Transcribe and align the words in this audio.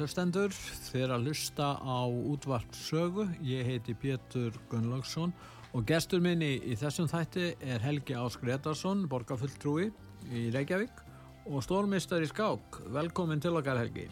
Hlustendur, 0.00 0.54
þeir 0.88 1.12
að 1.12 1.26
hlusta 1.28 1.66
á 1.76 2.08
útvart 2.08 2.76
sögu. 2.76 3.26
Ég 3.44 3.66
heiti 3.68 3.92
Pétur 3.92 4.54
Gunnlaugsson 4.70 5.34
og 5.76 5.84
gestur 5.88 6.22
minni 6.24 6.54
í 6.64 6.76
þessum 6.78 7.08
þætti 7.10 7.50
er 7.60 7.84
Helgi 7.84 8.16
Áskretarsson, 8.16 9.04
borgarfulltrúi 9.12 9.90
í 10.32 10.46
Reykjavík 10.54 11.02
og 11.50 11.60
stórmistar 11.66 12.24
í 12.24 12.30
skák. 12.30 12.80
Velkomin 12.96 13.42
til 13.44 13.52
okkar 13.60 13.82
Helgi. 13.82 14.06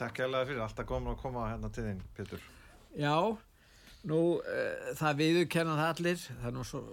Takk 0.00 0.24
hérlega 0.24 0.48
fyrir, 0.48 0.62
alltaf 0.64 0.88
góðum 0.88 1.12
að 1.12 1.20
koma 1.20 1.50
hérna 1.52 1.70
til 1.74 1.86
þín, 1.90 2.00
Pétur. 2.16 2.48
Já, 2.96 3.16
nú 4.08 4.20
uh, 4.40 4.92
það 4.96 5.20
viðurkennan 5.20 5.84
allir, 5.90 6.24
það 6.30 6.48
er 6.50 6.56
nú 6.56 6.64
svo 6.66 6.86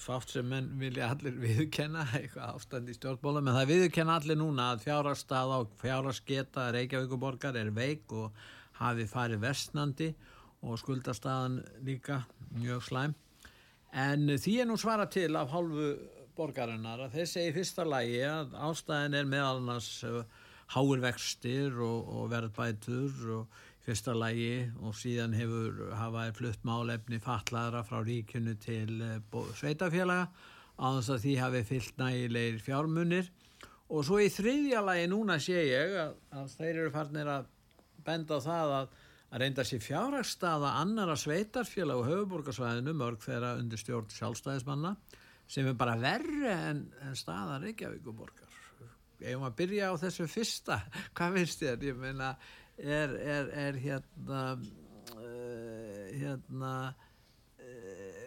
fátt 0.00 0.32
sem 0.34 0.46
menn 0.48 0.70
vilja 0.80 1.10
allir 1.12 1.36
viðkenna 1.44 2.06
eitthvað 2.18 2.56
ástand 2.56 2.90
í 2.90 2.96
stjórnbóla 2.96 3.42
menn 3.44 3.58
það 3.58 3.72
viðkenna 3.74 4.18
allir 4.20 4.40
núna 4.40 4.70
að 4.74 4.84
fjárhagstað 4.86 5.54
og 5.56 5.74
fjárhagsgeta 5.82 6.68
Reykjavíkuborgar 6.76 7.58
er 7.60 7.72
veik 7.76 8.12
og 8.16 8.36
hafi 8.80 9.06
farið 9.10 9.44
vestnandi 9.44 10.12
og 10.60 10.78
skuldastaðan 10.80 11.60
líka 11.84 12.22
mjög 12.56 12.84
slæm. 12.88 13.14
En 13.90 14.28
því 14.38 14.56
er 14.62 14.68
nú 14.70 14.76
svara 14.78 15.08
til 15.10 15.32
af 15.36 15.50
hálfu 15.52 15.94
borgarinnar 16.36 17.06
að 17.06 17.16
þeir 17.16 17.30
segi 17.32 17.56
fyrsta 17.56 17.84
lægi 17.88 18.20
að 18.28 18.54
ástæðin 18.68 19.18
er 19.18 19.28
meðal 19.28 19.58
annars 19.60 19.90
háir 20.70 21.02
vextir 21.02 21.80
og, 21.82 22.06
og 22.14 22.30
verðbætur 22.30 23.32
og 23.34 23.60
fyrsta 23.90 24.14
lægi 24.14 24.54
og 24.86 24.94
síðan 24.94 25.34
hefur 25.34 25.82
hafaði 25.98 26.34
flutt 26.38 26.64
málefni 26.66 27.20
fatlaðra 27.22 27.82
frá 27.86 28.00
ríkjunu 28.06 28.56
til 28.62 28.96
eh, 29.02 29.38
sveitafélaga 29.58 30.30
á 30.80 30.86
þess 30.96 31.12
að 31.12 31.22
því 31.24 31.36
hafi 31.42 31.62
fyllt 31.68 32.00
nægilegir 32.00 32.60
fjármunir 32.64 33.30
og 33.90 34.04
svo 34.06 34.20
í 34.22 34.30
þriðja 34.32 34.82
lægi 34.86 35.08
núna 35.10 35.38
sé 35.42 35.64
ég 35.66 35.96
að, 36.04 36.18
að 36.38 36.52
þeir 36.56 36.72
eru 36.72 36.92
farnir 36.94 37.30
að 37.34 37.48
benda 38.06 38.38
á 38.38 38.46
það 38.46 38.74
að, 38.76 38.94
að 39.30 39.42
reynda 39.42 39.66
sér 39.66 39.82
fjárhagstaða 39.84 40.74
annara 40.80 41.16
sveitarfélag 41.18 42.00
og 42.00 42.08
höfuborgarsvæðinu 42.12 42.94
mörg 42.96 43.26
þeirra 43.26 43.56
undir 43.58 43.82
stjórn 43.82 44.14
sjálfstæðismanna 44.14 44.94
sem 45.50 45.66
er 45.66 45.74
bara 45.78 45.98
verri 45.98 46.46
en, 46.46 46.86
en 47.02 47.18
staða 47.18 47.58
Reykjavíkuborgar. 47.64 48.46
Ef 49.20 49.36
maður 49.36 49.56
byrja 49.58 49.90
á 49.90 49.94
þessu 50.00 50.26
fyrsta, 50.30 50.78
hvað 51.18 51.40
finnst 51.40 51.64
þér? 51.64 51.82
Ég 51.90 51.98
meina 52.00 52.30
er, 52.82 53.14
er, 53.20 53.50
er 53.52 53.78
hérna 53.80 54.44
uh, 55.16 56.06
hérna 56.16 56.74
uh, 57.60 58.20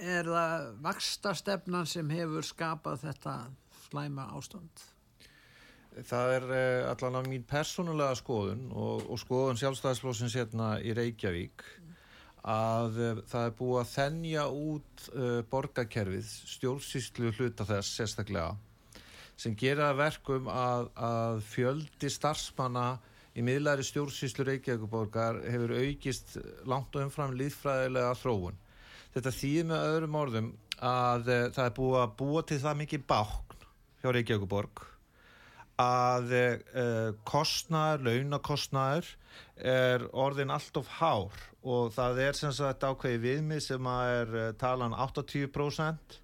er 0.00 0.30
það 0.30 0.70
vakstastefnan 0.84 1.88
sem 1.88 2.08
hefur 2.14 2.46
skapað 2.46 3.04
þetta 3.04 3.34
slæma 3.86 4.30
ástand? 4.36 4.86
Það 6.06 6.34
er 6.36 6.48
uh, 6.48 6.90
allan 6.92 7.20
á 7.20 7.22
mín 7.26 7.44
persónulega 7.48 8.16
skoðun 8.18 8.70
og, 8.72 9.04
og 9.10 9.20
skoðun 9.20 9.60
sjálfstæðisflósins 9.60 10.38
hérna 10.38 10.72
í 10.80 10.94
Reykjavík 10.96 11.66
að 12.40 12.96
það 13.28 13.42
er 13.44 13.56
búið 13.58 13.78
að 13.82 13.90
þennja 13.90 14.44
út 14.48 15.02
borgarkerfið, 15.52 16.30
stjórnsýslu 16.48 17.34
hluta 17.36 17.66
þess 17.68 17.98
sérstaklega 17.98 18.54
sem 19.36 19.52
gera 19.60 19.90
verkum 19.96 20.48
að, 20.48 20.88
að 20.96 21.42
fjöldi 21.50 22.08
starfsmanna 22.12 22.86
í 23.36 23.44
miðlæri 23.46 23.84
stjórnsýslu 23.86 24.46
Reykjavíkuborgar 24.48 25.42
hefur 25.46 25.76
aukist 25.78 26.36
langt 26.68 26.96
og 26.96 27.06
umfram 27.06 27.36
líðfræðilega 27.38 28.14
þróun. 28.18 28.58
Þetta 29.14 29.34
þýðir 29.36 29.68
með 29.70 29.88
öðrum 29.90 30.18
orðum 30.20 30.52
að 30.80 31.28
uh, 31.30 31.42
það 31.54 31.66
er 31.66 31.76
búið 31.76 32.00
að 32.00 32.16
búa 32.22 32.46
til 32.46 32.60
það 32.62 32.80
mikið 32.84 33.04
bákn 33.10 33.68
hjá 34.00 34.08
Reykjavíkuborg 34.16 34.86
að 35.80 36.32
uh, 36.36 37.12
kostnæður, 37.28 38.02
launakostnæður 38.08 39.12
er 39.70 40.04
orðin 40.12 40.52
allt 40.52 40.76
of 40.80 40.88
hár 40.98 41.36
og 41.60 41.92
það 41.94 42.20
er 42.24 42.36
sem 42.36 42.52
sagt 42.56 42.84
ákveði 42.84 43.20
viðmið 43.24 43.62
sem 43.64 43.88
að 43.88 44.10
er 44.16 44.34
uh, 44.34 44.48
talan 44.60 44.96
80% 44.96 46.18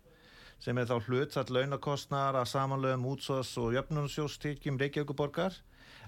sem 0.62 0.78
er 0.80 0.88
þá 0.88 0.96
hlutsatt 1.06 1.52
launakostnæðar 1.52 2.40
að 2.40 2.50
samanlögum 2.52 3.08
útsós 3.12 3.52
og 3.60 3.76
jöfnunnsjóstíkjum 3.76 4.80
Reykjavíkuborgar 4.80 5.56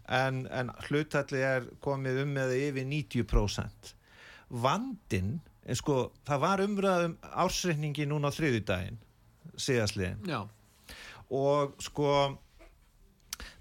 en, 0.09 0.43
en 0.51 0.73
hlutalli 0.89 1.43
er 1.45 1.69
komið 1.85 2.23
um 2.25 2.35
með 2.39 2.55
yfir 2.57 2.89
90%. 2.89 3.95
Vandin, 4.65 5.39
en 5.69 5.79
sko, 5.79 5.99
það 6.29 6.45
var 6.45 6.65
umræðum 6.65 7.17
ársreikningi 7.45 8.09
núna 8.09 8.33
á 8.33 8.37
þriðudaginn, 8.37 9.01
síðastliðin. 9.61 10.23
Já. 10.29 10.41
Og 11.35 11.75
sko, 11.85 12.15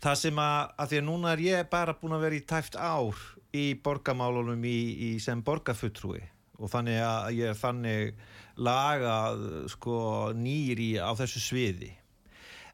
það 0.03 0.21
sem 0.21 0.39
að, 0.39 0.71
að 0.79 0.93
því 0.93 1.01
að 1.01 1.07
núna 1.09 1.33
er 1.35 1.43
ég 1.43 1.69
bara 1.71 1.97
búin 1.99 2.15
að 2.15 2.25
vera 2.27 2.39
í 2.39 2.45
tæft 2.47 2.79
ár 2.79 3.27
í 3.55 3.67
borgamálunum 3.83 4.63
í, 4.67 4.79
í 5.07 5.11
sem 5.23 5.43
borgarfuttrúi 5.43 6.21
og 6.57 6.71
þannig 6.73 6.99
að 7.03 7.37
ég 7.37 7.51
er 7.51 7.57
þannig 7.57 8.21
lagað 8.57 9.43
sko 9.69 9.97
nýri 10.33 10.95
á 10.97 11.13
þessu 11.17 11.41
sviði 11.43 11.91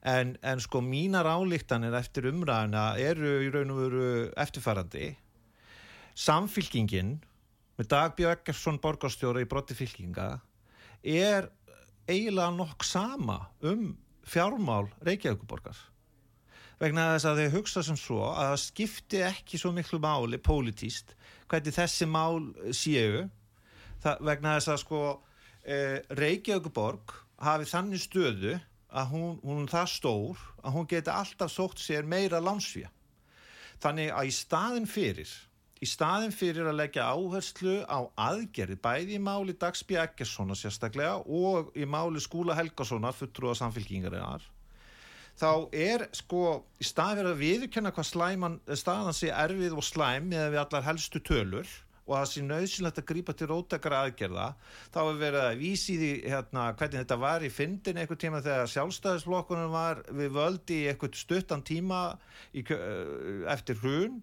en, 0.03 0.35
en 0.43 0.61
sko 0.63 0.81
mínar 0.83 1.27
álíktanir 1.29 1.95
eftir 1.97 2.27
umræðina 2.31 2.93
eru 2.99 3.37
í 3.45 3.51
raun 3.53 3.71
og 3.73 3.81
veru 3.85 4.07
eftirfærandi 4.43 5.13
samfylkingin 6.13 7.15
með 7.79 7.89
Dagbjörg 7.93 8.43
Eggersson 8.43 8.81
borgarstjóra 8.83 9.41
í 9.41 9.49
brotti 9.49 9.77
fylkinga 9.77 10.27
er 11.03 11.49
eiginlega 12.07 12.51
nokk 12.53 12.85
sama 12.85 13.39
um 13.63 13.93
fjármál 14.27 14.91
Reykjavíkuborgar 15.07 15.79
vegna 16.83 17.13
þess 17.13 17.29
að 17.29 17.39
þau 17.39 17.55
hugsa 17.57 17.83
sem 17.85 17.99
svo 17.99 18.19
að 18.27 18.49
það 18.49 18.61
skipti 18.63 19.21
ekki 19.23 19.59
svo 19.59 19.71
miklu 19.75 19.99
máli 20.03 20.39
pólitíst 20.41 21.15
hvernig 21.51 21.75
þessi 21.75 22.07
mál 22.09 22.49
séu. 22.75 23.27
Það, 24.03 24.23
vegna 24.27 24.55
þess 24.57 24.71
að 24.73 24.79
sko 24.81 25.01
eh, 25.63 25.99
Reykjavíkuborg 26.19 27.13
hafi 27.43 27.69
þannig 27.69 28.03
stöðu 28.03 28.57
að 28.93 29.09
hún, 29.13 29.31
hún 29.43 29.65
það 29.69 29.89
stór 29.95 30.43
að 30.61 30.77
hún 30.77 30.89
geti 30.89 31.11
alltaf 31.13 31.51
sótt 31.51 31.81
sér 31.81 32.05
meira 32.07 32.41
lánsfíja. 32.43 32.91
Þannig 33.83 34.13
að 34.13 34.29
í 34.29 34.33
staðin 34.37 34.87
fyrir, 34.87 35.31
í 35.83 35.89
staðin 35.89 36.33
fyrir 36.35 36.69
að 36.69 36.79
leggja 36.79 37.09
áherslu 37.11 37.79
á 37.89 37.99
aðgerði, 38.29 38.77
bæði 38.79 39.17
í 39.17 39.21
máli 39.23 39.55
Dagsby 39.59 39.97
Eggerssona 39.99 40.55
sérstaklega 40.55 41.17
og 41.25 41.73
í 41.75 41.87
máli 41.89 42.21
Skúla 42.23 42.55
Helgasonar, 42.55 43.17
fulltrúa 43.17 43.57
samfélkingarinnar, 43.59 44.45
þá 45.39 45.51
er 45.73 46.07
sko 46.15 46.61
í 46.79 46.87
staðin 46.87 47.23
fyrir 47.23 47.33
að 47.33 47.41
viðkenna 47.41 47.93
hvað 47.95 48.09
slæman, 48.11 48.59
staðan 48.77 49.17
sé 49.17 49.33
erfið 49.33 49.75
og 49.75 49.87
slæm 49.87 50.29
með 50.31 50.53
við 50.53 50.63
allar 50.63 50.87
helstu 50.91 51.23
tölur 51.25 51.67
og 52.03 52.17
það 52.17 52.25
sé 52.29 52.43
nöðsynlegt 52.43 52.99
að 52.99 53.07
grípa 53.11 53.35
til 53.37 53.47
rótakara 53.51 54.01
aðgerða 54.03 54.47
þá 54.91 54.97
hefur 54.99 55.19
verið 55.21 55.45
að 55.45 55.61
vísi 55.61 55.95
því 55.99 56.11
hérna, 56.33 56.65
hvernig 56.79 56.99
þetta 56.99 57.17
var 57.21 57.45
í 57.45 57.51
fyndin 57.53 58.01
einhver 58.01 58.19
tíma 58.19 58.41
þegar 58.43 58.71
sjálfstæðisflokkunum 58.73 59.71
var 59.71 60.03
við 60.11 60.35
völdi 60.35 60.79
í 60.81 60.89
einhvern 60.91 61.15
stuttan 61.15 61.63
tíma 61.63 62.03
í, 62.51 62.65
eftir 63.53 63.79
hrun. 63.79 64.19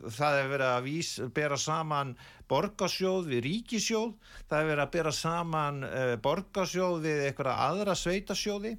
Það 0.00 0.36
hefur 0.38 0.52
verið 0.54 0.66
að 0.70 0.84
vís, 0.86 1.12
bera 1.36 1.58
saman 1.60 2.14
borgarsjóð 2.50 3.30
við 3.30 3.42
ríkisjóð 3.46 4.14
það 4.48 4.56
hefur 4.56 4.70
verið 4.72 4.84
að 4.86 4.92
bera 4.96 5.14
saman 5.14 5.80
uh, 5.86 6.14
borgarsjóð 6.24 6.98
við 7.04 7.24
einhverja 7.28 7.56
aðra 7.68 7.96
sveitasjóði. 8.00 8.74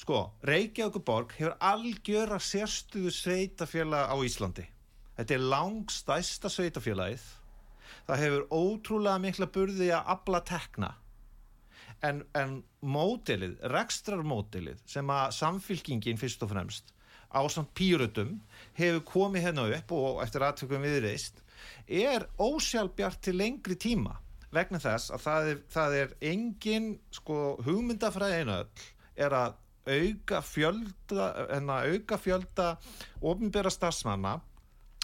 Sko, 0.00 0.24
Reykjavíkuborg 0.42 1.36
hefur 1.38 1.54
algjör 1.62 2.34
að 2.34 2.46
sérstuðu 2.48 3.12
sveitafélag 3.14 4.10
á 4.10 4.16
Íslandi. 4.26 4.66
Þetta 5.14 5.36
er 5.36 5.44
langstæsta 5.52 6.50
sveitafélagið 6.50 7.28
það 8.08 8.22
hefur 8.24 8.46
ótrúlega 8.52 9.22
mikla 9.22 9.48
burði 9.54 9.90
að 9.94 10.10
abla 10.16 10.40
tekna. 10.44 10.90
En, 12.04 12.20
en 12.36 12.58
mótilið, 12.84 13.56
rekstrarmótilið 13.72 14.82
sem 14.90 15.08
að 15.10 15.30
samfylkingin 15.38 16.20
fyrst 16.20 16.42
og 16.44 16.52
fremst 16.52 16.92
á 17.34 17.40
samt 17.50 17.72
pýrutum 17.74 18.36
hefur 18.78 19.02
komið 19.08 19.48
hérna 19.48 19.64
upp 19.78 19.94
og 19.96 20.20
eftir 20.22 20.44
aðtökum 20.46 20.84
viðreist 20.84 21.40
er 21.88 22.28
ósjálfbjart 22.38 23.22
til 23.24 23.38
lengri 23.40 23.76
tíma 23.80 24.18
vegna 24.54 24.78
þess 24.78 25.10
að 25.14 25.24
það 25.24 25.50
er, 25.50 25.60
það 25.74 25.96
er 26.00 26.14
engin 26.30 26.88
sko, 27.14 27.38
hugmyndafræðinu 27.66 28.58
öll 28.60 28.84
er 29.26 29.36
að 29.36 29.56
auka 29.84 30.40
fjölda, 30.40 31.26
enna, 31.52 31.82
auka 31.84 32.16
fjölda 32.20 32.68
ofinbæra 33.20 33.72
starfsmanna 33.72 34.38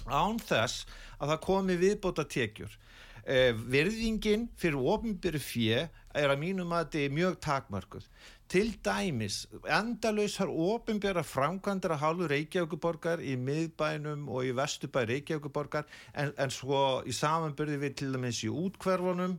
án 0.08 0.38
þess 0.40 0.86
að 1.18 1.34
það 1.34 1.42
komi 1.44 1.76
viðbóta 1.80 2.24
tekjur 2.30 2.78
eh, 3.24 3.52
virðingin 3.54 4.48
fyrir 4.60 4.80
ofinbæri 4.92 5.40
fjö 5.42 5.86
er 6.14 6.32
að 6.32 6.40
mínum 6.42 6.72
að 6.74 6.86
þetta 6.86 7.02
er 7.04 7.16
mjög 7.16 7.40
takmörkuð. 7.44 8.06
Til 8.50 8.72
dæmis 8.82 9.44
endalausar 9.70 10.50
ofinbæra 10.50 11.22
framkvæmdur 11.22 11.94
að 11.94 12.02
hálfu 12.02 12.30
Reykjavíkuborgar 12.32 13.22
í 13.22 13.36
miðbænum 13.38 14.24
og 14.26 14.48
í 14.48 14.54
vestubæ 14.58 15.04
Reykjavíkuborgar 15.06 15.86
en, 16.14 16.32
en 16.34 16.50
svo 16.50 16.80
í 17.06 17.14
samanbyrði 17.14 17.78
við 17.84 17.94
til 18.00 18.10
dæmis 18.16 18.42
í 18.42 18.50
útkverfunum 18.50 19.38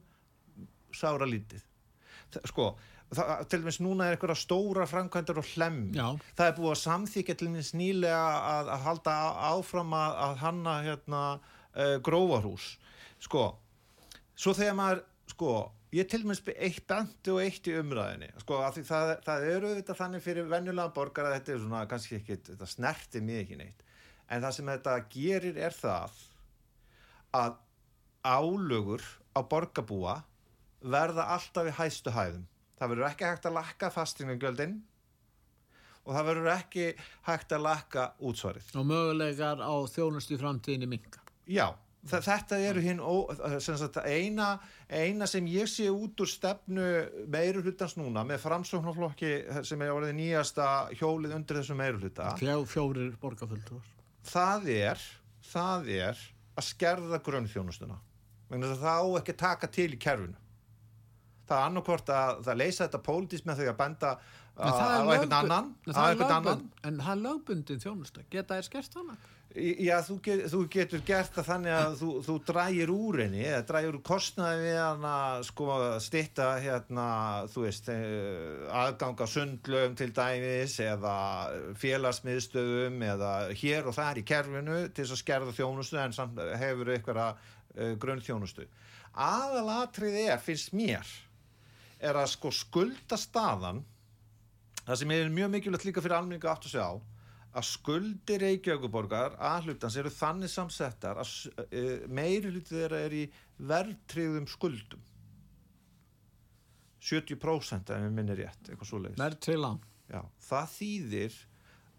sára 0.96 1.28
lítið. 1.28 1.66
Sko, 2.48 2.70
það, 3.12 3.34
til 3.52 3.60
dæmis 3.64 3.82
núna 3.84 4.08
er 4.08 4.16
eitthvað 4.16 4.40
stóra 4.40 4.88
framkvæmdur 4.88 5.42
og 5.42 5.50
hlemm 5.56 5.82
Já. 5.96 6.08
það 6.38 6.48
er 6.48 6.56
búið 6.60 6.72
að 6.72 6.82
samþykja 6.86 7.36
til 7.36 7.50
dæmis 7.50 7.74
nýlega 7.76 8.22
að, 8.54 8.72
að 8.78 8.86
halda 8.88 9.18
áfram 9.52 9.98
að, 9.98 10.16
að 10.28 10.38
hanna 10.46 10.78
hérna 10.88 11.24
uh, 11.36 11.98
grófarhús. 12.06 12.72
Sko, 13.22 13.50
svo 14.42 14.56
þegar 14.58 14.78
maður 14.78 15.04
sko, 15.30 15.54
ég 15.94 16.10
til 16.10 16.22
dæmis 16.24 16.42
eitt 16.56 16.84
bandi 16.90 17.34
og 17.34 17.42
eitt 17.44 17.68
í 17.70 17.78
umræðinni 17.78 18.32
sko, 18.42 18.60
af 18.66 18.76
því 18.78 18.84
það, 18.88 19.14
það 19.28 19.48
eru 19.54 19.74
þetta 19.78 19.98
þannig 20.00 20.26
fyrir 20.26 20.52
venjulega 20.52 20.96
borgar 20.96 21.30
að 21.30 21.38
þetta 21.38 21.54
er 21.54 21.64
svona 21.66 21.86
kannski 21.92 22.18
ekki 22.18 22.40
þetta 22.50 22.70
snerti 22.70 23.24
mig 23.26 23.44
ekki 23.44 23.60
neitt. 23.62 23.84
En 24.32 24.44
það 24.44 24.56
sem 24.58 24.72
þetta 24.72 24.98
gerir 25.12 25.60
er 25.60 25.76
það 25.76 26.20
að 27.36 27.58
álögur 28.24 29.04
á 29.36 29.40
borgarbúa 29.44 30.22
verða 30.82 31.28
alltaf 31.36 31.70
í 31.70 31.76
hæstu 31.78 32.14
hæðum. 32.16 32.48
Það 32.80 32.94
verður 32.94 33.10
ekki 33.12 33.28
hægt 33.28 33.46
að 33.46 33.58
lakka 33.60 33.92
fastingagjöldin 33.94 34.80
og 36.02 36.16
það 36.16 36.28
verður 36.32 36.52
ekki 36.56 36.88
hægt 37.28 37.54
að 37.54 37.66
lakka 37.68 38.08
útsvarið. 38.18 38.72
Og 38.80 38.88
mögulegar 38.90 39.62
á 39.62 39.74
þjónustu 39.92 40.40
framtíðinni 40.42 40.90
minka. 40.90 41.22
Já, 41.46 41.68
þetta 42.10 42.58
eru 42.66 42.82
hinn 42.82 43.02
eina, 44.10 44.48
eina 44.90 45.28
sem 45.30 45.46
ég 45.52 45.70
sé 45.70 45.88
út 45.94 46.22
úr 46.24 46.30
stefnu 46.30 46.86
meiri 47.32 47.62
hlutans 47.62 47.96
núna 48.00 48.24
með 48.28 48.42
framsóknarflokki 48.46 49.34
sem 49.68 49.82
er 49.86 49.94
orðið 49.94 50.16
nýjasta 50.18 50.68
hjólið 50.98 51.36
undir 51.38 51.62
hluta 52.02 52.32
Fjá, 52.42 52.56
fjórir 52.66 53.14
borgarfulltrúar. 53.22 53.86
það 54.26 54.70
er 54.74 55.06
það 55.52 55.92
er 56.02 56.24
að 56.58 56.70
skerða 56.72 57.22
grunnþjónustuna 57.26 58.00
vegna 58.50 58.72
þess 58.72 58.82
að 58.82 58.88
það 58.88 59.02
á 59.02 59.08
ekki 59.22 59.38
taka 59.46 59.72
til 59.72 59.90
í 59.94 60.02
kerfinu 60.02 60.38
það 61.48 61.58
er 61.60 61.70
annarkvort 61.70 62.14
að 62.16 62.46
það 62.48 62.62
leysa 62.64 62.86
þetta 62.88 63.06
pólitískt 63.06 63.50
með 63.50 63.62
því 63.62 63.70
að 63.72 63.82
benda 63.86 64.16
En 64.62 64.68
á 64.68 64.92
er 64.92 65.12
einhvern 65.14 65.34
annan 65.38 65.70
en 65.88 65.94
það 65.96 66.10
er 66.10 66.18
er 67.14 67.22
lögbundin 67.24 67.80
þjónusta. 67.82 68.26
Geta 68.30 68.58
þær 68.58 68.68
skert 68.68 68.98
hana? 69.00 69.16
Já, 69.52 69.98
þú, 70.08 70.16
get, 70.24 70.42
þú 70.48 70.60
getur 70.72 71.02
gert 71.04 71.34
það 71.36 71.48
þannig 71.50 71.74
að 71.76 71.96
þú, 72.00 72.10
þú 72.24 72.36
drægir 72.48 72.92
úr 72.94 73.18
henni 73.20 73.42
eða 73.44 73.66
drægir 73.68 73.98
úr 73.98 74.04
kostnaði 74.08 74.62
við 74.64 74.78
hann 74.80 75.08
að 75.10 75.44
sko 75.50 75.78
stitta 76.00 76.46
hérna, 76.64 77.08
þú 77.52 77.66
veist, 77.66 77.90
eh, 77.92 78.62
aðganga 78.80 79.28
sundlöfum 79.28 79.98
til 80.00 80.08
dæmis 80.16 80.78
eða 80.86 81.16
félagsmiðstöðum 81.84 83.04
eða 83.10 83.34
hér 83.60 83.92
og 83.92 83.98
þar 84.00 84.22
í 84.22 84.26
kerfinu 84.32 84.80
til 84.88 85.04
þess 85.04 85.18
að 85.18 85.24
skerða 85.26 85.58
þjónustu 85.60 86.00
en 86.00 86.16
samt 86.16 86.40
hefur 86.62 86.96
eitthvað 86.96 87.22
uh, 87.36 87.94
grunnþjónustu. 88.00 88.70
Aðalatrið 89.12 90.20
er, 90.30 90.40
finnst 90.40 90.72
mér, 90.72 91.16
er 92.00 92.24
að 92.24 92.32
sko 92.38 92.56
skulda 92.56 93.20
staðan 93.20 93.84
það 94.86 95.02
sem 95.02 95.12
er 95.18 95.34
mjög 95.34 95.58
mikilvægt 95.58 95.92
líka 95.92 96.04
fyrir 96.04 96.22
almenningu 96.22 96.48
aftur 96.48 96.72
sig 96.72 96.80
á 96.80 96.96
að 97.52 97.68
skuldir 97.68 98.44
Reykjavíkuborgar 98.46 99.36
aðhlutans 99.44 99.98
eru 100.00 100.12
þannig 100.14 100.52
samsettar 100.54 101.20
að 101.20 101.32
uh, 101.66 102.06
meiri 102.08 102.52
hluti 102.52 102.78
þeirra 102.78 103.02
er 103.08 103.16
í 103.16 103.24
verðtryggðum 103.60 104.48
skuldum. 104.50 105.02
70% 107.02 107.92
ef 107.92 108.06
ég 108.06 108.14
minni 108.14 108.38
rétt, 108.38 108.70
eitthvað 108.70 108.88
svo 108.88 109.02
leiðis 109.02 109.20
Verðtrið 109.20 109.60
lán. 109.64 109.82
Já, 110.12 110.22
það 110.46 110.72
þýðir 110.76 111.38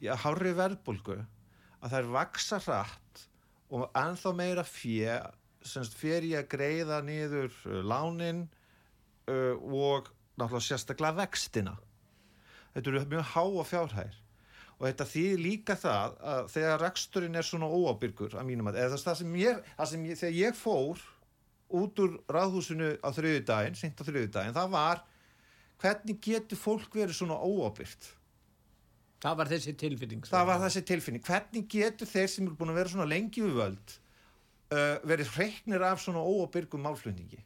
já, 0.04 0.12
hárri 0.22 0.52
verðbólgu 0.56 1.18
að 1.82 1.94
þær 1.96 2.10
vaksa 2.16 2.60
hratt 2.62 3.22
og 3.72 3.86
ennþá 3.98 4.34
meira 4.38 4.64
fjö 4.68 5.18
semst 5.66 5.94
fyrir 5.98 6.28
ég 6.30 6.44
að 6.44 6.50
greiða 6.54 7.00
niður 7.04 7.54
lánin 7.86 8.44
uh, 9.28 9.56
og 9.58 10.10
náttúrulega 10.38 10.66
sérstaklega 10.70 11.18
vextina. 11.18 11.76
Þetta 12.72 12.92
eru 12.92 13.06
mjög 13.10 13.30
háa 13.34 13.64
fjárhær 13.68 14.21
og 14.82 14.88
þetta 14.88 15.04
þýðir 15.06 15.42
líka 15.44 15.74
það 15.78 16.14
að 16.26 16.46
þegar 16.50 16.80
reksturinn 16.82 17.38
er 17.38 17.46
svona 17.46 17.68
óábyrgur 17.70 18.32
að 18.34 18.48
mínum 18.48 18.70
að, 18.72 18.80
eða 18.82 18.98
það 18.98 19.18
sem 19.20 19.36
ég, 19.38 19.60
það 19.76 19.90
sem 19.92 20.08
ég 20.08 20.18
þegar 20.18 20.34
ég 20.40 20.56
fór 20.58 21.04
út 21.78 22.02
úr 22.02 22.16
ráðhúsinu 22.34 22.88
á 22.98 23.08
þriðudaginn, 23.14 23.78
sint 23.78 24.02
á 24.02 24.04
þriðudaginn, 24.08 24.56
það 24.56 24.74
var 24.74 25.04
hvernig 25.84 26.18
getur 26.26 26.58
fólk 26.58 26.98
verið 26.98 27.14
svona 27.20 27.38
óábyrgt? 27.38 28.10
Það 29.22 29.38
var 29.38 29.52
þessi 29.52 29.76
tilfinning. 29.78 30.26
það 30.26 30.48
var 30.50 30.60
þessi 30.64 30.82
tilfinning. 30.82 31.22
Hvernig 31.22 31.66
getur 31.70 32.10
þeir 32.10 32.30
sem 32.32 32.46
eru 32.48 32.58
búin 32.58 32.72
að 32.72 32.80
vera 32.80 32.90
svona 32.90 33.06
lengi 33.06 33.44
við 33.44 33.54
völd 33.60 33.94
uh, 34.74 34.96
verið 35.06 35.30
hreiknir 35.36 35.86
af 35.86 36.02
svona 36.02 36.26
óábyrgum 36.26 36.82
málflutningi 36.82 37.38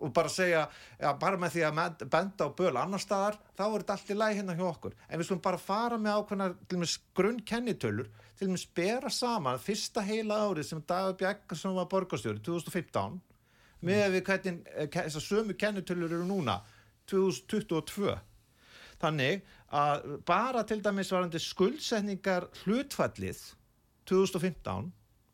og 0.00 0.12
bara 0.16 0.32
segja 0.32 0.64
ja, 0.98 1.12
bara 1.20 1.38
með 1.40 1.56
því 1.56 1.64
að 1.68 2.06
benda 2.10 2.48
á 2.48 2.56
böl 2.56 2.72
annar 2.80 3.02
staðar, 3.02 3.38
þá 3.56 3.64
er 3.66 3.76
þetta 3.78 3.96
allt 3.96 4.10
í 4.10 4.18
læg 4.18 4.36
hérna 4.40 4.56
hjá 4.58 4.66
okkur. 4.70 4.96
En 5.08 5.20
við 5.20 5.28
skulum 5.28 5.44
bara 5.44 5.60
fara 5.60 6.00
með 6.00 6.18
ákveðnar 6.20 6.56
til 6.66 6.78
og 6.78 6.84
með 6.84 6.96
grunn 7.20 7.40
kennitölur 7.52 8.10
til 8.40 8.48
og 8.48 8.54
með 8.54 8.66
bera 8.76 9.12
saman 9.12 9.60
fyrsta 9.60 10.04
heila 10.06 10.40
árið 10.46 10.70
sem 10.70 10.82
Dagur 10.88 11.18
Bjarkarsson 11.20 11.76
var 11.76 11.90
borgarstjóri 11.92 12.40
2015 12.46 13.20
með 13.84 14.06
við 14.14 14.24
hvernig 14.28 14.60
eh, 14.74 14.88
þessar 14.92 15.24
sömu 15.24 15.56
kennitölur 15.60 16.12
eru 16.12 16.26
núna 16.28 16.60
2022 17.10 18.16
þannig 19.00 19.44
að 19.76 20.06
bara 20.28 20.64
til 20.68 20.80
dæmis 20.84 21.12
varandi 21.12 21.40
skuldsetningar 21.42 22.48
hlutfallið 22.64 23.40
2015 24.10 24.90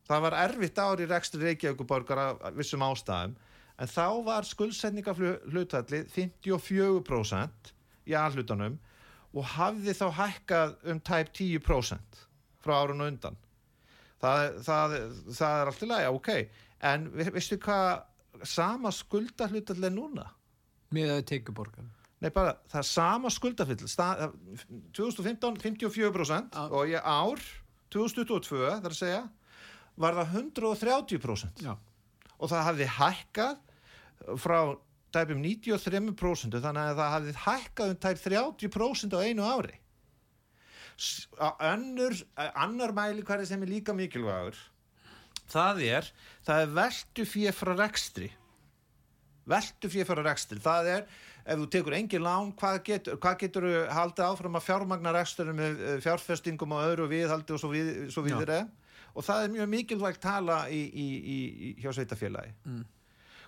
það 0.07 0.25
var 0.27 0.39
erfitt 0.45 0.79
ári 0.79 1.07
í 1.07 1.11
rekstri 1.11 1.43
Reykjavíkuborgar 1.43 2.23
af 2.23 2.45
vissum 2.59 2.85
ástæðum 2.87 3.35
en 3.79 3.91
þá 3.93 4.05
var 4.25 4.47
skuldsetningar 4.49 5.19
hlutfallið 5.53 6.07
54% 6.15 7.73
í 8.09 8.15
alhlutunum 8.17 8.79
og 9.37 9.49
hafði 9.57 9.93
þá 9.99 10.07
hækkað 10.21 10.77
um 10.93 11.01
tæp 11.05 11.33
10% 11.37 12.23
frá 12.65 12.75
árun 12.83 13.03
og 13.05 13.11
undan 13.13 13.37
það, 14.23 14.57
það, 14.65 14.95
það 15.37 15.59
er 15.61 15.71
allt 15.73 15.83
í 15.85 15.91
lagi, 15.91 16.07
ok 16.17 16.31
en 16.93 17.07
ve- 17.17 17.33
veistu 17.37 17.59
hvað 17.61 18.47
sama 18.47 18.93
skuldahlutfall 18.93 19.85
er 19.91 19.95
núna 19.97 20.27
Með 20.95 21.11
að 21.17 21.23
tekjuborgan. 21.33 21.89
Nei, 22.23 22.29
bara 22.31 22.53
það 22.71 22.79
er 22.79 22.87
sama 22.87 23.31
skuldafyll 23.35 23.89
2015 24.95 25.57
54% 25.61 26.55
Já. 26.55 26.63
og 26.71 26.87
í 26.89 26.95
ár 26.97 27.43
2022, 27.93 28.61
það 28.71 28.87
er 28.87 28.95
að 28.95 28.99
segja 29.01 29.23
var 29.99 30.17
það 30.21 30.37
130% 30.55 31.65
Já. 31.67 31.75
og 32.39 32.53
það 32.53 32.65
hafði 32.69 32.89
hækkað 33.01 33.59
frá 34.43 34.61
tæpum 35.15 35.43
93% 35.45 36.61
þannig 36.61 36.93
að 36.93 37.01
það 37.01 37.13
hafði 37.15 37.35
hækkað 37.47 37.93
um 37.93 38.01
tæp 38.05 38.23
30% 38.25 39.17
á 39.17 39.21
einu 39.23 39.45
ári. 39.47 39.77
Önnur, 41.61 42.17
annar 42.57 42.95
mæli 42.97 43.25
hverju 43.27 43.47
sem 43.49 43.63
er 43.63 43.69
líka 43.69 43.93
mikilvægur 43.97 44.57
það 45.51 45.83
er 45.87 46.09
það 46.47 46.63
er 46.63 46.75
veldu 46.81 47.27
fyrir 47.29 47.57
frá 47.57 47.73
rekstri. 47.79 48.31
Veldu 49.47 49.91
fyrir 49.93 50.09
frá 50.09 50.23
rekstri. 50.27 50.59
Það 50.63 50.91
er 50.95 51.05
ef 51.47 51.61
þú 51.61 51.69
tekur 51.71 51.95
engin 51.95 52.25
lán 52.27 52.51
hvað 52.59 52.81
getur, 52.89 53.21
hvað 53.23 53.39
getur 53.45 53.69
haldið 53.95 54.27
áfram 54.27 54.59
að 54.59 54.67
fjármagna 54.67 55.13
reksturinn 55.15 55.59
með 55.61 55.85
eh, 55.85 56.01
fjárfestingum 56.03 56.75
og 56.75 56.89
öðru 56.89 57.07
viðhaldi 57.13 57.55
og 57.55 57.63
svo, 57.63 57.71
við, 57.71 57.93
svo 58.11 58.25
Já. 58.27 58.33
viðir 58.33 58.55
og 59.17 59.25
það 59.25 59.45
er 59.45 59.55
mjög 59.55 59.71
mikilvægt 59.77 60.21
tala 60.25 60.59
í, 60.69 60.81
í, 60.91 61.07
í, 61.17 61.37
í, 61.69 61.73
hjá 61.83 61.93
sveitafélagi 61.95 62.53
Mm. 62.67 62.83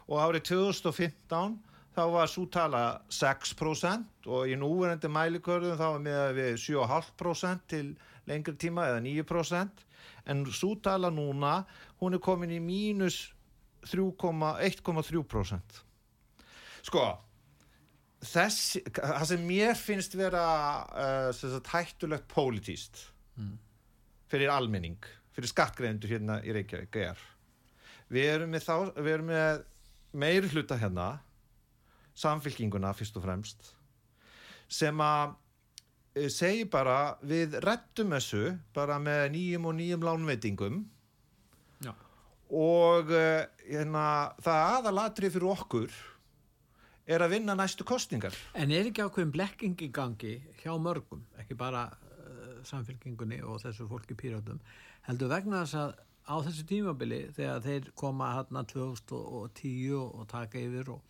Og 0.08 0.20
árið 0.24 0.46
2015 0.50 1.58
þá 1.98 2.04
var 2.14 2.30
svo 2.30 2.46
tala 2.52 2.82
6% 3.12 4.28
og 4.30 4.48
í 4.48 4.56
núverandi 4.58 5.10
mælikörðum 5.10 5.78
þá 5.78 5.86
var 5.86 6.02
með 6.04 6.24
við 6.38 6.52
7,5% 6.64 7.66
til 7.72 7.86
lengri 8.28 8.54
tíma 8.60 8.86
eða 8.92 9.02
9% 9.04 9.84
en 10.28 10.44
svo 10.52 10.74
tala 10.84 11.10
núna 11.12 11.62
hún 12.00 12.16
er 12.16 12.22
komin 12.24 12.54
í 12.54 12.60
mínus 12.62 13.28
3,1,3% 13.88 15.80
sko 16.88 17.04
þess, 18.24 18.78
það 18.98 19.24
sem 19.30 19.46
mér 19.46 19.78
finnst 19.78 20.16
vera 20.18 20.44
uh, 21.32 21.58
hættulegt 21.72 22.28
pólitíst 22.32 23.08
fyrir 24.28 24.52
almenning 24.52 25.00
fyrir 25.34 25.50
skattgreðendur 25.50 26.10
hérna 26.10 26.40
í 26.42 26.54
Reykjavík 26.54 27.02
er 27.02 27.26
við 28.12 28.30
erum 28.32 28.54
með, 28.54 28.64
þá, 28.64 28.76
við 28.98 29.12
erum 29.18 29.30
með 29.30 29.66
meiri 30.12 30.48
hluta 30.52 30.78
hérna 30.80 31.18
samfylkinguna 32.18 32.92
fyrst 32.96 33.18
og 33.18 33.24
fremst 33.26 33.72
sem 34.68 35.00
að 35.00 35.34
eh, 36.16 36.28
segir 36.32 36.68
bara 36.72 37.16
við 37.24 37.58
rettum 37.64 38.14
þessu 38.16 38.56
bara 38.76 38.98
með 39.02 39.24
nýjum 39.36 39.68
og 39.70 39.76
nýjum 39.78 40.06
lánveitingum 40.08 40.82
Já. 41.84 41.92
og 42.50 43.12
uh, 43.12 43.44
hérna, 43.68 44.06
það 44.44 44.64
aðalatri 44.78 45.30
fyrir 45.32 45.52
okkur 45.52 46.00
er 47.08 47.24
að 47.24 47.36
vinna 47.36 47.56
næstu 47.56 47.86
kostningar 47.88 48.36
En 48.58 48.74
er 48.74 48.90
ekki 48.90 49.04
ákveðin 49.04 49.32
blekking 49.32 49.86
í 49.86 49.88
gangi 49.94 50.34
hjá 50.62 50.74
mörgum, 50.80 51.22
ekki 51.40 51.56
bara 51.56 51.86
uh, 51.92 52.58
samfélkingunni 52.66 53.40
og 53.46 53.62
þessu 53.62 53.88
fólki 53.88 54.18
píratum, 54.18 54.60
heldur 55.08 55.32
vegna 55.32 55.64
þess 55.64 55.80
að 55.84 55.96
á 56.28 56.36
þessu 56.44 56.64
tímabili 56.68 57.20
þegar 57.36 57.62
þeir 57.64 57.86
koma 57.96 58.32
hérna 58.36 58.62
2010 58.68 59.94
og 59.96 60.26
taka 60.28 60.60
yfir 60.60 60.90
og, 60.92 61.00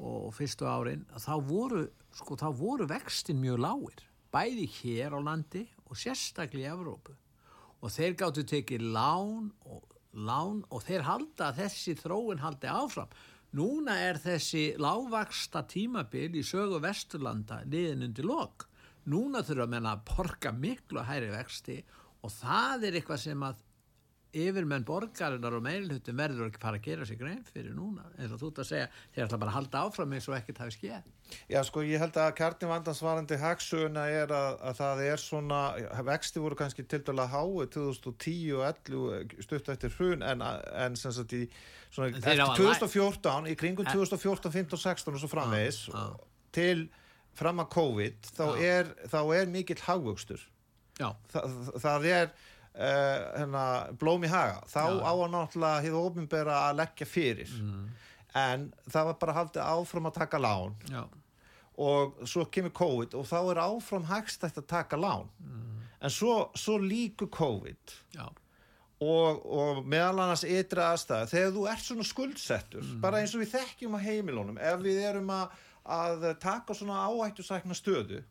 og 0.00 0.30
fyrstu 0.34 0.68
árin, 0.68 1.04
þá 1.20 1.34
voru, 1.44 1.82
sko, 2.16 2.38
þá 2.40 2.48
voru 2.56 2.88
vextin 2.88 3.40
mjög 3.42 3.60
lágir, 3.66 4.06
bæði 4.32 4.66
hér 4.78 5.16
á 5.16 5.20
landi 5.20 5.66
og 5.90 5.98
sérstaklega 6.00 6.70
í 6.70 6.72
Evrópu. 6.72 7.16
Og 7.80 7.92
þeir 7.92 8.16
gáttu 8.20 8.44
tekið 8.48 8.88
lán 8.94 9.50
og, 9.68 9.84
lán 10.12 10.64
og 10.68 10.84
þeir 10.84 11.06
halda 11.06 11.50
að 11.50 11.62
þessi 11.64 11.96
þróun 12.00 12.42
haldi 12.42 12.68
áfram. 12.68 13.12
Núna 13.56 13.96
er 13.98 14.20
þessi 14.22 14.76
lágvaksta 14.78 15.64
tímabil 15.68 16.36
í 16.38 16.44
sögu 16.46 16.78
Vesturlanda 16.84 17.64
liðin 17.66 18.06
undir 18.06 18.28
lok. 18.28 18.68
Núna 19.10 19.42
þurfa 19.42 19.66
að 19.66 19.72
menna 19.72 19.96
að 19.96 20.04
porka 20.12 20.52
miklu 20.54 21.02
hæri 21.08 21.32
vexti 21.32 21.80
og 22.20 22.32
það 22.36 22.86
er 22.86 22.98
eitthvað 23.00 23.22
sem 23.24 23.42
að 23.42 23.64
yfirmenn 24.36 24.84
borgarinnar 24.86 25.54
og 25.56 25.62
meilhutum 25.64 26.16
verður 26.20 26.46
ekki 26.50 26.60
fara 26.62 26.78
að 26.78 26.84
gera 26.86 27.06
sig 27.08 27.18
grein 27.18 27.40
fyrir 27.48 27.72
núna 27.74 28.04
eins 28.18 28.30
og 28.34 28.38
þú 28.42 28.50
ert 28.52 28.60
að 28.62 28.68
segja, 28.68 28.88
þeir 29.14 29.24
ætla 29.26 29.38
bara 29.42 29.50
að 29.50 29.56
halda 29.56 29.80
áfram 29.88 30.12
eins 30.14 30.28
og 30.30 30.36
ekkert 30.36 30.60
hafi 30.62 30.74
skeið. 30.76 31.08
Já, 31.50 31.60
sko, 31.66 31.82
ég 31.86 31.98
held 32.02 32.16
að 32.18 32.30
kjarni 32.38 32.68
vandansvarandi 32.70 33.38
hagsöguna 33.42 34.04
er 34.10 34.32
að, 34.34 34.56
að 34.70 34.78
það 34.80 35.02
er 35.08 35.22
svona, 35.22 35.60
vexti 36.10 36.42
voru 36.42 36.58
kannski 36.58 36.84
til 36.90 37.02
dæla 37.06 37.26
hái 37.30 37.66
2010 37.74 38.54
og 38.58 38.64
11 38.68 39.36
stutt 39.46 39.68
eftir 39.74 39.94
hrun 39.98 40.22
en, 40.26 40.42
en 40.42 40.96
sem 40.98 41.14
sagt 41.14 41.34
í 41.38 41.44
svona, 41.90 42.10
eftir 42.14 42.42
hafa 42.42 42.54
læ- 42.54 42.62
2014, 42.62 43.50
í 43.50 43.58
kringum 43.58 43.86
En- 43.86 43.92
2014, 43.98 44.52
15, 44.54 44.78
16 44.78 45.14
og 45.14 45.22
svo 45.22 45.30
framvegis 45.34 45.82
Já, 45.90 46.06
til 46.54 46.86
fram 47.38 47.62
að 47.62 47.68
COVID 47.76 48.30
þá 48.34 48.46
Já. 48.46 48.62
er, 48.78 48.94
þá 49.10 49.20
er 49.38 49.50
mikill. 49.54 49.78
Já, 51.00 51.14
Þa, 51.32 51.40
það 51.80 52.06
er 52.10 52.32
hérna, 52.80 53.64
blóm 54.00 54.24
í 54.24 54.30
haga. 54.32 54.60
Þá 54.70 54.82
Já. 54.82 55.00
á 55.04 55.12
að 55.12 55.24
náttúrulega 55.34 55.84
hefur 55.86 56.10
ofinbera 56.10 56.60
að 56.68 56.78
leggja 56.80 57.08
fyrir. 57.08 57.56
Mm. 57.60 57.88
En 58.40 58.68
það 58.86 59.10
var 59.10 59.18
bara 59.24 59.38
haldið 59.40 59.64
áfram 59.66 60.10
að 60.10 60.18
taka 60.20 60.38
lán 60.38 60.76
já, 60.88 61.02
og 61.80 62.20
svo 62.28 62.44
kemur 62.52 62.72
COVID 62.76 63.16
og 63.18 63.26
þá 63.28 63.38
er 63.40 63.62
áfram 63.64 64.04
hægstætt 64.10 64.60
að 64.60 64.68
taka 64.70 64.98
lán 65.00 65.28
en 66.00 66.12
svo, 66.12 66.50
svo 66.54 66.76
líku 66.78 67.28
COVID 67.32 67.94
já, 68.14 68.26
og, 69.00 69.40
og 69.46 69.80
meðal 69.88 70.22
annars 70.26 70.44
ytra 70.44 70.90
aðstæða 70.92 71.30
þegar 71.32 71.54
þú 71.56 71.66
ert 71.72 71.86
svona 71.86 72.06
skuldsettur 72.08 72.92
bara 73.02 73.22
eins 73.22 73.34
og 73.34 73.42
við 73.44 73.54
þekkjum 73.56 73.96
á 73.96 74.00
heimilunum 74.04 74.60
ef 74.60 74.80
við 74.84 75.02
erum 75.10 75.32
að, 75.34 75.58
að 75.90 76.28
taka 76.42 76.76
svona 76.76 77.06
áhættu 77.08 77.46
sækna 77.46 77.76
stöðu 77.78 78.22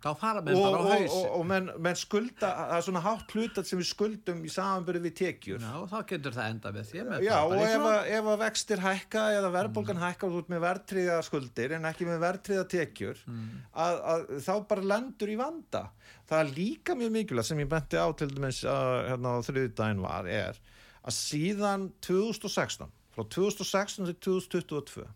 þá 0.00 0.08
fara 0.16 0.40
menn 0.44 0.56
og, 0.56 0.62
bara 0.64 0.78
á 0.80 0.80
og, 0.80 0.90
hausi. 0.94 1.16
og, 1.18 1.26
og 1.36 1.42
menn, 1.50 1.66
menn 1.84 1.98
skulda 1.98 2.50
það 2.56 2.74
er 2.76 2.84
svona 2.86 3.02
hátt 3.04 3.34
hlutat 3.34 3.68
sem 3.68 3.80
við 3.80 3.88
skuldum 3.90 4.40
í 4.46 4.52
samanbyrði 4.52 5.02
við 5.04 5.14
tekjur. 5.18 5.66
Já, 5.66 5.74
þá 5.90 5.96
getur 6.12 6.36
það 6.36 6.54
enda 6.54 6.72
með 6.76 6.88
því 6.90 7.04
með 7.08 7.26
Já, 7.26 7.34
og 7.42 7.56
ef, 7.58 7.84
að, 7.90 7.98
ef 8.16 8.30
að 8.32 8.38
vextir 8.44 8.84
hækka 8.84 9.24
eða 9.36 9.52
verðbólgan 9.58 10.00
hækka 10.00 10.28
og 10.28 10.34
þú 10.34 10.42
ert 10.42 10.52
með 10.54 10.64
verðtriða 10.64 11.18
skuldir 11.26 11.76
en 11.76 11.90
ekki 11.90 12.08
með 12.08 12.24
verðtriða 12.24 12.66
tekjur 12.76 13.22
að, 13.28 14.00
að 14.14 14.26
þá 14.48 14.52
bara 14.72 14.88
lendur 14.94 15.34
í 15.34 15.38
vanda. 15.40 15.84
Það 16.30 16.44
er 16.44 16.52
líka 16.56 16.96
mjög 16.96 17.14
mikilvægt 17.18 17.50
sem 17.50 17.60
ég 17.60 17.70
benti 17.70 18.00
á 18.00 18.08
til 18.16 18.30
dæmis 18.32 18.64
að, 18.64 18.90
hérna 19.10 19.36
á 19.36 19.38
þriðdægin 19.50 20.04
var 20.06 20.30
er 20.30 20.60
að 21.00 21.16
síðan 21.16 21.90
2016 22.04 22.92
frá 23.10 23.24
2016 23.36 24.08
til 24.08 24.20
2022 24.40 25.08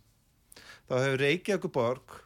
þá 0.88 0.94
hefur 0.98 1.22
Reykjavík 1.22 1.70
borg 1.74 2.18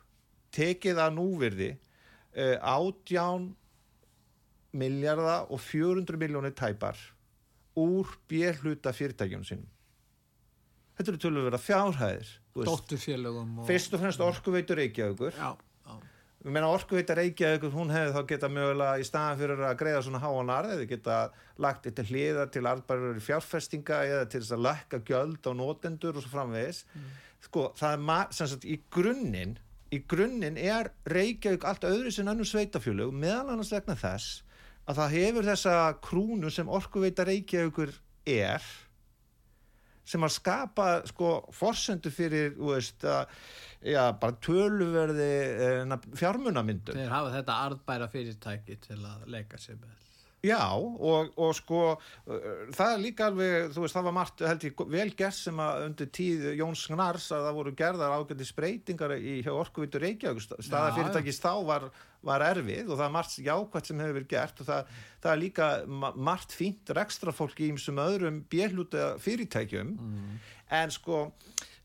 tekið 0.54 1.00
að 1.04 1.14
núvirði 1.18 1.70
uh, 1.76 2.56
átján 2.58 3.52
miljarda 4.78 5.40
og 5.48 5.62
400 5.64 6.20
miljónir 6.20 6.54
tæpar 6.56 6.98
úr 7.78 8.10
bérhluta 8.30 8.92
fyrirtækjum 8.94 9.46
sínum. 9.46 9.68
Þetta 10.98 11.12
eru 11.12 11.22
tölur 11.22 11.46
vera 11.46 11.60
fjárhæðir 11.62 12.30
dótturfélögum 12.66 13.58
fyrst 13.68 13.92
og 13.94 14.02
fremst 14.02 14.22
orkuveitur 14.24 14.80
Reykjavíkur. 14.80 15.36
Já, 15.38 15.52
já, 15.86 15.92
ég 16.42 16.50
meina 16.54 16.70
orkuveita 16.74 17.14
Reykjavíkur 17.18 17.70
hún 17.74 17.92
hefði 17.94 18.16
þá 18.16 18.32
geta 18.32 18.50
mögulega 18.50 18.98
í 18.98 19.06
staðan 19.06 19.38
fyrir 19.38 19.62
að 19.68 19.78
greiða 19.78 20.02
svona 20.06 20.22
háan 20.24 20.52
arð 20.56 20.74
eða 20.74 20.88
geta 20.90 21.20
lagt 21.62 21.86
þetta 21.86 22.06
hliða 22.10 22.48
til 22.54 22.64
arðbærar 22.66 23.22
fjárfestinga 23.28 24.02
eða 24.10 24.26
til 24.32 24.42
þess 24.42 24.56
að 24.58 24.66
lækka 24.66 25.02
gjöld 25.06 25.46
á 25.46 25.52
notendur 25.62 26.18
og 26.18 26.26
svo 26.26 26.34
framvegis 26.34 26.82
sko 27.44 27.70
það 27.78 27.96
er 27.96 28.34
sem 28.34 28.50
sagt 28.50 28.66
í 28.68 28.80
grunninn 28.92 29.56
í 29.94 30.02
grunninn 30.08 30.58
er 30.60 30.90
Reykjavík 31.08 31.64
allt 31.68 31.86
öðru 31.88 32.12
sem 32.12 32.28
önnur 32.28 32.48
sveitafjölug 32.48 33.14
meðal 33.14 33.54
annars 33.54 33.72
vegna 33.72 33.96
þess 33.98 34.42
að 34.88 35.00
það 35.00 35.14
hefur 35.16 35.48
þessa 35.48 35.78
krúnu 36.04 36.52
sem 36.52 36.68
orkuveita 36.78 37.26
Reykjavíkur 37.28 37.94
er 38.28 38.64
sem 40.08 40.24
að 40.24 40.34
skapa 40.38 40.88
sko 41.08 41.32
forsendu 41.52 42.10
fyrir 42.12 42.54
veist, 42.56 43.04
að, 43.04 43.28
já, 43.84 44.02
bara 44.20 44.36
töluverði 44.44 45.30
eh, 45.68 45.96
fjármunamyndun 46.16 46.96
þeir 46.96 47.12
hafa 47.12 47.34
þetta 47.36 47.58
arðbæra 47.66 48.08
fyrirtæki 48.12 48.78
til 48.86 49.00
að 49.02 49.26
leika 49.34 49.60
sér 49.60 49.76
með. 49.80 50.07
Já 50.48 50.60
og, 50.74 51.30
og 51.36 51.52
sko 51.58 51.80
það 52.26 52.92
er 52.94 53.02
líka 53.02 53.28
alveg, 53.28 53.68
þú 53.74 53.84
veist, 53.84 53.96
það 53.98 54.06
var 54.08 54.16
margt 54.18 54.42
held 54.48 54.66
ég 54.68 54.82
vel 54.94 55.08
gert 55.18 55.36
sem 55.38 55.62
að 55.62 55.84
undir 55.86 56.10
tíð 56.18 56.46
Jóns 56.58 56.82
Gnars 56.90 57.28
að 57.36 57.46
það 57.48 57.58
voru 57.60 57.74
gerðar 57.78 58.14
ágæti 58.18 58.48
spreytingar 58.48 59.14
í 59.18 59.38
hjá 59.44 59.52
Orkuvítur 59.54 60.04
Reykjavík. 60.06 60.46
Staða 60.64 60.90
Já, 60.90 60.96
fyrirtækis 60.98 61.40
þá 61.44 61.50
var, 61.68 61.88
var 62.26 62.44
erfið 62.48 62.88
og 62.90 62.96
það 62.98 63.06
er 63.08 63.14
margt 63.18 63.38
jákvæmt 63.46 63.90
sem 63.92 64.02
hefur 64.04 64.18
verið 64.18 64.30
gert 64.34 64.62
og 64.64 64.70
það, 64.72 64.92
það 65.22 65.32
er 65.36 65.42
líka 65.44 65.70
ma- 65.86 66.14
margt 66.30 66.56
fínt 66.56 66.94
rekstrafólk 66.98 67.60
í 67.62 67.70
ýmsum 67.72 68.00
öðrum 68.02 68.42
björluta 68.50 69.12
fyrirtækjum. 69.22 69.94
En 70.74 70.90
sko 70.92 71.28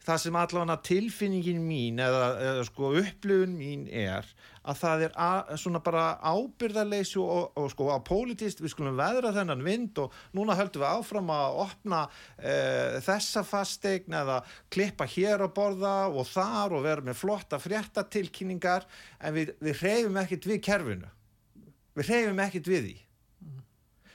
það 0.03 0.19
sem 0.23 0.37
allavega 0.37 0.75
tilfinningin 0.83 1.61
mín 1.63 2.01
eða, 2.03 2.23
eða 2.43 2.65
sko 2.67 2.91
upplifun 2.99 3.53
mín 3.55 3.85
er 3.87 4.27
að 4.63 4.79
það 4.79 5.03
er 5.05 5.15
að, 5.19 5.53
svona 5.59 5.81
bara 5.83 6.03
ábyrðarleysi 6.23 7.19
og, 7.19 7.53
og 7.59 7.69
sko 7.71 7.89
að 7.93 8.03
politist 8.07 8.63
við 8.63 8.73
skulum 8.73 8.99
veðra 8.99 9.33
þennan 9.35 9.63
vind 9.65 10.01
og 10.03 10.15
núna 10.35 10.57
höldum 10.59 10.83
við 10.83 10.89
áfram 10.89 11.31
að 11.35 11.59
opna 11.65 12.01
e, 12.37 12.55
þessa 13.03 13.43
fastegn 13.47 14.19
eða 14.23 14.39
klippa 14.73 15.07
hér 15.09 15.45
að 15.47 15.55
borða 15.57 15.95
og 16.11 16.27
þar 16.31 16.77
og 16.77 16.85
vera 16.87 17.05
með 17.05 17.19
flotta 17.19 17.59
fréttatilkynningar 17.63 18.87
en 19.19 19.35
við, 19.35 19.55
við 19.63 19.83
hreyfum 19.83 20.21
ekkit 20.23 20.51
við 20.51 20.63
kerfinu. 20.69 21.11
Við 21.93 22.09
hreyfum 22.09 22.45
ekkit 22.47 22.71
við 22.71 22.87
því 22.87 22.99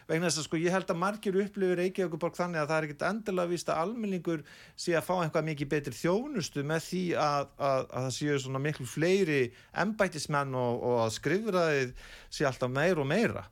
vegna 0.09 0.31
þess 0.31 0.41
að 0.41 0.47
sko 0.47 0.61
ég 0.63 0.73
held 0.73 0.89
að 0.89 1.01
margir 1.03 1.37
upplifir 1.43 1.81
Reykjavíkuborg 1.83 2.39
þannig 2.39 2.63
að 2.63 2.71
það 2.71 2.79
er 2.79 2.87
ekkit 2.87 3.05
endilega 3.11 3.53
víst 3.53 3.69
að 3.73 3.83
almenningur 3.83 4.45
sé 4.73 4.97
að 4.97 5.05
fá 5.05 5.13
einhvað 5.19 5.47
mikið 5.51 5.71
betri 5.75 5.99
þjónustu 5.99 6.65
með 6.65 6.83
því 6.87 7.03
að, 7.21 7.53
að, 7.59 7.85
að 7.85 8.07
það 8.07 8.17
séu 8.17 8.41
svona 8.45 8.63
miklu 8.65 8.89
fleiri 8.89 9.43
embætismenn 9.85 10.57
og, 10.57 10.83
og 10.89 10.99
að 11.05 11.15
skrifraðið 11.19 11.95
sé 12.39 12.49
alltaf 12.49 12.73
meira 12.73 13.05
og 13.05 13.11
meira. 13.13 13.45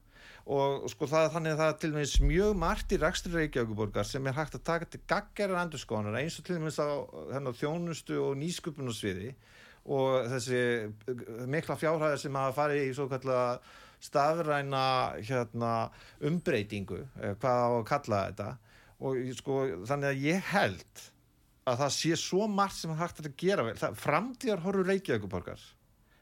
Og 0.47 0.85
sko 0.93 1.09
það 1.11 1.33
þannig 1.35 1.53
að 1.53 1.61
það 1.61 1.71
er 1.73 1.79
til 1.83 1.93
dæmis 1.93 2.17
mjög 2.23 2.59
margt 2.63 2.93
í 2.95 3.01
rekstri 3.03 3.33
Reykjavíkuborgar 3.35 4.07
sem 4.07 4.27
er 4.31 4.37
hægt 4.37 4.57
að 4.57 4.67
taka 4.71 4.89
til 4.89 5.03
gaggerar 5.11 5.65
endurskónar 5.65 6.17
eins 6.21 6.39
og 6.39 6.47
til 6.47 6.57
dæmis 6.57 6.79
á 6.79 6.89
hennar, 7.35 7.57
þjónustu 7.59 8.21
og 8.23 8.37
nýsköpunarsviði 8.41 9.33
og 9.87 10.31
þessi 10.31 10.61
mikla 11.51 11.77
fjárhæðir 11.79 12.23
sem 12.23 12.39
hafa 12.39 12.55
farið 12.55 12.87
í 12.87 12.95
svo 12.95 13.09
kallega 13.11 13.59
stafræna 14.03 14.87
hérna, 15.19 15.73
umbreytingu 16.25 17.03
eh, 17.21 17.35
hvað 17.41 17.63
á 17.63 17.71
að 17.71 17.87
kalla 17.91 18.23
þetta. 18.31 18.49
Og 19.07 19.21
sko, 19.37 19.61
þannig 19.89 20.13
að 20.13 20.23
ég 20.25 20.53
held 20.53 21.07
að 21.67 21.81
það 21.83 21.97
sé 21.97 22.19
svo 22.21 22.47
margt 22.49 22.79
sem 22.79 22.93
er 22.95 23.01
hægt 23.01 23.25
að 23.25 23.35
gera 23.41 23.67
vel. 23.67 23.77
Framtíðar 24.01 24.63
horfur 24.65 24.89
Reykjavíkuborgar 24.89 25.65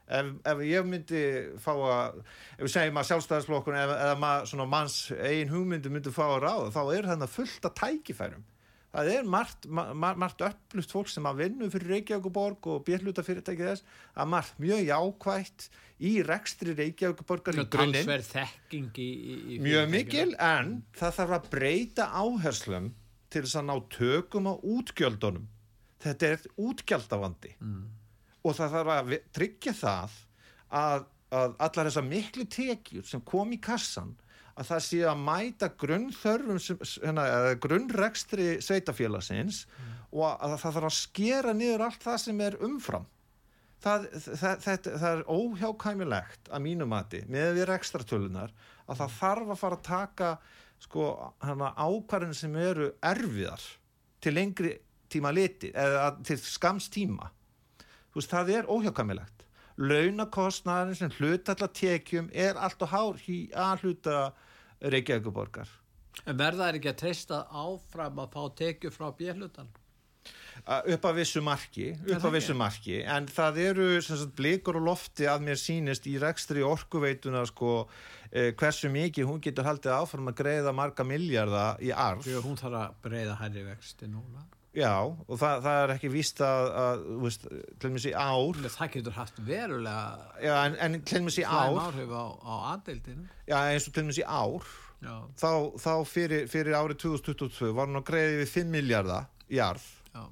ef, 0.07 0.31
ef 0.45 0.63
ég 0.65 0.87
myndi 0.87 1.21
fá 1.61 1.71
að 1.73 2.19
ef 2.57 2.65
við 2.65 2.73
segjum 2.75 2.99
að 3.01 3.07
sjálfstæðisflokkun 3.09 3.77
eða, 3.79 4.65
manns 4.69 4.97
eigin 5.15 5.53
hugmyndu 5.53 5.91
myndi 5.93 6.13
fá 6.13 6.25
að 6.27 6.43
ráða 6.45 6.73
þá 6.75 6.81
er 6.97 7.09
þannig 7.11 7.33
fullt 7.33 7.69
af 7.69 7.77
tækifærum 7.81 8.45
það 8.95 9.11
er 9.13 9.29
margt, 9.29 9.65
ma 9.67 9.87
ma 9.93 10.11
margt 10.19 10.43
upplust 10.45 10.93
fólk 10.95 11.09
sem 11.11 11.25
að 11.27 11.41
vinna 11.43 11.69
fyrir 11.73 11.91
Reykjavíkuborg 11.95 12.69
og 12.71 12.83
bérluta 12.87 13.23
fyrirtæki 13.25 13.67
þess 13.67 13.85
að 14.15 14.29
margt 14.31 14.61
mjög 14.63 14.83
jákvætt 14.87 15.67
í 16.05 16.11
rekstri 16.27 16.75
Reykjavíkuborgar 16.77 17.59
í 17.59 17.65
grunninn 17.71 18.05
mjög 19.63 19.89
mikil 19.91 20.29
en 20.39 20.77
það 20.95 21.17
þarf 21.19 21.35
að 21.39 21.49
breyta 21.55 22.07
áherslum 22.11 22.93
til 23.31 23.43
þess 23.43 23.59
að 23.59 23.67
ná 23.67 23.75
tökum 23.91 24.47
á 24.47 24.53
útgjöldunum. 24.55 25.47
Þetta 26.05 26.27
er 26.31 26.45
útgjaldavandi. 26.61 27.55
Og 28.45 28.55
það 28.55 28.75
þarf 28.77 28.93
að 28.93 29.15
tryggja 29.35 29.73
það 29.73 30.19
að, 30.69 31.07
að 31.31 31.55
allar 31.67 31.89
þessar 31.89 32.07
miklu 32.07 32.45
tekjur 32.45 33.07
sem 33.09 33.23
kom 33.25 33.51
í 33.51 33.59
kassan 33.59 34.13
að 34.55 34.69
það 34.69 34.83
sé 34.85 35.01
að 35.03 35.23
mæta 35.25 35.69
grunnþörfum 35.81 36.59
hérna, 37.03 37.25
eða 37.27 37.57
grunnrekstri 37.65 38.47
sveitafélagsins 38.63 39.65
og 40.15 40.29
að 40.29 40.55
það 40.61 40.77
þarf 40.77 40.87
að 40.89 40.95
skera 40.95 41.53
niður 41.55 41.85
allt 41.89 42.05
það 42.05 42.21
sem 42.23 42.41
er 42.45 42.57
umfram. 42.63 43.07
Það, 43.83 44.05
það, 44.23 44.61
það, 44.63 44.87
það 44.87 45.09
er 45.11 45.23
óhjákæmilegt 45.29 46.49
að 46.49 46.63
mínu 46.63 46.87
mati 46.89 47.19
með 47.29 47.51
við 47.59 47.67
rekstratölunar 47.69 48.53
að 48.87 49.01
það 49.01 49.17
þarf 49.19 49.51
að 49.51 49.59
fara 49.61 49.77
að 49.77 49.85
taka 49.89 50.29
sko 50.85 51.09
hana 51.43 51.73
ákvarðin 51.75 52.37
sem 52.37 52.55
eru 52.59 52.89
erfiðar 53.03 53.61
til 54.23 54.33
lengri 54.33 54.71
tíma 55.11 55.31
liti 55.35 55.69
eða 55.75 56.13
til 56.25 56.39
skams 56.41 56.87
tíma. 56.93 57.27
Þú 58.09 58.21
veist 58.21 58.31
það 58.31 58.53
er 58.55 58.71
óhjákvæmilegt 58.71 59.34
launakostnaðin 59.77 60.99
sem 60.99 61.15
hlutallar 61.19 61.71
tekjum 61.75 62.29
er 62.33 62.55
allt 62.55 62.81
og 62.85 62.93
hár 62.93 63.25
í 63.31 63.39
að 63.51 63.83
hluta 63.83 64.19
Reykjavíkuborgar 64.85 65.71
En 66.23 66.37
verða 66.39 66.69
er 66.69 66.77
ekki 66.79 66.93
að 66.93 67.01
treysta 67.01 67.41
áfram 67.51 68.21
að 68.23 68.37
fá 68.37 68.43
tekju 68.61 68.91
frá 68.93 69.09
björlutan? 69.17 69.67
Uh, 70.65 70.79
upp 70.95 71.03
að 71.05 71.17
vissu 71.19 71.41
marki 71.43 71.89
upp 71.99 72.23
að 72.25 72.37
vissu 72.37 72.53
marki 72.57 73.01
en 73.03 73.27
það 73.29 73.57
eru 73.65 73.87
sagt, 74.01 74.31
blikur 74.37 74.79
og 74.79 74.85
lofti 74.87 75.27
að 75.29 75.43
mér 75.45 75.59
sýnist 75.59 76.07
í 76.09 76.15
rekstri 76.21 76.63
orkuveituna 76.65 77.43
sko, 77.49 77.73
eh, 78.31 78.53
hversu 78.57 78.89
mikið 78.89 79.27
hún 79.29 79.43
getur 79.43 79.67
haldið 79.67 79.97
áfram 79.97 80.31
að 80.31 80.39
greiða 80.39 80.73
marga 80.73 81.05
miljarda 81.05 81.65
í 81.83 81.91
arf 81.91 82.25
að 82.25 82.47
hún 82.47 82.57
þarf 82.57 82.79
að 82.79 82.95
breyða 83.03 83.35
hærri 83.43 83.67
vexti 83.67 84.09
núna. 84.09 84.47
Já 84.75 84.93
og 85.01 85.37
það, 85.39 85.59
það 85.65 85.81
er 85.81 85.93
ekki 85.95 86.11
víst 86.13 86.41
að, 86.45 86.69
að 86.83 87.03
veist, 87.23 87.45
til 87.49 87.89
dæmis 87.89 88.07
í 88.09 88.13
ár 88.15 88.61
Það 88.75 88.91
getur 88.95 89.15
haft 89.15 89.41
verulega 89.47 90.31
já, 90.43 90.55
en, 90.65 90.79
en 90.85 90.97
til 91.01 91.21
dæmis 91.21 91.39
í 91.39 91.45
ár 91.47 91.79
áhrif 91.85 92.11
á, 92.11 92.25
á 92.43 92.53
aðdeildinu. 92.73 93.27
já, 93.47 93.57
eins 93.71 93.87
og 93.87 93.95
til 93.95 94.03
dæmis 94.05 94.21
í 94.21 94.27
ár 94.27 94.73
Já, 95.05 95.15
þá, 95.37 95.49
þá 95.77 95.91
fyrir, 96.07 96.47
fyrir 96.49 96.77
árið 96.77 97.01
2022 97.03 97.73
var 97.75 97.89
hún 97.91 97.99
að 97.99 98.07
greiði 98.07 98.37
við 98.41 98.53
5 98.55 98.71
miljardar 98.73 99.27
í 99.51 99.59
já. 99.59 100.23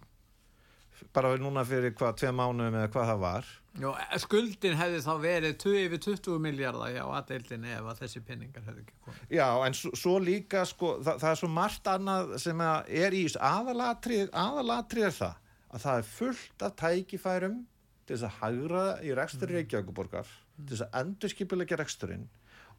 bara 1.13 1.35
núna 1.37 1.65
fyrir 1.67 1.93
hvað, 1.93 2.15
tvei 2.21 2.31
mánuðum 2.33 2.79
eða 2.79 2.91
hvað 2.95 3.11
það 3.11 3.21
var 3.27 3.51
Já, 3.73 3.89
skuldin 4.21 4.75
hefði 4.77 4.99
þá 5.01 5.13
verið 5.23 5.55
20 5.63 5.85
yfir 5.87 6.01
20 6.05 6.41
miljardar 6.43 6.91
hjá 6.93 7.03
aðdeildinu 7.17 7.71
ef 7.73 7.87
að 7.89 8.01
þessi 8.03 8.21
penningar 8.27 8.65
hefði 8.67 8.83
ekki 8.83 8.97
komið. 9.05 9.23
Já, 9.33 9.47
en 9.65 9.77
svo, 9.79 10.13
líka 10.21 10.61
sko, 10.69 10.91
það, 11.01 11.23
það 11.23 11.29
er 11.31 11.39
svo 11.41 11.49
margt 11.49 11.89
annað 11.89 12.35
sem 12.43 12.61
er 12.67 13.17
í 13.17 13.23
aðalatrið, 13.49 14.29
aðalatrið 14.43 15.07
er 15.09 15.15
það 15.17 15.39
að 15.73 15.85
það 15.87 16.01
er 16.03 16.09
fullt 16.11 16.67
af 16.67 16.75
tækifærum 16.83 17.57
til 18.03 18.13
þess 18.15 18.27
að 18.27 18.37
hagra 18.43 18.85
í 19.01 19.15
rekstur 19.17 19.53
Reykjavíkuborgar, 19.55 20.29
til 20.59 20.69
þess 20.75 20.85
að 20.85 21.01
endurskipilegja 21.01 21.79
reksturinn 21.81 22.29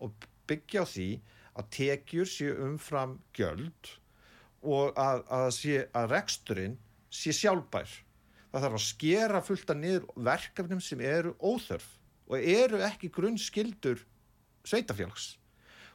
og 0.04 0.28
byggja 0.46 0.84
á 0.84 0.86
því 0.92 1.08
að 1.58 1.70
tekjur 1.74 2.30
séu 2.30 2.54
umfram 2.68 3.18
gjöld 3.34 3.94
og 4.64 4.94
að, 4.94 5.24
að, 5.26 5.48
sé, 5.58 5.84
að 5.90 6.10
reksturinn 6.14 6.78
sé 7.14 7.34
sjálfbær. 7.34 7.90
Það 8.54 8.62
þarf 8.62 8.76
að 8.78 8.82
skera 8.86 9.38
fullt 9.42 9.70
að 9.72 9.80
niður 9.80 10.04
verkefnum 10.28 10.82
sem 10.86 11.00
eru 11.02 11.32
óþörf 11.42 11.86
og 12.30 12.36
eru 12.38 12.78
ekki 12.86 13.10
grunnskildur 13.10 14.04
sveitafélags 14.62 15.32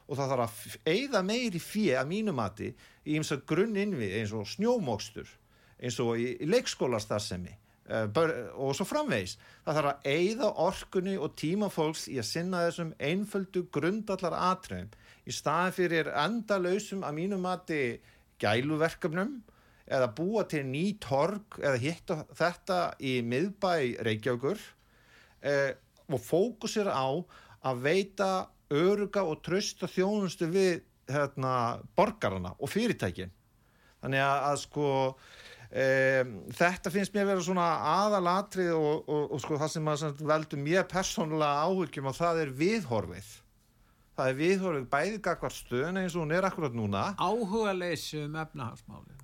og 0.04 0.18
það 0.18 0.32
þarf 0.34 0.44
að 0.44 0.90
eigða 0.92 1.22
meiri 1.24 1.62
fjö 1.62 1.94
að 1.96 2.10
mínu 2.10 2.34
mati 2.36 2.68
í 3.08 3.16
eins 3.16 3.30
og 3.32 3.46
grunninnvið 3.48 4.12
eins 4.18 4.34
og 4.36 4.44
snjómókstur 4.50 5.30
eins 5.80 5.96
og 6.04 6.20
í, 6.20 6.34
leikskólastarfsemi 6.44 7.54
uh, 7.88 8.20
og 8.60 8.74
svo 8.76 8.84
framvegis. 8.84 9.38
Það 9.64 9.78
þarf 9.78 9.92
að 9.94 10.10
eigða 10.12 10.50
orkunni 10.66 11.16
og 11.16 11.32
tíma 11.40 11.70
fólks 11.72 12.10
í 12.12 12.18
að 12.20 12.28
sinna 12.28 12.66
þessum 12.66 12.92
einföldu 13.00 13.64
grundallar 13.72 14.36
atriðum 14.52 14.92
í 15.24 15.32
staði 15.32 15.76
fyrir 15.78 16.12
endalausum 16.26 17.06
að 17.08 17.16
mínu 17.22 17.40
mati 17.40 17.80
gæluverkefnum 18.42 19.38
eða 19.90 20.10
búa 20.14 20.44
til 20.48 20.62
ný 20.68 20.84
torg 21.02 21.58
eða 21.58 21.82
hitta 21.82 22.20
þetta 22.38 22.78
í 23.02 23.18
miðbæ 23.26 23.72
Reykjavíkur 24.06 24.62
eh, 25.42 25.74
og 26.10 26.22
fókusir 26.22 26.90
á 26.90 27.10
að 27.66 27.84
veita 27.84 28.30
öruga 28.70 29.24
og 29.26 29.42
trösta 29.44 29.88
þjónustu 29.90 30.48
við 30.50 30.80
hérna, 31.10 31.82
borgarana 31.98 32.54
og 32.58 32.70
fyrirtækin. 32.70 33.32
Þannig 34.00 34.22
að, 34.24 34.38
að 34.48 34.58
sko 34.62 34.88
um, 35.10 36.34
þetta 36.56 36.92
finnst 36.94 37.14
mér 37.16 37.28
vera 37.32 37.44
svona 37.44 37.68
aðalatrið 37.96 38.72
og, 38.76 39.08
og, 39.10 39.24
og 39.34 39.42
sko 39.42 39.58
það 39.60 39.72
sem 39.74 39.92
að 39.92 40.24
veldur 40.30 40.62
mér 40.62 40.86
persónulega 40.90 41.66
áhyggjum 41.66 42.10
og 42.12 42.18
það 42.20 42.44
er 42.44 42.52
viðhorfið. 42.62 43.32
Það 44.20 44.30
er 44.30 44.38
viðhorfið 44.40 44.86
bæði 44.92 45.22
gagvar 45.24 45.56
stöðuna 45.56 46.04
eins 46.04 46.16
og 46.16 46.24
hún 46.24 46.36
er 46.36 46.46
akkurat 46.48 46.76
núna. 46.76 47.10
Áhuga 47.18 47.74
leysi 47.76 48.22
um 48.24 48.38
efnahagsmálið. 48.40 49.19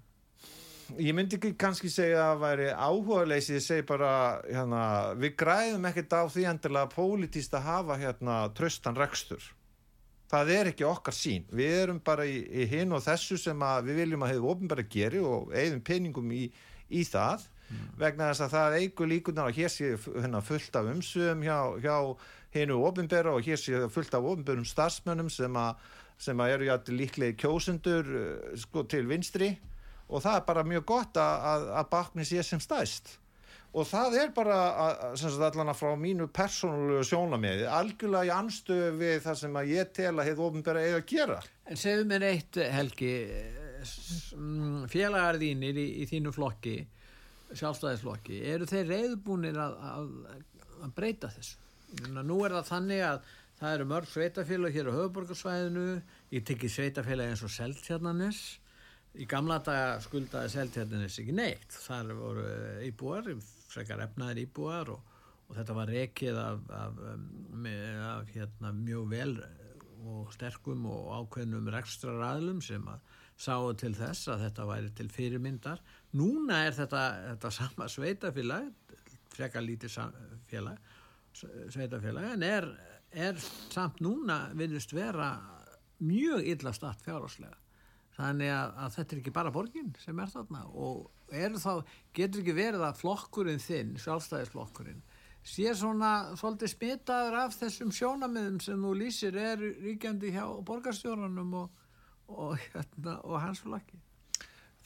Ég 0.99 1.15
myndi 1.17 1.37
ekki 1.39 1.53
kannski 1.59 1.91
segja 1.91 2.21
að 2.23 2.29
það 2.31 2.43
væri 2.43 2.67
áhuga 2.73 3.25
leysi, 3.27 3.57
ég 3.57 3.65
segi 3.65 3.85
bara 3.89 4.11
hérna, 4.45 4.83
við 5.19 5.35
græðum 5.41 5.89
ekkert 5.91 6.15
á 6.15 6.23
því 6.31 6.47
endilega 6.53 6.93
pólitíst 6.93 7.57
að 7.57 7.67
hafa 7.67 7.99
hérna 8.01 8.39
tröstan 8.57 8.99
rekstur. 8.99 9.43
Það 10.31 10.53
er 10.57 10.71
ekki 10.73 10.87
okkar 10.87 11.15
sín 11.15 11.45
við 11.55 11.75
erum 11.83 12.01
bara 12.03 12.27
í, 12.27 12.41
í 12.51 12.67
hinn 12.71 12.95
og 12.95 13.05
þessu 13.05 13.39
sem 13.39 13.67
við 13.87 14.01
viljum 14.03 14.25
að 14.27 14.33
hefur 14.35 14.55
ofinbæra 14.55 14.87
geri 14.91 15.21
og 15.23 15.53
eigðum 15.55 15.85
peningum 15.87 16.33
í, 16.35 16.49
í 16.91 17.05
það. 17.07 17.47
Vegna 17.99 18.31
þess 18.31 18.47
að 18.47 18.53
það 18.55 18.81
eigur 18.81 19.09
líkunar 19.11 19.51
að 19.51 19.61
hér 19.61 19.71
sé 19.75 19.93
hérna, 19.99 20.43
fullt 20.45 20.77
af 20.79 20.91
umsöðum 20.91 21.47
hjá, 21.47 21.59
hjá 21.83 21.97
hinnu 22.55 22.81
ofinbæra 22.87 23.35
og 23.35 23.47
hér 23.47 23.59
sé 23.59 23.87
fullt 23.91 24.15
af 24.15 24.27
ofinbærum 24.27 24.67
starfsmönnum 24.67 25.31
sem 25.35 25.57
að, 25.59 25.81
sem 26.19 26.43
að 26.43 26.53
eru 26.55 26.77
líklega 26.95 27.39
kjósendur 27.43 28.13
eh, 28.21 28.53
sko, 28.63 28.87
til 28.87 29.09
vinstri 29.11 29.57
og 30.09 30.23
það 30.23 30.41
er 30.41 30.45
bara 30.49 30.67
mjög 30.67 30.85
gott 30.89 31.21
að, 31.21 31.71
að, 31.77 31.87
bakni 31.93 32.27
sé 32.27 32.43
sem 32.47 32.63
stæst. 32.63 33.17
Og 33.77 33.85
það 33.85 34.15
er 34.23 34.33
bara 34.33 34.57
að, 34.81 35.01
sem 35.21 35.33
sagt 35.35 35.45
allan 35.51 35.73
að 35.73 35.81
frá 35.83 35.91
mínu 36.01 36.29
persónulegu 36.33 37.05
sjónamiði 37.05 37.67
algjörlega 37.69 38.31
í 38.31 38.33
anstöðu 38.33 38.93
við 39.03 39.19
það 39.27 39.39
sem 39.43 39.59
að 39.61 39.73
ég 39.75 39.91
tel 39.99 40.15
að 40.15 40.29
hefur 40.31 40.51
ofinbæra 40.51 40.85
eiga 40.87 41.01
að 41.03 41.09
gera. 41.11 41.39
En 41.67 41.81
segðu 41.81 42.07
mér 42.09 42.27
eitt, 42.31 42.61
Helgi, 42.73 43.13
félagar 44.93 45.41
þínir 45.43 45.81
í, 45.83 45.87
í 46.03 46.09
þínu 46.09 46.33
flokki, 46.35 46.77
sjálfstæðisflokki, 47.53 48.41
eru 48.55 48.69
þeir 48.71 48.93
reyðbúnir 48.95 49.59
að, 49.61 49.77
að, 49.91 50.13
að 50.87 50.95
breyta 50.97 51.31
þessu? 51.35 51.59
Nú 52.17 52.41
er 52.47 52.57
það 52.57 52.71
þannig 52.71 53.03
að 53.07 53.35
það 53.61 53.75
eru 53.75 53.89
mörg 53.93 54.09
sveitafélag 54.11 54.75
hér 54.75 54.91
á 54.91 54.97
höfuborgarsvæðinu, 54.97 55.85
ég 56.35 56.47
tekki 56.49 56.71
sveitafélag 56.73 57.33
eins 57.33 57.45
og 57.47 57.53
Seltjarnanes, 57.53 58.41
í 59.17 59.27
gamla 59.29 59.59
daga 59.65 60.01
skuldaði 60.05 60.53
Seltjarnanes 60.53 61.19
ekki 61.23 61.35
neitt, 61.37 61.77
þar 61.87 62.13
voru 62.19 62.47
íbúar, 62.87 63.31
frekar 63.71 64.03
efnaðir 64.05 64.45
íbúar 64.45 64.93
og, 64.95 65.15
og 65.47 65.57
þetta 65.59 65.77
var 65.77 65.93
rekið 65.93 66.41
af, 66.41 66.67
af, 66.77 67.01
með, 67.53 67.85
af 68.11 68.35
hérna, 68.35 68.73
mjög 68.77 69.09
vel 69.13 69.33
og 70.07 70.33
sterkum 70.35 70.85
og 70.91 71.09
ákveðnum 71.21 71.71
rekstraræðlum 71.75 72.61
sem 72.65 72.85
að 72.91 73.15
sáu 73.37 73.73
til 73.77 73.93
þess 73.97 74.31
að 74.33 74.47
þetta 74.47 74.67
væri 74.71 74.93
til 74.97 75.09
fyrirmyndar. 75.13 75.83
Núna 76.17 76.63
er 76.69 76.77
þetta, 76.77 77.03
þetta 77.33 77.53
sama 77.53 77.89
sveitafélag, 77.93 78.71
frekar 79.35 79.65
lítið 79.65 79.99
félag, 80.49 80.79
sveitafélag, 81.35 82.31
en 82.37 82.47
er, 82.47 82.71
er 83.13 83.41
samt 83.43 84.01
núna 84.05 84.47
viðust 84.57 84.95
vera 84.97 85.35
mjög 86.01 86.49
illa 86.55 86.73
start 86.77 87.05
fjárháslega. 87.05 87.57
Þannig 88.17 88.49
að, 88.49 88.71
að 88.81 88.95
þetta 88.95 89.15
er 89.15 89.21
ekki 89.21 89.35
bara 89.37 89.53
borgin 89.53 89.93
sem 90.01 90.21
er 90.23 90.31
þarna 90.33 90.63
og 90.73 91.35
eru 91.37 91.61
þá, 91.61 91.73
getur 92.17 92.43
ekki 92.43 92.55
verið 92.57 92.85
að 92.87 93.01
flokkurinn 93.03 93.61
þinn, 93.61 93.93
sjálfstæðisflokkurinn, 94.01 95.03
sé 95.47 95.75
svona 95.77 96.13
svolítið 96.39 96.73
smitaður 96.73 97.39
af 97.43 97.59
þessum 97.59 97.93
sjónamiðum 97.95 98.59
sem 98.65 98.87
þú 98.87 98.95
lýsir 99.03 99.37
er 99.39 99.61
ríkjandi 99.61 100.33
hjá 100.35 100.47
borgarstjóranum 100.67 101.53
og, 101.61 101.85
og, 102.33 102.57
hérna, 102.73 103.19
og 103.21 103.39
hans 103.43 103.63
flokki. 103.63 104.01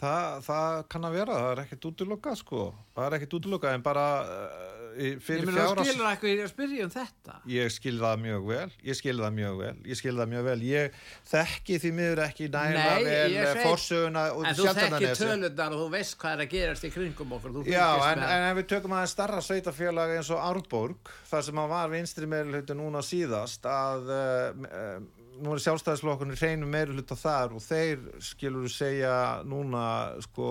Það, 0.01 0.27
það 0.47 0.83
kann 0.91 1.07
að 1.07 1.17
vera, 1.19 1.39
það 1.39 1.51
er 1.53 1.63
ekkert 1.65 1.89
útilokað 1.91 2.37
sko, 2.41 2.67
það 2.97 3.07
er 3.07 3.17
ekkert 3.19 3.35
útilokað 3.37 3.75
en 3.77 3.83
bara 3.85 4.05
uh, 4.25 4.80
í- 4.97 5.11
Ég 5.11 5.21
fyrir 5.23 5.47
meina 5.47 5.65
þú 5.71 5.85
skilur 5.85 6.07
eitthvað 6.11 6.31
ég 6.35 6.41
að 6.45 6.51
spyrja 6.53 6.85
um 6.87 6.91
þetta. 6.95 7.35
ég 7.55 7.71
skil 7.75 7.95
það 8.01 8.17
mjög 8.25 8.47
vel 8.51 8.71
ég 8.91 8.97
skil 8.99 9.17
það 9.21 9.33
mjög 9.39 9.59
vel 9.61 9.77
ég 9.91 9.97
skil 10.01 10.15
það 10.19 10.29
mjög 10.33 10.45
vel 10.51 10.57
ég 10.71 10.99
þekki 11.31 11.79
því 11.85 11.93
miður 12.01 12.23
ekki 12.27 12.49
Nei, 12.51 13.05
vel 13.05 13.37
ég 13.37 13.63
forsöguna 13.65 14.25
og 14.35 14.45
En 14.47 14.55
þú 14.55 14.67
Seltjarnarnesi. 14.67 15.25
tölundar 15.25 15.73
og 15.77 15.81
þú 15.85 15.91
veist 15.95 16.19
hvað 16.19 16.33
er 16.37 16.45
að 16.47 16.51
gerast 16.57 16.85
í 16.85 16.91
kringum 16.95 17.33
okkur. 17.39 17.65
Já, 17.71 17.89
en, 18.13 18.19
en 18.25 18.49
ef 18.51 18.57
við 18.63 18.67
tökum 18.75 18.93
aðeins 18.99 19.15
starra 19.17 19.41
sveitafélag 19.45 20.17
eins 20.17 20.31
og 20.31 20.41
Árborg, 20.41 21.11
þar 21.31 21.43
sem 21.47 21.55
að 21.63 21.69
var 21.69 21.89
vinstri 21.91 22.27
meirulhutu 22.27 22.75
núna 22.79 23.03
síðast, 23.05 23.65
að 23.67 24.11
uh, 24.11 25.01
nú 25.41 25.55
er 25.55 25.63
sjálfstæðisflokkurinn 25.65 26.39
hreinum 26.39 26.71
meirulhuta 26.73 27.17
þar 27.19 27.55
og 27.57 27.63
þeir 27.65 28.03
skilur 28.25 28.69
segja 28.73 29.13
núna, 29.49 29.83
sko, 30.25 30.49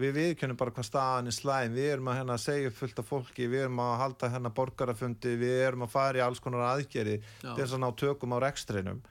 við 0.00 0.18
viðkjönum 0.18 0.58
bara 0.60 0.74
hvað 0.74 0.88
staðan 0.88 1.30
er 1.30 1.36
slæm, 1.36 1.76
við 1.76 1.90
erum 1.92 2.10
að 2.12 2.18
hérna 2.20 2.38
segja 2.42 2.72
fullt 2.74 3.00
af 3.02 3.08
fólki, 3.10 3.48
við 3.50 3.66
erum 3.66 3.82
að 3.84 3.94
halda 4.02 4.30
hérna 4.34 4.52
borgarafundi, 4.54 5.34
við 5.40 5.62
erum 5.68 5.86
að 5.86 5.94
fara 5.94 6.20
í 6.20 6.24
alls 6.24 6.42
konar 6.44 6.66
aðgeri 6.72 7.16
til 7.40 7.56
þess 7.60 7.76
að 7.76 7.84
ná 7.84 7.88
tökum 8.04 8.36
á 8.36 8.38
rekstrinum. 8.44 9.02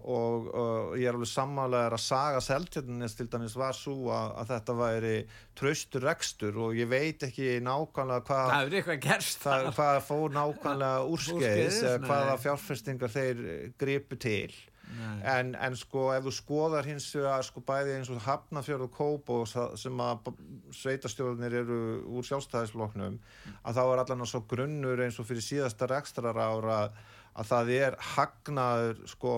Og, 0.00 0.48
og 0.56 0.96
ég 0.98 1.10
er 1.10 1.16
alveg 1.16 1.28
sammálega 1.28 1.92
að 1.92 2.02
saga 2.04 2.40
seltjarnis 2.44 3.16
til 3.18 3.28
dæmis 3.30 3.56
var 3.58 3.76
svo 3.76 4.10
að, 4.14 4.32
að 4.40 4.52
þetta 4.54 4.76
væri 4.78 5.14
traustur 5.60 6.06
rekstur 6.08 6.56
og 6.64 6.78
ég 6.78 6.88
veit 6.88 7.22
ekki 7.26 7.58
nákvæmlega 7.64 8.24
hvað 8.24 8.54
þar. 9.42 9.68
hvað 9.76 10.00
fór 10.08 10.34
nákvæmlega 10.36 11.04
úrskeiðis 11.12 11.82
eða 11.84 12.00
hvaða 12.06 12.36
fjárfestingar 12.46 13.12
þeir 13.12 13.44
gripu 13.80 14.20
til. 14.20 14.50
En, 15.34 15.54
en 15.54 15.76
sko 15.78 16.08
ef 16.14 16.24
þú 16.26 16.32
skoðar 16.34 16.88
hins 16.88 17.06
vegar 17.14 17.44
sko 17.46 17.62
bæði 17.66 17.98
eins 17.98 18.10
og 18.12 18.22
Hafnafjörð 18.24 18.88
og 18.88 18.92
Kóp 18.96 19.32
og 19.34 19.46
sem 19.50 20.02
að 20.04 20.32
sveitastjórnir 20.80 21.60
eru 21.62 21.80
úr 22.10 22.26
sjálfstæðisfloknum 22.28 23.20
að 23.62 23.80
þá 23.80 23.82
er 23.84 24.04
allan 24.04 24.26
að 24.26 24.32
svo 24.32 24.42
grunnur 24.50 25.04
eins 25.04 25.20
og 25.20 25.28
fyrir 25.28 25.46
síðasta 25.46 25.88
rekstrar 25.90 26.38
ára 26.38 26.82
að 27.40 27.46
það 27.46 27.70
er 27.76 27.96
hagnaður 28.16 29.04
sko 29.08 29.34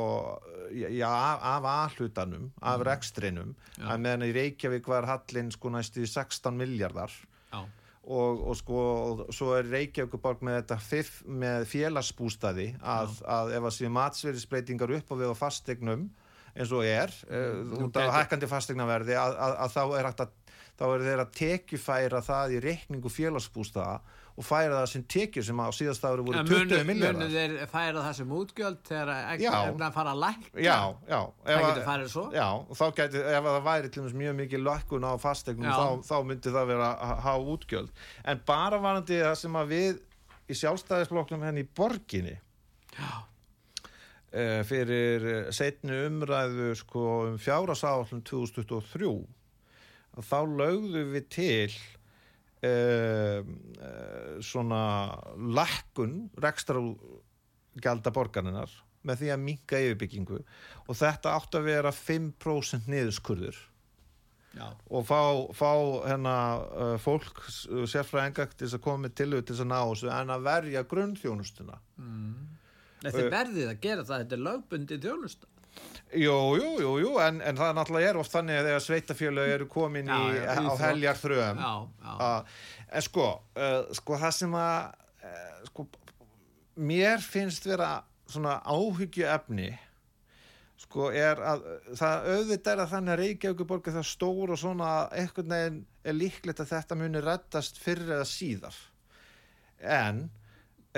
já, 0.73 1.11
af, 1.11 1.67
aðhlutanum, 1.69 2.49
af 2.65 2.85
rekstrinum. 2.89 3.53
Að 3.83 4.01
meðan 4.07 4.25
í 4.27 4.33
Reykjavík 4.37 4.89
var 4.89 5.07
hallin 5.11 5.53
sko 5.53 5.73
næstu 5.75 6.07
í 6.07 6.09
16 6.09 6.57
miljardar 6.57 7.13
Já. 7.53 7.61
Og, 8.03 8.43
og 8.51 8.57
sko 8.59 8.81
og 8.83 9.23
svo 9.35 9.53
er 9.59 9.69
Reykjavíkuborg 9.71 10.43
með 10.43 10.61
þetta 10.61 10.79
fiff, 10.83 11.21
með 11.27 11.69
félagsbústaði 11.71 12.73
að, 12.81 13.21
að 13.31 13.55
ef 13.59 13.69
að 13.69 13.77
séu 13.77 13.93
matsverðisbreytingar 13.95 14.95
upp 14.99 15.13
á 15.13 15.15
við 15.21 15.35
á 15.35 15.37
fastegnum 15.39 16.09
eins 16.53 16.73
og 16.75 16.85
er 16.85 17.13
mm, 17.31 17.77
út 17.87 17.99
af 18.01 18.11
hækkandi 18.19 18.49
fastegnaverði 18.51 19.17
að, 19.17 19.37
að, 19.39 19.55
að 19.65 19.77
þá 19.77 19.83
er 19.87 20.09
hægt 20.11 20.25
að 20.27 20.35
þá 20.73 20.85
er 20.89 21.05
þeir 21.07 21.23
að 21.23 21.33
tekjufæra 21.39 22.21
það 22.25 22.57
í 22.57 22.61
reikningu 22.65 23.13
félagsbústaða 23.13 24.01
og 24.33 24.47
færa 24.47 24.79
það 24.79 24.87
sem 24.93 25.03
tekjur 25.15 25.45
sem 25.45 25.59
á 25.61 25.69
síðast 25.77 26.05
ári 26.09 26.25
voru 26.25 26.41
En 26.41 26.49
20 26.49 26.85
munu, 26.89 27.09
munu 27.19 27.27
þeir 27.33 27.57
færa 27.69 28.05
það 28.07 28.15
sem 28.19 28.31
útgjöld 28.39 28.79
þegar 28.89 29.11
að 29.13 29.97
fara 29.97 30.15
lækka? 30.17 30.53
Já, 30.57 30.77
já 31.09 31.19
Það 31.45 31.65
getur 31.67 31.85
farið 31.89 32.13
svo? 32.15 32.25
Já, 32.33 32.47
og 32.57 32.79
þá 32.79 32.85
gæti, 33.01 33.25
ef 33.33 33.49
það 33.49 33.59
væri 33.67 33.91
til 33.91 34.03
dæmis 34.03 34.17
mjög 34.23 34.39
mikið 34.41 34.65
lækkun 34.69 35.05
á 35.05 35.13
fastegnum 35.21 35.69
þá, 35.69 36.09
þá 36.09 36.17
myndi 36.31 36.55
það 36.55 36.73
vera 36.73 36.89
að 36.95 37.13
hafa 37.27 37.53
útgjöld 37.57 38.07
en 38.33 38.43
bara 38.49 38.81
varandi 38.87 39.21
það 39.21 39.37
sem 39.43 39.61
að 39.61 39.77
við 39.77 40.01
í 40.49 40.59
sjálfstæðisflokknum 40.63 41.45
henni 41.47 41.67
í 41.67 41.71
borginni 41.77 42.35
Já. 42.97 43.13
uh, 44.33 44.61
fyrir 44.69 45.29
setni 45.55 46.01
umræðu 46.09 46.73
sko 46.81 47.07
um 47.29 47.39
fjárasáallum 47.41 48.25
2023 48.29 49.13
að 50.13 50.29
þá 50.29 50.39
lögðu 50.61 51.05
við 51.15 51.29
til 51.33 51.77
uh, 52.69 53.43
uh, 53.43 54.39
svona 54.45 54.85
lækkun 55.59 56.17
rekstragjalda 56.43 58.15
borgarinnar 58.15 58.73
með 59.03 59.23
því 59.25 59.35
að 59.35 59.45
minka 59.49 59.83
yfirbyggingu 59.83 60.41
og 60.87 60.97
þetta 60.99 61.37
átti 61.37 61.59
að 61.59 61.69
vera 61.73 61.93
5% 61.97 62.91
niðurskurður 62.91 63.61
Já. 64.53 64.67
og 64.93 65.07
fá, 65.09 65.21
fá 65.57 65.71
hérna 66.07 66.35
uh, 66.61 66.97
fólk, 67.01 67.41
uh, 67.73 67.85
sérfræðinga 67.89 68.51
til 68.53 68.69
að 68.69 68.83
koma 68.85 69.09
til 69.09 69.31
þess 69.39 69.65
að 69.65 69.71
ná 69.73 69.79
þessu 69.81 70.13
en 70.13 70.35
að 70.35 70.51
verja 70.51 70.85
grunnþjónustuna 70.91 71.79
Þetta 73.03 73.19
er 73.19 73.33
verðið 73.33 73.71
að 73.71 73.79
gera 73.83 74.05
það, 74.07 74.21
þetta 74.23 74.37
er 74.37 74.43
lögbundi 74.47 74.99
þjónusta. 75.03 75.49
Jú, 76.13 76.35
jú, 76.61 76.71
jú, 76.83 76.91
jú, 77.01 77.13
en, 77.25 77.39
en 77.41 77.57
það 77.57 77.77
náttúrulega 77.79 78.11
er 78.11 78.19
oft 78.21 78.35
þannig 78.35 78.59
að 78.61 78.67
þegar 78.69 78.83
sveitafjölu 78.87 79.45
eru 79.55 79.69
komin 79.73 80.11
Já, 80.11 80.19
í, 80.21 80.41
já, 80.43 80.59
á 80.69 80.73
heljar 80.83 81.21
þröðum 81.23 81.63
Já, 81.63 81.71
já. 82.05 82.27
en 82.93 83.07
sko, 83.07 83.29
uh, 83.57 83.79
sko 83.97 84.19
það 84.21 84.35
sem 84.37 84.59
að 84.61 84.77
uh, 85.31 85.55
sko, 85.71 85.87
mér 86.91 87.25
finnst 87.25 87.65
vera 87.71 87.95
svona 88.29 88.59
áhyggju 88.69 89.25
efni 89.33 89.71
sko 90.83 91.09
er 91.15 91.41
að 91.47 91.65
það 91.97 92.29
auðvitað 92.35 92.73
er 92.73 92.83
að 92.83 92.93
þannig 92.93 93.15
að 93.15 93.21
Reykjavíkuborg 93.23 93.89
er 93.89 93.97
það 93.97 94.09
stór 94.11 94.53
og 94.53 94.61
svona 94.61 94.89
að 94.99 95.17
einhvern 95.23 95.55
veginn 95.55 95.81
er 96.03 96.17
líklegt 96.19 96.63
að 96.63 96.73
þetta 96.73 96.99
muni 96.99 97.23
reddast 97.23 97.79
fyrir 97.81 98.17
eða 98.17 98.27
síðar. 98.29 98.79
En 99.81 100.25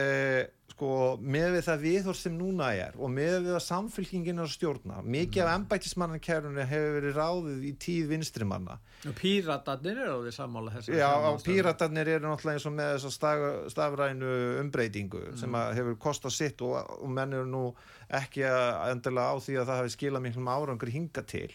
uh, 0.00 0.42
sko 0.74 0.90
með 1.22 1.52
við 1.54 1.66
það 1.68 1.85
viðhór 1.85 2.18
sem 2.18 2.35
núna 2.35 2.72
er 2.74 2.96
og 2.98 3.12
með 3.14 3.37
við 3.46 3.59
að 3.59 3.64
samfélkingin 3.68 4.40
er 4.40 4.48
að 4.48 4.54
stjórna 4.57 5.02
mikið 5.07 5.44
af 5.44 5.59
embætismannarkerfunu 5.61 6.66
hefur 6.70 6.96
verið 6.98 7.20
ráðið 7.20 7.68
í 7.68 7.72
tíð 7.85 8.11
vinstrimanna 8.11 8.80
Og 9.04 9.12
píratarnir 9.18 9.98
eru 10.00 10.16
á 10.16 10.20
því 10.24 10.33
sammála. 10.33 10.83
Já, 10.88 11.11
píratarnir 11.44 12.09
eru 12.14 12.30
náttúrulega 12.30 12.57
eins 12.57 12.66
og 12.68 12.72
með 12.72 12.92
þess 12.94 13.09
að 13.09 13.14
staf, 13.18 13.42
stafrænu 13.74 14.30
umbreytingu 14.62 15.20
sem 15.40 15.57
að 15.59 15.72
hefur 15.78 15.98
kostað 16.07 16.37
sitt 16.38 16.64
og, 16.64 16.78
og 17.04 17.12
menn 17.12 17.37
eru 17.37 17.48
nú 17.50 17.64
ekki 18.16 18.46
að 18.48 18.94
endilega 18.94 19.37
á 19.37 19.37
því 19.44 19.59
að 19.61 19.68
það 19.70 19.80
hefur 19.83 19.94
skilað 19.96 20.24
miklum 20.24 20.50
árangur 20.54 20.94
hinga 20.94 21.24
til. 21.28 21.50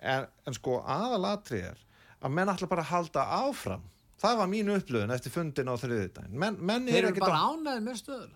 En, 0.00 0.28
en 0.48 0.56
sko 0.56 0.78
aðalatrið 0.80 1.68
er 1.74 1.84
að 2.22 2.36
menn 2.38 2.54
ætla 2.54 2.70
bara 2.70 2.86
að 2.86 2.92
halda 2.94 3.26
áfram 3.42 3.84
það 4.22 4.36
var 4.42 4.50
mínu 4.52 4.76
upplöðun 4.80 5.14
eftir 5.16 5.34
fundin 5.34 5.70
á 5.70 5.74
þriðudaginn 5.82 6.38
menn, 6.44 6.58
menn 6.60 6.86
Þeir 6.88 6.98
eru 7.02 7.10
ekkert 7.12 7.26
bara 7.26 7.42
ánæðið 7.52 7.84
með 7.88 7.98
stöður. 8.02 8.30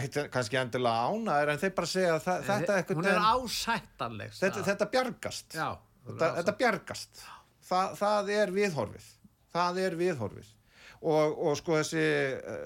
ekkert 0.00 0.30
kannski 0.34 0.60
endilega 0.60 1.06
ánæður 1.10 1.52
en 1.54 1.62
þeir 1.64 1.74
bara 1.78 1.90
segja 1.92 2.14
að 2.16 2.24
það, 2.26 2.42
þetta, 2.50 2.80
Hún 2.94 3.06
er 3.06 3.16
þetta, 3.16 3.30
ásættanleg. 3.36 4.34
þetta, 4.40 4.64
þetta 4.70 4.90
bjargast 4.96 5.56
Já. 5.56 5.68
þetta, 6.10 6.32
þetta 6.40 6.56
bjargast 6.62 7.24
Þa, 7.66 7.80
það 7.98 8.28
er 8.36 8.52
viðhorfið 8.54 9.06
það 9.56 9.78
er 9.86 9.96
viðhorfið 9.98 10.52
og, 11.06 11.32
og 11.48 11.56
sko 11.58 11.74
þessi, 11.80 12.02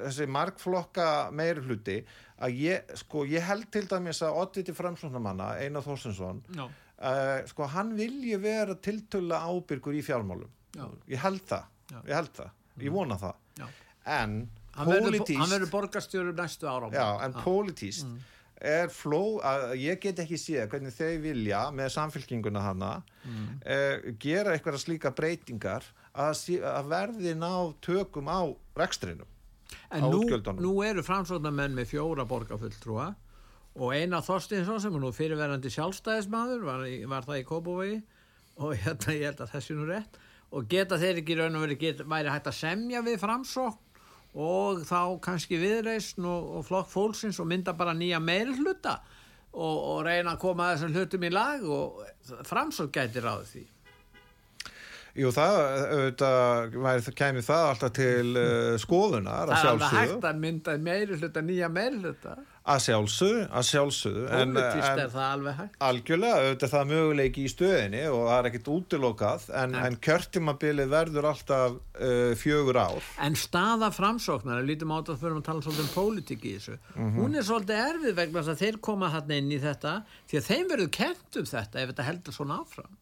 þessi 0.07 0.27
markflokka 0.31 1.07
meiri 1.35 1.63
hluti 1.65 1.97
að 2.41 2.59
ég, 2.63 2.93
sko, 3.01 3.25
ég 3.29 3.43
held 3.45 3.67
til 3.75 3.83
dæmis 3.91 4.21
að 4.25 4.37
odditi 4.43 4.73
framslunarmanna, 4.77 5.55
Einar 5.61 5.85
Þorstensson 5.85 6.39
Já. 6.57 6.65
uh, 6.67 7.41
sko 7.51 7.67
hann 7.73 7.91
vilji 7.99 8.39
vera 8.41 8.77
tiltölu 8.81 9.37
ábyrgur 9.37 9.97
í 9.99 10.03
fjármálum 10.07 10.49
Já. 10.77 10.87
ég 11.11 11.21
held 11.25 11.43
það, 11.51 11.67
Já. 11.91 12.01
ég 12.07 12.15
held 12.15 12.33
það 12.37 12.51
ég 12.87 12.93
vona 12.95 13.17
það, 13.21 13.35
Já. 13.59 13.67
en 14.07 14.49
Hann 14.73 14.87
verður, 14.87 15.37
hann 15.37 15.51
verður 15.51 15.71
borgarstjóru 15.73 16.33
næstu 16.33 16.69
ára. 16.71 16.89
Já, 16.95 17.25
en 17.25 17.33
pólitíst 17.43 18.05
Mm. 18.07 18.19
er 18.63 18.87
fló, 18.89 19.41
að 19.43 19.73
ég 19.83 19.99
get 20.01 20.17
ekki 20.23 20.39
séð 20.39 20.69
hvernig 20.71 20.93
þau 20.95 21.19
vilja 21.21 21.63
með 21.75 21.89
samfélkinguna 21.91 22.61
hana 22.63 23.03
Mm. 23.27 23.61
eh, 23.67 24.13
gera 24.19 24.55
eitthvað 24.57 24.79
slíka 24.79 25.11
breytingar 25.15 25.83
að, 26.15 26.31
sé- 26.39 26.63
að 26.63 26.87
verði 26.89 27.35
ná 27.37 27.75
tökum 27.83 28.29
á 28.31 28.55
rekstrinum 28.77 29.27
En 29.91 30.03
á 30.03 30.09
nú, 30.11 30.23
nú 30.61 30.85
eru 30.85 31.03
framsóknarmenn 31.03 31.75
með 31.75 31.87
fjóra 31.91 32.25
borgarfulltrúa 32.27 33.15
og 33.77 33.93
eina 33.93 34.21
Þorstinsson 34.23 34.81
sem 34.81 34.95
er 34.95 35.01
nú 35.01 35.11
fyrirverandi 35.13 35.71
sjálfstæðismadur 35.71 36.63
var, 36.65 36.87
var 37.09 37.23
það 37.23 37.43
í 37.43 37.45
Kópavogi 37.45 38.03
og 38.59 38.75
hérna 38.77 39.15
ég 39.19 39.25
held 39.31 39.41
að 39.41 39.51
þessi 39.55 39.75
nú 39.77 39.87
rétt 39.91 40.19
og 40.51 40.67
geta 40.71 40.99
þeir 40.99 41.23
ekki 41.23 41.39
raun 41.39 41.57
og 41.59 41.65
verið 41.67 41.81
get, 41.85 42.03
væri 42.09 42.33
hægt 42.33 42.51
að 42.51 42.59
semja 42.59 43.03
við 43.07 43.21
framsókn 43.23 43.87
og 44.41 44.85
þá 44.87 45.01
kannski 45.25 45.59
viðreisn 45.59 46.27
og, 46.27 46.51
og 46.59 46.67
flokk 46.69 46.91
fólksins 46.91 47.41
og 47.43 47.49
mynda 47.51 47.75
bara 47.79 47.97
nýja 47.99 48.21
meilhluta 48.23 49.01
og, 49.51 49.77
og 49.77 50.01
reyna 50.07 50.37
að 50.37 50.43
koma 50.45 50.71
þessum 50.73 50.95
hlutum 50.95 51.27
í 51.27 51.33
lag 51.35 51.67
og 51.67 52.03
framsókn 52.47 52.93
gæti 52.95 53.23
ráðið 53.25 53.53
því. 53.55 53.67
Jú, 55.19 55.33
það, 55.35 55.57
auðvitað, 55.91 56.77
væri, 56.85 57.43
það 57.43 57.65
alltaf 57.73 57.95
til 57.97 58.29
uh, 58.39 58.77
skoðunar 58.79 59.51
að 59.51 59.51
Það 59.51 59.57
er 59.57 59.65
sjálfsögðu 59.65 60.01
hægt 60.05 60.29
að 60.29 60.43
mynda 60.45 60.77
meilhluta, 60.87 61.43
nýja 61.43 61.71
meilhluta. 61.75 62.37
Að 62.71 62.81
sjálfsögðu, 62.85 63.45
að 63.57 63.65
sjálfsögðu 63.71 64.25
en, 64.37 64.53
Pólitíst 64.53 65.01
er 65.01 65.13
það 65.15 65.27
alveg 65.27 65.55
hægt. 65.61 65.77
algjörlega, 65.87 66.41
auðvitað 66.45 66.67
er 66.67 66.73
það 66.75 66.91
möguleiki 66.91 67.45
í 67.45 67.53
stöðinni 67.55 68.03
og 68.11 68.21
það 68.29 68.37
er 68.37 68.49
ekkit 68.51 68.71
útilokað 68.75 69.47
en, 69.63 69.77
en 69.81 69.97
kjörtimabilið 70.07 70.93
verður 70.93 71.29
alltaf 71.33 71.79
uh, 71.81 72.33
fjögur 72.37 72.81
ár 72.83 73.11
En 73.25 73.39
staða 73.41 73.91
framsóknar, 73.97 74.63
lítum 74.69 74.93
á 74.93 75.01
þetta 75.01 75.19
fyrir 75.25 75.41
að 75.41 75.47
tala 75.49 75.65
svolítið 75.65 75.87
um 75.89 75.93
pólitík 75.97 76.45
í 76.45 76.57
þessu, 76.59 76.79
hún 77.17 77.37
er 77.41 77.47
svolítið 77.49 77.85
erfið 77.89 78.19
vegna 78.21 78.43
þess 78.45 78.55
að 78.55 78.65
þeir 78.67 78.81
koma 78.91 79.13
þarna 79.17 79.41
inn 79.41 79.53
í 79.57 79.61
þetta 79.65 79.97
því 80.31 80.41
að 80.43 80.51
þeim 80.53 80.73
verður 80.75 80.93
kent 81.01 81.41
um 81.41 81.49
þetta 81.55 81.81
ef 81.81 81.95
þetta 81.95 82.11
heldur 82.11 82.37
svona 82.37 82.61
áfram. 82.61 82.97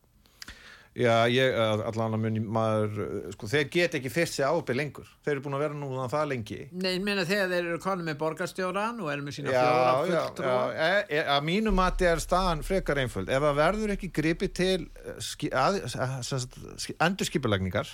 Já, 0.99 1.29
ég, 1.31 1.55
allan 1.87 2.17
að 2.17 2.23
muni 2.25 2.41
maður, 2.43 2.97
sko, 3.37 3.47
þeir 3.53 3.69
get 3.71 3.93
ekki 3.95 4.11
fyrst 4.11 4.35
sig 4.35 4.47
ábyrð 4.49 4.81
lengur. 4.81 5.11
Þeir 5.23 5.33
eru 5.37 5.43
búin 5.45 5.55
að 5.55 5.63
vera 5.63 5.77
núna 5.79 6.07
það 6.11 6.25
lengi. 6.33 6.57
Nei, 6.75 6.89
ég 6.97 7.05
meina 7.07 7.27
þegar 7.29 7.53
þeir 7.53 7.69
eru 7.69 7.79
konum 7.85 8.09
með 8.09 8.17
borgarstjóran 8.19 8.99
og 9.05 9.13
eru 9.13 9.27
með 9.29 9.37
sína 9.37 9.53
Já, 9.55 9.61
fjóra 9.61 9.85
já, 9.85 10.11
já, 10.11 10.23
fulltrúa. 10.25 10.57
e, 10.75 10.89
e, 11.15 11.21
að 11.37 11.47
mínu 11.47 11.75
mati 11.79 12.09
er 12.11 12.23
staðan 12.25 12.65
frekar 12.67 12.99
einföld. 13.05 13.31
Ef 13.31 13.47
það 13.47 13.61
verður 13.61 13.95
ekki 13.95 14.11
gripið 14.19 14.53
til 14.59 14.89
eh, 15.07 16.97
endurskipulagningar 17.07 17.93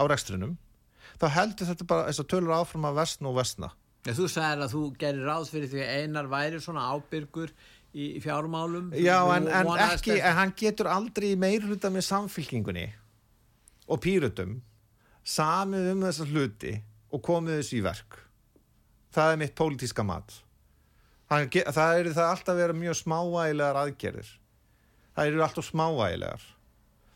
á 0.00 0.02
rekstrinum, 0.08 0.56
þá 1.20 1.26
heldur 1.36 1.68
þetta 1.74 1.88
bara 1.92 2.08
þess 2.08 2.24
að 2.24 2.30
tölur 2.32 2.56
áfram 2.56 2.88
að 2.88 3.02
vestna 3.02 3.28
og 3.28 3.36
vestna. 3.36 3.72
Já, 4.08 4.14
þú 4.16 4.30
sagðir 4.32 4.64
að 4.64 4.72
þú 4.72 4.82
gerir 5.02 5.26
ráð 5.28 5.50
fyrir 5.52 5.68
því 5.74 5.80
að 5.84 5.98
einar 6.00 6.28
væri 6.32 6.60
svona 6.64 6.86
ábyrgur 6.88 7.52
í 7.94 8.20
fjármálum. 8.22 8.92
Já, 8.94 9.18
en, 9.34 9.48
en 9.50 9.70
ekki, 9.88 10.16
en 10.20 10.36
hann 10.38 10.52
getur 10.58 10.90
aldrei 10.90 11.32
meirhluta 11.38 11.90
með 11.92 12.06
samfylkingunni 12.06 12.86
og 13.90 14.02
pýrutum 14.04 14.60
samið 15.26 15.90
um 15.94 16.04
þessa 16.06 16.28
hluti 16.30 16.76
og 17.10 17.24
komið 17.26 17.60
þessu 17.60 17.80
í 17.80 17.82
verk. 17.84 18.20
Það 19.10 19.32
er 19.32 19.40
mitt 19.42 19.56
pólitíska 19.58 20.06
mat. 20.06 20.36
Hann, 21.30 21.50
það 21.50 21.98
eru 21.98 22.14
það 22.14 22.28
alltaf 22.28 22.54
að 22.54 22.60
vera 22.62 22.78
mjög 22.78 22.98
smávægilegar 23.00 23.80
aðgerðir. 23.84 24.30
Það 25.14 25.30
eru 25.30 25.44
alltaf 25.46 25.66
smávægilegar. 25.66 26.44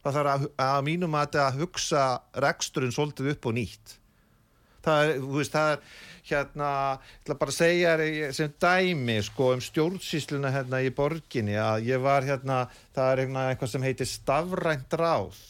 Það 0.05 0.17
þarf 0.19 0.33
að, 0.35 0.49
að 0.67 0.81
mínum 0.87 1.15
mati 1.15 1.41
að 1.41 1.61
hugsa 1.63 2.03
reksturinn 2.45 2.93
svolítið 2.95 3.31
upp 3.33 3.49
og 3.49 3.57
nýtt. 3.57 3.95
Það 4.85 5.05
er, 5.05 5.15
þú 5.23 5.39
veist, 5.39 5.55
það 5.55 5.71
er 5.73 6.03
hérna, 6.29 6.69
ég 7.01 7.25
ætla 7.25 7.37
bara 7.41 7.53
að 7.53 7.59
segja 7.59 8.29
sem 8.37 8.53
dæmi, 8.61 9.17
sko, 9.25 9.51
um 9.55 9.63
stjórnsýsluna 9.63 10.53
hérna 10.55 10.81
í 10.85 10.93
borginni, 10.95 11.57
að 11.61 11.89
ég 11.91 12.05
var 12.05 12.25
hérna, 12.25 12.65
það 12.97 13.11
er 13.11 13.23
hérna 13.25 13.49
eitthvað 13.51 13.73
sem 13.75 13.85
heitir 13.85 14.09
stafrænt 14.09 14.97
ráð. 15.01 15.43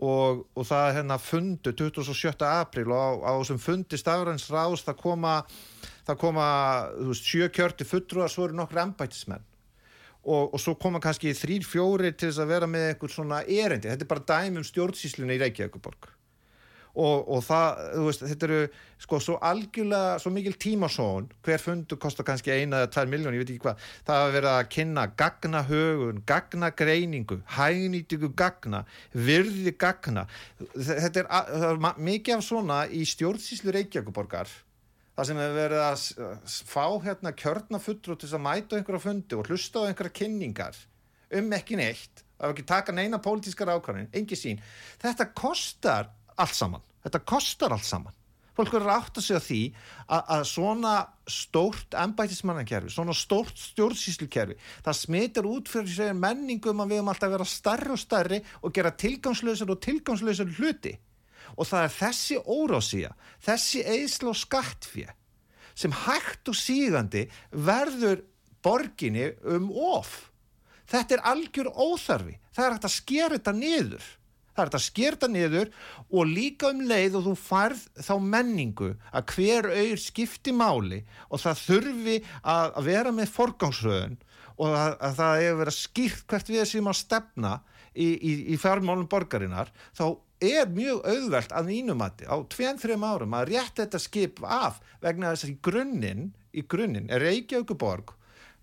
Og, 0.00 0.46
og 0.56 0.64
það 0.64 0.94
hérna 0.96 1.18
fundu 1.20 1.74
27. 1.76 2.32
apríl 2.48 2.88
og 2.88 3.20
á, 3.20 3.36
þessum 3.36 3.60
fundi 3.60 3.98
stafræns 4.00 4.46
ráðs 4.48 4.86
það 4.86 4.96
koma, 5.02 5.34
það 6.08 6.20
koma, 6.22 6.46
þú 6.96 7.08
veist, 7.10 7.28
sjö 7.28 7.50
kjörti 7.52 7.84
fulltrúar, 7.84 8.32
svo 8.32 8.46
eru 8.48 8.56
nokkur 8.56 8.80
embættismenn. 8.86 9.44
Og, 10.20 10.54
og 10.54 10.60
svo 10.60 10.74
koma 10.80 11.00
kannski 11.00 11.34
þrýr, 11.36 11.68
fjóri 11.68 12.14
til 12.14 12.30
þess 12.30 12.40
að 12.40 12.54
vera 12.54 12.68
með 12.68 12.86
einhver 12.88 13.12
svona 13.12 13.42
erendi, 13.44 13.92
þetta 13.92 14.04
er 14.04 14.10
bara 14.14 14.26
dæmi 14.32 14.60
um 14.60 14.66
stjórnsýsluna 14.68 15.36
í 15.36 15.40
Reykjavíkuborg 15.44 16.10
og, 16.94 17.28
og 17.30 17.42
það, 17.46 17.82
veist, 18.06 18.24
þetta 18.32 18.48
eru 18.48 18.60
sko 19.00 19.20
svo 19.22 19.36
algjörlega, 19.46 20.16
svo 20.20 20.32
mikil 20.34 20.56
tímasón 20.60 21.28
hver 21.46 21.62
fundu 21.62 21.98
kostar 22.00 22.26
kannski 22.28 22.52
eina 22.54 22.82
eða 22.82 22.92
tvær 22.96 23.12
miljón, 23.12 23.36
ég 23.36 23.44
veit 23.44 23.52
ekki 23.54 23.64
hvað, 23.66 23.84
það 24.08 24.22
hafa 24.22 24.32
verið 24.36 24.50
að 24.54 24.70
kynna 24.76 25.06
gagnahögun, 25.22 26.22
gagnagreiningu 26.28 27.40
hægnýtingu 27.58 28.32
gagna 28.36 28.82
virði 29.14 29.74
gagna. 29.78 30.26
Þetta 30.74 31.24
er, 31.24 31.30
er 31.70 31.86
mikið 32.00 32.36
af 32.36 32.44
svona 32.46 32.82
í 32.90 33.04
stjórnsýslu 33.08 33.74
Reykjavíkuborgar 33.76 34.50
það 35.20 35.28
sem 35.28 35.40
hefur 35.42 35.58
verið 35.58 35.82
að 35.84 36.04
fá 36.70 36.84
hérna 37.04 37.32
kjörna 37.36 37.80
fulltrú 37.82 38.16
til 38.16 38.30
að 38.32 38.44
mæta 38.44 38.78
einhverja 38.78 39.04
fundi 39.04 39.36
og 39.36 39.50
hlusta 39.50 39.84
á 39.84 39.88
einhverja 39.88 40.16
kynningar 40.16 40.78
um 41.36 41.52
ekki 41.56 41.78
neitt 41.80 42.24
var 42.40 42.54
ekki 42.54 42.64
taka 42.68 42.94
neina 42.96 43.20
pólitískar 43.20 43.68
ákvarðin, 43.74 44.08
engi 44.16 44.38
sín 44.38 44.62
þetta 45.02 45.28
kostar 45.36 46.08
allt 46.36 46.56
saman. 46.56 46.82
Þetta 47.04 47.22
kostar 47.26 47.74
allt 47.74 47.88
saman. 47.88 48.16
Fólk 48.60 48.74
verður 48.74 48.90
að 48.92 48.98
átta 49.00 49.22
sig 49.24 49.38
á 49.38 49.40
því 49.40 49.60
að, 50.10 50.22
að 50.34 50.42
svona 50.50 50.94
stórt 51.30 51.94
embætismannakerfi 51.96 52.90
svona 52.92 53.14
stórt 53.16 53.56
stjórnsýslukerfi 53.56 54.56
það 54.84 54.98
smitar 54.98 55.48
út 55.48 55.70
fyrir 55.70 55.94
sig 55.94 56.10
menningum 56.18 56.82
að 56.82 56.90
við 56.90 57.00
höfum 57.00 57.12
alltaf 57.12 57.28
að 57.30 57.36
vera 57.36 57.48
starri 57.48 57.94
og 57.94 58.02
starri 58.02 58.40
og 58.60 58.74
gera 58.76 58.92
tilgangslausar 59.04 59.72
og 59.72 59.80
tilgangslausar 59.86 60.52
hluti. 60.58 60.92
Og 61.56 61.66
það 61.66 61.86
er 61.86 61.94
þessi 61.96 62.40
órásía 62.42 63.14
þessi 63.46 63.84
eðsla 63.96 64.34
og 64.34 64.40
skattfjö 64.42 65.08
sem 65.80 65.94
hægt 66.04 66.50
og 66.50 66.58
sígandi 66.58 67.24
verður 67.54 68.26
borginni 68.60 69.30
um 69.48 69.70
of. 69.72 70.26
Þetta 70.90 71.16
er 71.16 71.28
algjör 71.30 71.70
óþarfi. 71.70 72.34
Það 72.52 72.66
er 72.66 72.74
hægt 72.74 72.88
að 72.88 72.98
skera 72.98 73.38
þetta 73.38 73.54
niður 73.56 74.08
það 74.54 74.62
er 74.62 74.68
hægt 74.68 74.78
að 74.78 74.86
skera 74.86 75.16
þetta 75.16 75.30
niður 75.34 75.70
og 76.10 76.30
líka 76.30 76.70
um 76.74 76.82
leið 76.90 77.18
og 77.20 77.26
þú 77.28 77.34
færð 77.40 77.84
þá 78.00 78.14
menningu 78.34 78.90
að 79.12 79.34
hver 79.34 79.70
auður 79.70 80.02
skipti 80.04 80.54
máli 80.56 81.02
og 81.28 81.44
það 81.44 81.62
þurfi 81.66 82.16
að 82.42 82.74
að 82.80 82.90
vera 82.90 83.14
með 83.14 83.34
forgangsröðun 83.36 84.18
og 84.60 84.74
að, 84.76 84.96
að 85.00 85.20
það 85.20 85.42
hefur 85.42 85.60
verið 85.62 85.78
skýrt 85.78 86.26
hvert 86.30 86.50
við 86.52 86.66
séum 86.68 86.90
að 86.90 86.98
stefna 87.00 87.52
í, 87.94 88.08
í, 88.08 88.32
í 88.54 88.58
fjármálum 88.60 89.08
borgarinnar 89.10 89.72
þá 89.96 90.04
er 90.40 90.70
mjög 90.72 91.02
auðvelt 91.04 91.52
að 91.52 91.68
mínumati 91.68 92.28
á 92.28 92.36
tveim, 92.48 92.78
þreim 92.80 93.04
árum 93.04 93.36
að 93.36 93.50
rétt 93.52 93.82
þetta 93.82 94.00
skip 94.00 94.40
af 94.44 94.80
vegna 95.02 95.34
þess 95.34 95.46
að 95.46 95.52
í 95.52 95.58
grunninn 95.68 96.30
í 96.56 96.64
grunninn 96.66 97.10
er 97.12 97.22
Reykjavíkuborg 97.24 98.14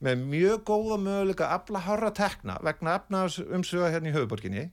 með 0.04 0.26
mjög 0.30 0.64
góða 0.68 0.98
möguleika 1.02 1.48
að 1.48 1.56
afla 1.58 1.84
hára 1.86 2.12
tekna 2.14 2.58
vegna 2.66 2.98
efnaðs 3.00 3.40
umsöga 3.46 3.92
hérna 3.94 4.12
í 4.12 4.16
höfuborginni 4.18 4.66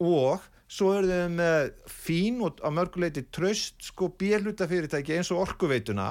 og 0.00 0.42
svo 0.70 0.92
eru 0.96 1.10
þau 1.10 1.30
með 1.34 1.70
fín 1.90 2.42
og 2.46 2.60
á 2.62 2.68
mörguleiti 2.74 3.24
tröst 3.34 3.90
sko 3.90 4.10
bérluta 4.20 4.68
fyrirtæki 4.70 5.16
eins 5.18 5.32
og 5.34 5.44
orkuveituna. 5.46 6.10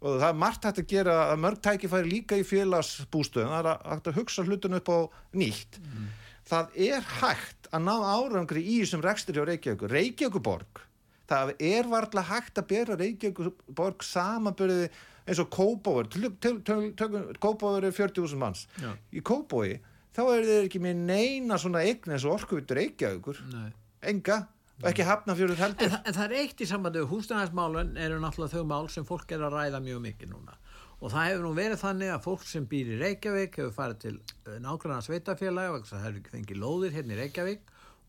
Og 0.00 0.16
það 0.16 0.28
er 0.30 0.38
margt 0.40 0.64
hægt 0.64 0.78
að 0.80 0.92
gera 0.94 1.16
að 1.28 1.40
mörg 1.44 1.58
tækifæri 1.60 2.08
líka 2.08 2.38
í 2.40 2.44
félagsbústöðum. 2.48 3.50
Það 3.52 3.66
er 3.72 3.82
hægt 3.90 4.06
að 4.08 4.20
hugsa 4.20 4.44
hlutun 4.46 4.78
upp 4.78 4.88
á 4.88 4.98
nýtt. 5.36 5.80
Það 6.48 6.78
er 6.88 7.10
hægt 7.20 7.68
að 7.68 7.84
ná 7.84 7.96
árangri 8.00 8.62
í 8.64 8.78
þessum 8.80 9.04
rekstur 9.04 9.36
hjá 9.36 9.44
Reykjavíkur 9.50 9.92
Reykjavíkuborg 9.92 10.86
það 11.30 11.52
er 11.62 11.88
varla 11.90 12.24
hægt 12.26 12.58
að 12.58 12.68
bera 12.72 12.98
Reykjavíkuborg 12.98 14.04
samanbyrði 14.06 14.88
eins 15.30 15.40
og 15.42 15.50
Kópáður 15.54 16.08
Kópáður 17.42 17.86
er 17.86 17.94
40.000 17.94 18.40
manns. 18.40 18.66
Já. 18.80 18.90
í 19.14 19.22
Kópói 19.22 19.78
þá 20.16 20.20
er 20.36 20.46
þeir 20.48 20.64
ekki 20.68 20.80
með 20.84 21.02
neina 21.10 21.58
svona 21.60 21.82
eign 21.86 22.10
eins 22.14 22.24
og 22.26 22.38
orkuvitur 22.38 22.80
Reykjavíkur. 22.80 23.42
Nei. 23.54 23.70
enga. 24.10 24.40
Og 24.80 24.86
ekki 24.88 25.04
hafna 25.04 25.34
fyrir 25.36 25.50
En, 25.52 25.60
heldur 25.60 25.90
þa- 25.92 26.02
en 26.08 26.14
það 26.16 26.24
er 26.24 26.36
eitt 26.40 26.60
í 26.64 26.66
sambandi 26.66 27.02
við 27.02 27.10
húsnæðismálun 27.12 27.90
eru 28.00 28.20
náttúrulega 28.22 28.54
þau 28.56 28.64
mál 28.70 28.86
sem 28.88 29.04
fólk 29.04 29.32
er 29.36 29.42
að 29.44 29.52
ræða 29.58 29.80
mjög 29.84 30.00
mikið 30.06 30.30
núna. 30.32 30.54
Og 31.00 31.12
það 31.12 31.26
hefur 31.28 31.44
nú 31.44 31.50
verið 31.56 31.80
þannig 31.82 32.10
að 32.14 32.22
fólk 32.24 32.42
sem 32.48 32.64
býr 32.68 32.94
í 32.94 32.96
Reykjavík 33.00 33.58
hefur 33.60 33.74
farið 33.76 33.98
til 34.06 34.14
nákvæmna 34.64 35.02
sveitafélagi 35.04 35.74
og 35.76 35.84
það 35.90 36.02
hefur 36.06 36.32
fengið 36.32 36.60
lóðir 36.64 36.96
hérna 36.96 37.12
í 37.12 37.20
Reykjavík. 37.20 37.60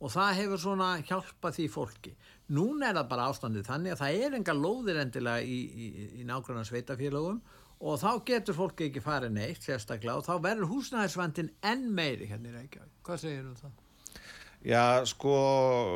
Og 0.01 0.09
það 0.15 0.31
hefur 0.39 0.57
svona 0.63 0.87
hjálpað 1.05 1.57
því 1.59 1.67
fólki. 1.75 2.13
Núna 2.55 2.87
er 2.89 2.95
það 3.01 3.09
bara 3.11 3.27
ástandið 3.31 3.67
þannig 3.67 3.91
að 3.93 3.99
það 4.01 4.23
er 4.25 4.37
enga 4.39 4.55
lóðir 4.57 5.01
endilega 5.03 5.43
í, 5.43 5.59
í, 5.71 5.87
í 6.21 6.25
nákvæmna 6.27 6.63
sveitafélagum 6.71 7.41
og 7.81 8.01
þá 8.01 8.09
getur 8.27 8.57
fólki 8.57 8.89
ekki 8.89 9.03
farið 9.03 9.37
neitt 9.37 9.65
sérstaklega 9.65 10.19
og 10.19 10.27
þá 10.27 10.35
verður 10.43 10.71
húsnæðisvandin 10.75 11.53
enn 11.65 11.87
meiri 11.97 12.29
hérna 12.29 12.51
í 12.51 12.57
Reykjavík 12.59 12.99
hvað 13.05 13.23
segir 13.25 13.47
um 13.47 13.55
það? 13.57 13.79
Já, 14.61 15.01
sko, 15.09 15.31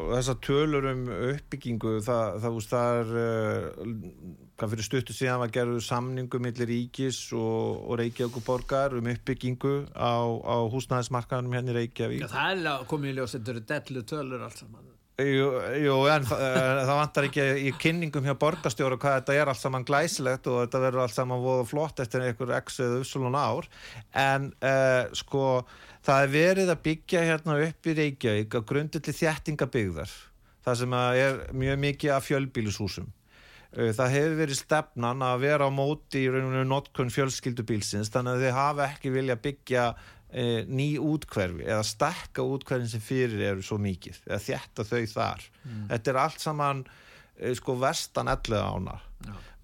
þessar 0.09 0.37
tölur 0.41 0.87
um 0.89 1.03
uppbyggingu, 1.13 1.99
það, 2.01 2.39
það, 2.41 2.55
það, 2.71 2.95
er, 3.01 3.11
uh, 3.21 4.47
hvað 4.57 4.73
fyrir 4.73 4.87
stuttu 4.87 5.13
síðan 5.13 5.43
var 5.43 5.53
gerður 5.53 5.85
samningu 5.85 6.41
millir 6.41 6.71
Ríkis 6.71 7.19
og, 7.37 7.83
og 7.85 8.01
Reykjavíkuborgar 8.01 8.97
um 8.97 9.11
uppbyggingu 9.13 9.75
á, 9.93 10.17
á 10.17 10.55
húsnæðismarkaðanum 10.73 11.59
hérna 11.59 11.75
í 11.75 11.79
Reykjavík. 11.83 12.25
Já, 12.25 12.31
það 12.33 12.65
er 12.73 12.89
komið 12.89 13.13
í 13.13 13.17
ljós, 13.19 13.37
þetta 13.37 13.53
eru 13.53 13.65
dellu 13.75 14.05
tölur 14.15 14.49
allt 14.49 14.63
saman 14.63 14.94
Jú, 15.15 15.45
jú 15.79 15.93
en 16.11 16.25
eh, 16.27 16.81
það 16.83 16.97
vantar 16.99 17.25
ekki 17.29 17.43
í 17.63 17.69
kynningum 17.79 18.25
hjá 18.27 18.33
borgarstjóra 18.35 18.97
hvað 18.99 19.13
þetta 19.21 19.35
er 19.39 19.51
allt 19.51 19.61
saman 19.61 19.85
glæsilegt 19.87 20.49
og 20.51 20.57
þetta 20.65 20.81
verður 20.83 21.03
allt 21.05 21.15
saman 21.15 21.43
voða 21.43 21.67
flott 21.69 22.01
eftir 22.03 22.25
einhver 22.25 22.51
x 22.57 22.81
eða 22.83 22.97
uppsulun 22.99 23.37
ár. 23.39 23.69
En 24.11 24.49
uh, 24.59 25.07
sko 25.15 25.63
það 26.03 26.25
er 26.25 26.33
verið 26.33 26.71
að 26.73 26.81
byggja 26.89 27.21
hérna 27.29 27.55
upp 27.63 27.87
í 27.87 27.95
Reykjavík 28.01 28.57
á 28.59 28.67
grundulli 28.67 29.15
þjættingabyggðar 29.15 30.17
það 30.67 30.79
sem 30.81 30.97
er 30.99 31.39
mjög 31.63 31.79
mikið 31.85 32.15
af 32.17 32.27
fjölbýlishúsum. 32.27 33.07
Uh, 33.71 33.93
það 33.95 34.15
hefur 34.17 34.37
verið 34.41 34.59
stefnan 34.65 35.23
að 35.23 35.45
vera 35.47 35.71
á 35.71 35.77
móti 35.79 36.25
í 36.25 36.33
rauninu 36.33 36.67
notkun 36.67 37.15
fjölskyldubílsins 37.15 38.11
þannig 38.11 38.35
að 38.35 38.45
þið 38.49 38.59
hafa 38.59 38.89
ekki 38.91 39.15
vilja 39.15 39.39
byggja 39.47 39.87
uh, 40.35 40.61
ný 40.67 40.89
útkverfi 41.01 41.65
eða 41.65 41.83
stakka 41.87 42.45
útkverfin 42.45 42.91
sem 42.91 43.03
fyrir 43.03 43.41
eru 43.53 43.65
svo 43.65 43.79
mikið 43.81 44.21
eða 44.27 44.41
þjætta 44.43 44.87
þau 44.91 45.03
þar. 45.15 45.49
Þetta 45.91 46.13
er 46.13 46.21
allt 46.21 46.43
saman 46.43 46.85
uh, 46.85 47.53
sko 47.57 47.77
vestan 47.81 48.31
11 48.31 48.61
ána 48.61 48.99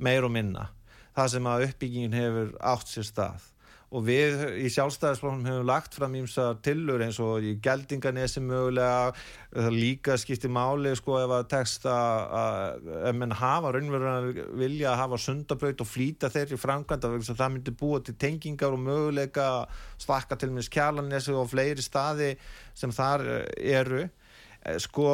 meir 0.02 0.26
og 0.26 0.34
minna. 0.34 0.70
Það 1.16 1.34
sem 1.36 1.48
að 1.52 1.66
uppbyggingin 1.68 2.16
hefur 2.16 2.54
átt 2.72 2.90
sér 2.90 3.08
stað 3.08 3.48
og 3.92 4.06
við 4.08 4.44
í 4.64 4.70
sjálfstæðisflóknum 4.72 5.48
hefum 5.50 5.66
lagt 5.68 5.98
fram 5.98 6.14
ímsa 6.16 6.46
tillur 6.64 7.02
eins 7.04 7.18
og 7.20 7.44
í 7.44 7.58
geldinganesi 7.64 8.40
mögulega. 8.44 9.12
Það 9.52 9.76
líka 9.76 10.16
skipti 10.20 10.48
máli 10.48 10.94
sko 10.96 11.18
ef 11.20 11.34
að 11.36 11.50
tekst 11.52 11.88
að 11.92 12.88
ef 13.10 13.18
menn 13.20 13.36
hafa 13.36 13.74
raunverulega 13.76 14.46
vilja 14.62 14.94
að 14.94 15.02
hafa 15.02 15.20
sundabraut 15.26 15.84
og 15.84 15.90
flýta 15.92 16.32
þeirri 16.32 16.60
framkvæmda 16.62 17.12
vegna 17.12 17.36
það 17.42 17.54
myndi 17.58 17.76
búa 17.84 18.00
til 18.00 18.16
tengingar 18.16 18.78
og 18.78 18.80
möguleika 18.86 19.50
stakka 20.00 20.40
til 20.40 20.54
með 20.56 20.70
skjalanesi 20.70 21.36
og 21.36 21.52
fleiri 21.52 21.84
staði 21.84 22.32
sem 22.78 22.96
þar 22.96 23.28
eh, 23.28 23.76
eru. 23.76 24.06
Eh, 24.64 24.80
sko, 24.80 25.10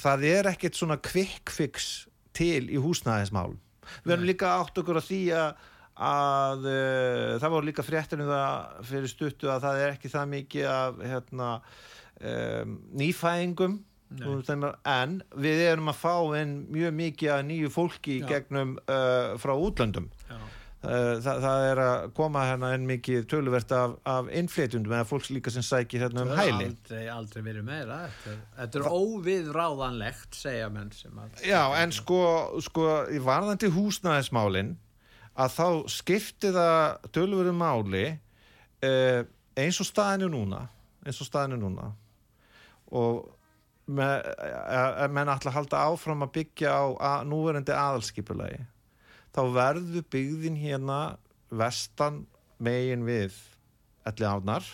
það 0.00 0.26
er 0.32 0.50
ekkert 0.54 0.80
svona 0.80 0.96
quick 0.96 1.52
fix 1.52 2.06
til 2.34 2.70
í 2.72 2.80
húsnæðismálum. 2.80 3.60
Við 4.04 4.16
erum 4.16 4.28
líka 4.28 4.56
átt 4.56 4.78
okkur 4.80 4.98
að 5.00 5.08
því 5.10 5.22
að, 5.36 5.70
að 5.94 6.66
uh, 6.66 7.34
það 7.38 7.52
voru 7.54 7.68
líka 7.70 7.86
fréttinu 7.86 8.26
það 8.28 8.86
fyrir 8.90 9.10
stuttu 9.12 9.50
að 9.52 9.66
það 9.66 9.82
er 9.82 9.92
ekki 9.94 10.10
það 10.10 10.30
mikið 10.32 10.70
af 10.72 11.02
hérna, 11.12 11.50
um, 12.20 12.78
nýfæðingum. 12.98 13.82
En 14.86 15.14
við 15.42 15.62
erum 15.64 15.90
að 15.90 16.02
fá 16.02 16.16
inn 16.38 16.58
mjög 16.70 16.92
mikið 16.98 17.30
af 17.34 17.46
nýju 17.48 17.70
fólki 17.74 18.20
Já. 18.20 18.28
gegnum 18.30 18.76
uh, 18.84 19.34
frá 19.42 19.54
útlöndum. 19.54 20.10
Uh, 20.84 21.16
það, 21.24 21.38
það 21.40 21.66
er 21.70 21.80
að 21.80 22.02
koma 22.18 22.42
hérna 22.44 22.70
enn 22.76 22.82
mikið 22.84 23.22
töluvert 23.32 23.70
af, 23.72 23.94
af 24.04 24.26
innflytjundum 24.28 24.92
eða 24.92 25.06
fólks 25.08 25.30
líka 25.32 25.52
sem 25.54 25.64
sækir 25.64 26.04
hérna 26.04 26.26
um 26.26 26.34
hæli. 26.36 26.66
aldrei, 26.68 27.06
aldrei 27.08 27.40
verið 27.46 27.64
meira 27.64 28.02
þetta 28.12 28.34
þetta 28.58 28.82
er 28.82 28.98
óviðráðanlegt 28.98 30.36
segja 30.36 30.68
menn 30.74 30.92
sem 30.92 31.16
að 31.16 31.40
Já, 31.48 31.62
en 31.80 31.94
sko, 31.96 32.20
sko 32.66 32.84
í 33.08 33.22
varðandi 33.24 33.72
húsnæðismálin 33.72 34.74
að 35.34 35.56
þá 35.56 35.66
skipti 35.90 36.52
það 36.54 37.08
tölvöru 37.14 37.54
máli 37.56 38.06
uh, 38.14 39.20
eins 39.58 39.80
og 39.82 39.88
staðinu 39.88 40.30
núna 40.30 40.64
eins 41.04 41.20
og 41.20 41.28
staðinu 41.28 41.60
núna. 41.60 41.90
Og 42.94 43.24
með, 43.84 44.28
menn 45.12 45.32
ætla 45.32 45.52
að 45.52 45.58
halda 45.58 45.82
áfram 45.90 46.24
að 46.24 46.32
byggja 46.38 46.72
á 46.72 46.84
að, 46.84 47.26
núverandi 47.30 47.74
aðalskipulagi. 47.76 48.62
Þá 49.34 49.42
verður 49.56 50.06
byggðin 50.14 50.60
hérna 50.60 51.00
vestan 51.52 52.22
megin 52.62 53.04
við 53.06 53.36
elli 54.08 54.28
árnar. 54.28 54.68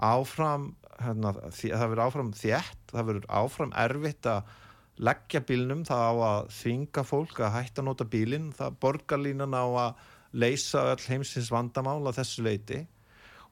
Áfram 0.00 0.72
hérna, 1.00 1.34
það 1.52 1.86
verður 1.86 2.04
áfram 2.06 2.34
þétt 2.36 2.92
það 2.92 3.08
verður 3.10 3.30
áfram 3.40 3.72
erfitt 3.78 4.28
að 4.28 4.56
leggja 5.00 5.40
bílnum, 5.48 5.82
það 5.88 6.02
á 6.04 6.12
að 6.28 6.48
þvinga 6.58 7.04
fólk 7.08 7.40
að 7.40 7.54
hætta 7.56 7.82
að 7.82 7.88
nota 7.88 8.06
bílinn 8.12 8.50
það 8.56 8.78
borgarlínan 8.84 9.56
á 9.56 9.64
að 9.64 10.08
leysa 10.40 10.86
öll 10.92 11.04
heimsins 11.08 11.50
vandamál 11.50 12.02
að 12.04 12.20
þessu 12.20 12.44
leiti 12.46 12.80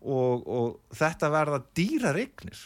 og, 0.04 0.44
og 0.46 0.94
þetta 0.94 1.30
verða 1.32 1.62
dýra 1.74 2.12
regnir 2.14 2.60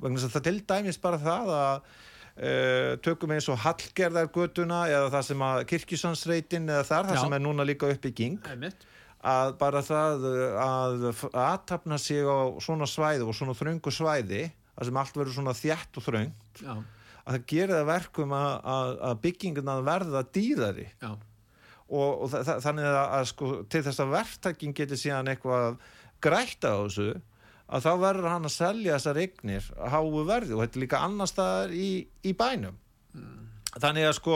vegna 0.00 0.20
þess 0.20 0.30
að 0.30 0.36
það 0.36 0.46
til 0.48 0.56
dæmis 0.70 1.00
bara 1.02 1.20
það 1.20 1.52
að 1.58 1.74
uh, 1.74 2.90
tökum 3.04 3.34
eins 3.34 3.50
og 3.52 3.60
Hallgerðargötuna 3.64 4.80
eða 4.92 5.12
það 5.16 5.28
sem 5.28 5.46
að 5.48 5.60
Kirkjusansreitin 5.72 6.72
eða 6.72 6.88
þar, 6.88 7.10
það 7.10 7.20
Já. 7.20 7.22
sem 7.26 7.38
er 7.38 7.44
núna 7.44 7.68
líka 7.68 7.90
uppbygging 7.92 8.50
Einmitt. 8.54 8.88
að 9.34 9.54
bara 9.60 9.84
það 9.84 10.26
að 10.64 11.06
aðtapna 11.30 12.00
sig 12.00 12.24
á 12.24 12.38
svona 12.64 12.88
svæði 12.90 13.26
og 13.26 13.36
svona 13.36 13.56
þröngu 13.58 13.94
svæði 13.94 14.44
að 14.74 14.88
sem 14.88 15.00
allt 15.04 15.18
verður 15.18 15.38
svona 15.38 15.56
þjætt 15.58 16.00
og 16.00 16.08
þröng 16.08 16.32
Já, 16.62 16.74
að 17.24 17.36
það 17.38 17.44
gerir 17.54 17.74
það 17.78 17.86
verkum 17.90 18.34
að, 18.36 18.50
að, 18.76 18.90
að 19.10 19.20
bygginguna 19.24 19.76
verða 19.86 20.22
dýrari. 20.36 20.86
Já, 21.02 21.10
og, 21.88 22.10
og 22.24 22.30
þa 22.32 22.42
þa 22.48 22.56
þannig 22.64 22.88
að, 22.90 22.98
að 23.18 23.28
sko, 23.32 23.50
til 23.72 23.82
þess 23.86 24.02
að 24.04 24.12
verktakin 24.18 24.74
geti 24.76 24.98
síðan 25.00 25.30
eitthvað 25.32 25.78
grætt 26.24 26.64
á 26.68 26.74
þessu 26.84 27.08
að 27.74 27.84
þá 27.86 27.90
verður 28.04 28.28
hann 28.34 28.44
að 28.48 28.52
selja 28.58 28.96
þessar 28.98 29.18
eignir 29.24 29.66
að 29.80 29.92
háu 29.96 30.24
verði 30.28 30.52
og 30.56 30.62
þetta 30.66 30.78
er 30.78 30.82
líka 30.84 31.00
annar 31.06 31.28
staðar 31.30 31.72
í, 31.72 31.88
í 32.28 32.32
bænum. 32.36 32.76
Þannig 33.74 34.04
að 34.06 34.12
sko 34.20 34.34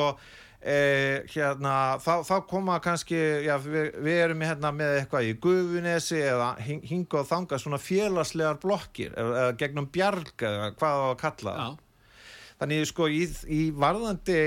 eh, 0.64 1.20
hérna, 1.30 1.74
þá, 2.02 2.12
þá 2.26 2.32
koma 2.50 2.78
kannski 2.82 3.18
já, 3.46 3.52
við, 3.62 3.90
við 4.02 4.16
erum 4.24 4.40
hérna 4.46 4.72
með 4.74 4.96
eitthvað 5.02 5.28
í 5.28 5.34
Gufunesi 5.44 6.18
eða 6.24 6.48
hing- 6.64 6.82
hinga 6.88 7.20
og 7.20 7.28
þanga 7.28 7.60
svona 7.62 7.78
félagslegar 7.82 8.58
blokkir 8.64 9.12
eða, 9.14 9.36
eða 9.44 9.52
gegnum 9.60 9.86
bjarg 9.94 10.32
eða 10.48 10.72
hvað 10.80 11.04
á 11.04 11.06
að 11.12 11.18
kalla 11.22 11.52
það. 11.52 11.60
já, 11.68 11.84
Þannig 12.58 12.88
sko 12.90 13.06
í, 13.06 13.20
í 13.54 13.60
varðandi 13.70 14.38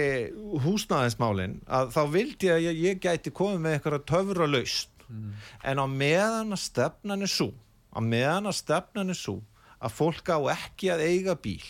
húsnæðismálin 0.66 1.60
að 1.72 1.94
þá 1.96 2.02
vildi 2.12 2.50
ég 2.50 2.58
að 2.58 2.66
ég, 2.66 2.82
ég 2.90 3.04
gæti 3.04 3.32
komið 3.36 3.62
með 3.64 3.78
eitthvað 3.78 4.08
töfra 4.12 4.50
laust 4.50 4.90
en 5.68 5.80
á 5.80 5.86
meðan 5.88 6.56
að 6.56 6.64
stefnan 6.66 7.24
er 7.24 7.32
svo 7.32 7.50
á 7.92 8.00
meðan 8.04 8.52
að 8.52 8.60
stefnan 8.60 9.12
er 9.12 9.20
svo 9.20 9.38
að 9.82 9.96
fólk 9.96 10.32
á 10.32 10.40
ekki 10.54 10.92
að 10.94 11.06
eiga 11.08 11.36
bíl 11.40 11.64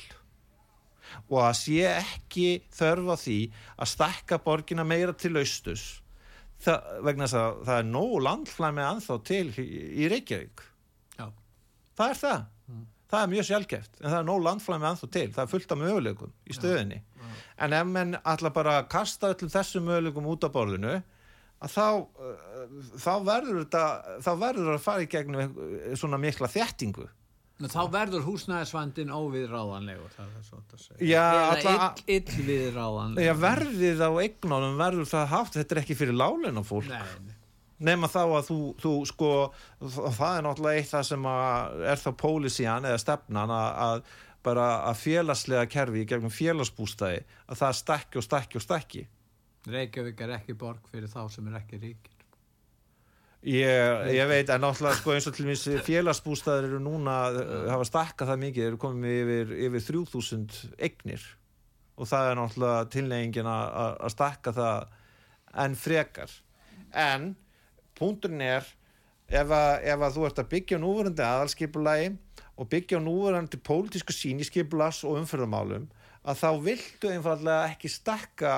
og 1.28 1.40
að 1.44 1.56
sé 1.60 1.80
ekki 1.92 2.48
þörf 2.74 3.14
á 3.14 3.16
því 3.22 3.40
að 3.78 3.92
stakka 3.94 4.40
borgina 4.42 4.86
meira 4.88 5.14
til 5.18 5.34
austus 5.40 5.86
það, 6.62 6.90
vegna 7.08 7.28
þess 7.28 7.40
að 7.42 7.62
það 7.68 7.82
er 7.82 7.90
nógu 7.90 8.22
landflæmi 8.28 8.84
anþá 8.86 9.18
til 9.28 9.46
í 9.58 10.10
Reykjavík. 10.12 10.64
Já, 11.18 11.28
það 11.98 12.14
er 12.14 12.20
það 12.22 12.42
það 13.12 13.24
er 13.24 13.32
mjög 13.36 13.48
sjálfgeft, 13.50 13.96
en 14.02 14.10
það 14.10 14.20
er 14.20 14.28
nóg 14.30 14.44
landflæmi 14.48 14.88
anþá 14.92 15.10
til, 15.12 15.28
það 15.36 15.44
er 15.44 15.52
fullt 15.52 15.74
af 15.76 15.82
möguleikum 15.82 16.36
í 16.48 16.58
stöðinni 16.58 17.02
en 17.62 17.74
ef 17.78 17.88
menn 17.88 18.18
ætla 18.26 18.52
bara 18.54 18.82
kasta 18.90 19.32
öllum 19.36 19.52
þessum 19.54 19.88
möguleikum 19.88 20.30
út 20.32 20.48
af 20.48 20.54
borðinu 20.56 20.98
að 21.62 21.74
þá 21.76 21.86
uh, 21.94 22.76
þá 22.98 23.14
verður 23.28 23.64
þetta 23.64 23.84
þá 24.26 24.32
verður 24.42 24.76
að 24.76 24.86
fara 24.86 25.06
í 25.06 25.10
gegnum 25.12 25.42
eh, 25.44 25.92
svona 26.00 26.20
mikla 26.22 26.50
þjættingu 26.52 27.08
Nú, 27.62 27.70
þá 27.70 27.84
verður 27.94 28.24
húsnæðisvandin 28.26 29.12
óviðráðanlegur 29.14 30.14
það 30.16 30.30
er 30.40 30.46
svo 30.48 30.58
að 30.58 30.80
segja. 30.82 31.26
Eða 31.62 31.90
illviðráðanlegur. 32.10 33.38
Verðið 33.44 34.02
á 34.02 34.10
eignunum 34.24 34.80
verður 34.80 35.10
það 35.12 35.28
haft, 35.36 35.58
þetta 35.60 35.76
er 35.76 35.82
ekki 35.84 35.98
fyrir 36.00 36.18
láleina 36.18 36.64
fólk 36.66 36.90
Nei, 36.90 37.12
nei. 37.28 37.31
Nema 37.82 38.10
þá 38.12 38.22
að 38.24 38.50
þú, 38.50 38.60
þú 38.82 38.92
sko 39.10 39.32
það 39.82 40.36
er 40.38 40.46
náttúrulega 40.48 40.82
eitt 40.82 40.92
það 40.92 41.08
sem 41.12 41.32
er 41.32 42.04
þá 42.04 42.12
pólísían 42.22 42.90
eða 42.90 43.02
stefnan 43.02 43.56
að, 43.56 43.72
að 43.86 44.04
bara 44.42 44.68
að 44.90 45.02
félagslega 45.04 45.70
kerfi 45.70 46.06
gegnum 46.10 46.34
félagsbústæði 46.34 47.26
að 47.48 47.60
það 47.60 47.76
stekki 47.82 48.22
og 48.22 48.26
stekki 48.26 48.62
og 48.62 48.66
stekki 48.66 49.04
Reykjavík 49.70 50.24
er 50.26 50.34
ekki 50.40 50.56
borg 50.58 50.88
fyrir 50.90 51.10
þá 51.12 51.28
sem 51.30 51.46
er 51.52 51.60
ekki 51.60 51.78
ríkir. 51.82 52.18
Ég, 53.42 54.08
ég 54.14 54.28
veit 54.30 54.50
en 54.54 54.62
náttúrulega 54.62 55.00
sko 55.00 55.14
eins 55.16 55.28
og 55.30 55.36
til 55.38 55.48
minns 55.48 55.66
félagsbústæðir 55.86 56.68
eru 56.70 56.82
núna 56.82 57.16
uh, 57.34 57.54
hafa 57.74 57.86
stekkað 57.90 58.32
það 58.32 58.42
mikið, 58.46 58.66
eru 58.70 58.82
komið 58.82 59.22
yfir, 59.22 59.54
yfir 59.68 59.86
3000 59.88 60.60
eignir. 60.78 61.28
Og 61.98 62.10
það 62.10 62.30
er 62.30 62.38
náttúrulega 62.40 62.90
tilnefingin 62.96 63.50
að 63.50 63.72
að 63.92 64.14
stekka 64.16 64.54
það 64.58 64.98
en 65.66 65.78
frekar. 65.78 66.36
En 66.98 67.32
punkturinn 68.02 68.44
er 68.44 68.68
ef 69.32 69.54
að, 69.56 69.72
ef 69.94 70.04
að 70.08 70.18
þú 70.18 70.28
ert 70.28 70.42
að 70.44 70.52
byggja 70.56 70.82
núverandi 70.82 71.26
aðalskipulagi 71.28 72.10
og 72.58 72.70
byggja 72.74 73.00
núverandi 73.02 73.62
pólitísku 73.64 74.16
síniskipulas 74.16 75.06
og 75.08 75.22
umfyrðamálum 75.22 75.88
að 76.22 76.42
þá 76.44 76.50
viltu 76.66 77.14
einfallega 77.14 77.72
ekki 77.72 77.90
stakka 77.90 78.58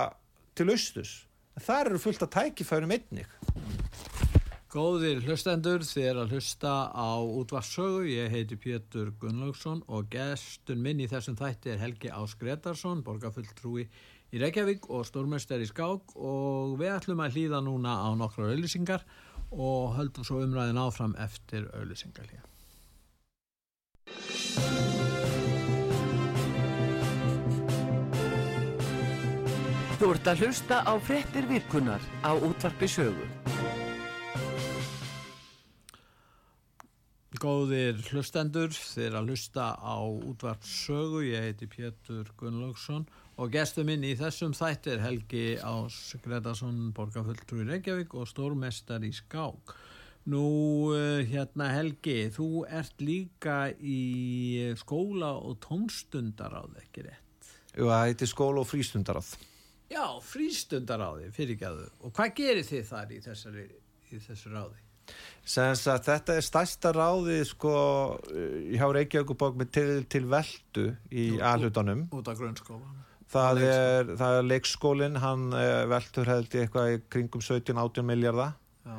til 0.58 0.71
austus 0.73 1.13
þar 1.62 1.91
eru 1.91 2.01
fullt 2.01 2.25
að 2.25 2.34
tækifærum 2.38 2.93
einnig. 2.95 3.29
Góðir 4.73 5.19
hlustendur, 5.21 5.84
er 6.01 6.17
að 6.17 6.32
hlusta 6.34 6.89
á 6.89 7.21
útvarssögu, 7.21 8.08
ég 8.10 8.32
heiti 8.34 8.58
Pétur 8.58 9.12
Gunnlaugsson 9.21 9.84
og 9.86 10.08
gestun 10.10 10.82
minn 10.82 11.03
í 11.03 11.06
þessum 11.12 11.38
þætti 11.38 11.75
er 11.75 11.84
Helgi 11.84 12.10
Ás 12.10 12.34
Gretarsson, 12.39 13.03
borgarfulltrúi 13.06 13.86
í 14.34 14.41
Reykjavík 14.41 14.89
og 14.89 15.06
stórmestari 15.06 15.67
í 15.67 15.69
Skák. 15.69 16.15
Og 16.17 16.73
við 16.82 16.95
ætlum 16.95 17.21
að 17.21 17.38
hlýða 17.38 17.62
núna 17.62 17.99
á 18.01 18.10
nokkrar 18.17 18.49
auðlýsingar 18.49 19.06
og 19.06 19.22
höldum 19.97 20.25
svo 20.25 20.41
umræðin 20.43 20.81
áfram 20.81 21.13
eftir 21.21 21.69
auðlýsingar 21.77 22.27
hér. 22.31 22.49
Þú 30.03 30.09
ert 30.11 30.27
að 30.27 30.41
hlusta 30.43 30.81
á 30.83 30.93
fréttir 30.99 31.45
virkunar 31.47 32.03
á 32.27 32.35
útvarpi 32.35 32.89
sögu. 32.91 33.23
Góðir 37.39 38.01
hlustendur, 38.11 38.71
þið 38.71 39.05
er 39.07 39.15
að 39.19 39.31
hlusta 39.31 39.69
á 39.79 39.95
útvarpssögu, 40.03 41.23
ég 41.27 41.47
heiti 41.47 41.67
Pétur 41.71 42.29
Gunnlaugsson 42.39 43.07
og 43.07 43.22
gestur 43.53 43.85
minn 43.87 44.03
í 44.05 44.13
þessum 44.17 44.53
þætti 44.53 44.91
er 44.93 45.01
Helgi 45.01 45.45
Ás 45.65 45.95
Gretarsson, 46.21 46.91
borgarfulltrú 46.93 47.63
í 47.63 47.67
Reykjavík 47.71 48.13
og 48.13 48.27
stórmestar 48.29 49.01
í 49.05 49.09
Skák. 49.15 49.73
Nú, 50.29 50.43
eh, 50.95 51.25
hérna 51.27 51.71
Helgi, 51.73 52.29
þú 52.31 52.63
ert 52.69 53.01
líka 53.01 53.73
í 53.75 54.71
skóla 54.79 55.33
og 55.35 55.57
tónstundaráð, 55.65 56.77
ekki 56.85 57.07
rétt? 57.09 57.49
Jú, 57.73 57.89
það 57.89 58.05
heitir 58.05 58.29
skóla 58.29 58.61
og 58.61 58.69
frístundarað. 58.69 59.33
Já, 59.89 60.05
frístundaráði, 60.21 61.31
fyrirgæðu. 61.34 61.89
Og 62.05 62.13
hvað 62.13 62.36
gerir 62.38 62.63
þið 62.63 62.86
þar 62.88 63.11
í, 63.11 63.19
þessari, 63.25 63.65
í 64.13 64.21
þessu 64.23 64.53
ráði? 64.53 64.79
Sem 65.43 65.73
að 65.73 66.05
þetta 66.05 66.36
er 66.38 66.45
stærsta 66.45 66.93
ráði 66.95 67.39
sko 67.49 67.73
hjá 68.71 68.86
Reykjavíkuborg 68.95 69.57
með 69.59 69.73
til, 69.75 70.03
til 70.05 70.23
veldu 70.31 70.86
í 71.11 71.34
Jú, 71.34 71.41
aðlutunum. 71.43 72.05
Út 72.15 72.29
af 72.31 72.39
grunnskólan. 72.39 73.01
Það 73.34 73.63
er, 73.65 74.13
það 74.19 74.38
er 74.38 74.47
leikskólinn, 74.49 75.19
hann 75.23 75.49
eh, 75.57 75.84
veltur 75.89 76.29
held 76.29 76.53
í 76.53 76.63
eitthvað 76.63 76.93
í 76.93 77.01
kringum 77.13 77.41
17-18 77.41 78.05
miljardar 78.05 78.53
Já, 78.84 78.97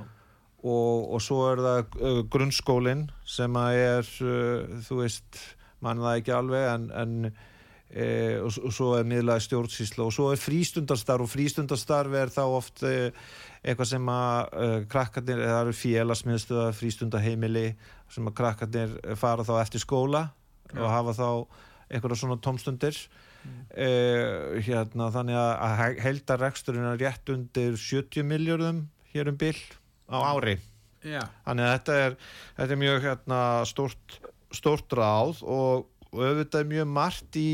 og, 0.64 1.10
og 1.14 1.22
svo 1.22 1.40
er 1.52 1.60
það 1.62 1.98
uh, 2.00 2.20
grunnskólinn 2.32 3.08
sem 3.28 3.58
að 3.60 3.80
er, 3.82 4.12
uh, 4.24 4.78
þú 4.86 5.02
veist, 5.02 5.42
mann 5.84 6.00
það 6.02 6.20
ekki 6.20 6.34
alveg 6.34 6.68
en, 6.70 6.86
en 6.96 7.16
e, 7.28 8.06
og, 8.40 8.54
og 8.64 8.72
svo 8.72 8.94
er 8.96 9.04
miðlaði 9.06 9.44
stjórnsýsla 9.44 10.06
og 10.06 10.14
svo 10.16 10.30
er 10.32 10.40
frístundarstarf 10.40 11.26
og 11.26 11.30
frístundarstarf 11.30 12.16
er 12.16 12.32
þá 12.32 12.40
oft 12.46 12.80
eitthvað 12.80 13.90
sem 13.90 14.08
að 14.08 14.56
krakkarnir, 14.88 15.42
það 15.44 15.58
eru 15.58 15.74
félagsmiðstöða 15.82 16.70
frístundaheimili 16.78 17.66
sem 18.16 18.32
að 18.32 18.36
krakkarnir 18.40 18.96
fara 19.20 19.44
þá 19.44 19.52
eftir 19.60 19.84
skóla 19.84 20.24
og 20.72 20.88
hafa 20.88 21.14
þá 21.20 21.28
eitthvað 21.92 22.16
svona 22.22 22.40
tómstundir 22.40 22.96
e, 23.74 23.88
hérna 24.66 25.10
þannig 25.14 25.40
að, 25.40 25.54
að 25.68 26.04
heldarreksturinn 26.04 26.90
er 26.92 27.02
rétt 27.02 27.34
undir 27.34 27.78
70 27.80 28.28
miljörðum 28.30 28.84
hér 29.14 29.32
um 29.32 29.40
bil 29.40 29.56
á 30.10 30.18
ári 30.34 30.58
Já, 31.04 31.20
Þannig 31.44 31.66
að 31.66 31.74
þetta 31.74 31.96
er, 32.00 32.14
þetta 32.56 32.72
er 32.72 32.80
mjög 32.80 33.02
hérna, 33.04 33.40
stórt, 33.68 34.14
stórt 34.56 34.94
ráð 34.96 35.42
og, 35.42 35.90
og 36.10 36.22
auðvitað 36.22 36.62
er 36.62 36.70
mjög 36.70 36.86
margt 36.94 37.36
í 37.36 37.50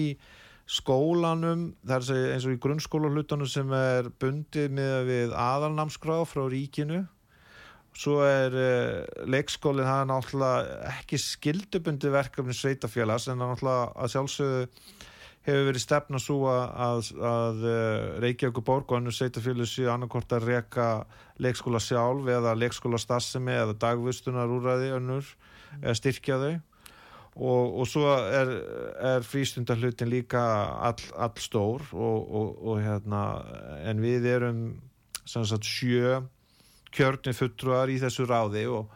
skólanum, 0.71 1.73
segja 1.83 2.37
eins 2.37 2.47
og 2.47 2.55
í 2.55 2.61
grunnskólahlutunum 2.63 3.49
sem 3.51 3.73
er 3.75 4.07
bundið 4.23 4.77
með 4.77 5.09
við 5.09 5.35
aðalnámskrá 5.35 6.21
frá 6.31 6.45
ríkinu. 6.53 7.03
Svo 7.99 8.21
er 8.23 8.55
uh, 8.55 9.25
leikskólinn, 9.27 9.89
það 9.89 10.05
er 10.05 10.09
náttúrulega 10.13 10.93
ekki 10.93 11.19
skildubundið 11.19 12.15
verkefni 12.15 12.55
sveitafélags 12.55 13.27
en 13.27 13.35
það 13.35 13.49
er 13.49 13.51
náttúrulega 13.57 13.89
að 13.91 14.13
sjálfsögðu 14.15 14.63
hefur 15.51 15.69
verið 15.69 15.85
stefna 15.85 16.21
svo 16.23 16.39
að, 16.51 16.63
að, 16.87 17.11
að 17.31 17.63
uh, 17.67 18.09
Reykjavík 18.25 18.63
borg 18.67 18.91
og 18.91 18.99
annur 19.01 19.15
sveitafélag 19.17 19.69
séu 19.69 19.91
annarkort 19.93 20.33
að 20.37 20.49
reka 20.49 20.89
leikskóla 21.43 21.81
sjálf 21.83 22.29
eða 22.31 22.57
leikskóla 22.59 23.01
stassemi 23.01 23.55
eða 23.57 23.77
dagvistunar 23.83 24.51
úræði 24.51 24.93
önnur 24.97 25.31
eða 25.81 25.97
styrkja 25.99 26.41
þau. 26.41 26.53
Og, 27.41 27.77
og 27.81 27.87
svo 27.87 28.11
er, 28.11 28.51
er 29.07 29.25
frístundahlutin 29.25 30.11
líka 30.11 30.41
all, 30.89 30.99
all 31.15 31.37
stór 31.39 31.85
og, 31.95 32.19
og, 32.27 32.49
og 32.73 32.81
hérna 32.83 33.21
en 33.87 34.03
við 34.03 34.27
erum 34.33 34.65
sagt 35.25 35.69
sjö 35.69 36.19
kjörni 36.91 37.35
fulltrúar 37.37 37.91
í 37.93 38.01
þessu 38.03 38.27
ráði 38.27 38.67
og, 38.71 38.91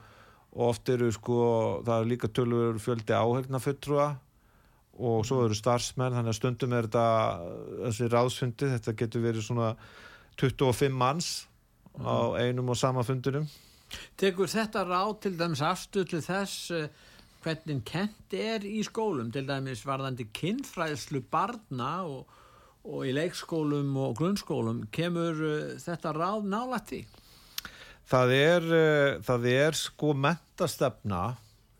og 0.55 0.73
oft 0.73 0.91
eru 0.91 1.13
sko 1.15 1.39
það 1.87 2.01
er 2.01 2.11
líka 2.11 2.31
tölur 2.35 2.81
fjöldi 2.83 3.15
áhengna 3.15 3.63
fulltrúa 3.63 4.09
og 4.95 5.24
svo 5.26 5.42
eru 5.45 5.57
starfsmenn 5.59 6.14
þannig 6.14 6.34
að 6.34 6.38
stundum 6.38 6.74
er 6.76 6.88
þetta 6.88 7.07
þessi 7.88 8.11
ráðsfundi, 8.12 8.70
þetta 8.76 8.97
getur 9.01 9.24
verið 9.24 9.47
svona 9.49 9.74
25 10.40 10.95
manns 10.95 11.32
á 11.99 12.34
einum 12.38 12.70
og 12.74 12.78
sama 12.78 13.03
fundinum 13.07 13.49
tekur 14.18 14.51
þetta 14.51 14.84
ráð 14.86 15.18
til 15.26 15.34
dæmis 15.38 15.62
afstuð 15.64 16.07
til 16.12 16.22
þess 16.24 16.70
eh, 16.74 16.86
hvernig 17.45 17.82
kent 17.86 18.36
er 18.38 18.64
í 18.66 18.80
skólum, 18.86 19.30
til 19.34 19.45
dæmis 19.49 19.84
varðandi 19.86 20.28
kinnfræðslu 20.34 21.24
barna 21.30 21.90
og, 22.09 22.24
og 22.88 23.05
í 23.05 23.12
leikskólum 23.14 23.92
og 24.01 24.16
grunnskólum, 24.18 24.86
kemur 24.95 25.42
uh, 25.45 25.74
þetta 25.82 26.14
ráð 26.16 26.49
nálætti? 26.49 27.03
það 28.09 28.34
er, 28.38 28.68
uh, 28.70 29.22
það 29.26 29.49
er 29.53 29.78
sko 29.78 30.14
mentastefna 30.16 31.22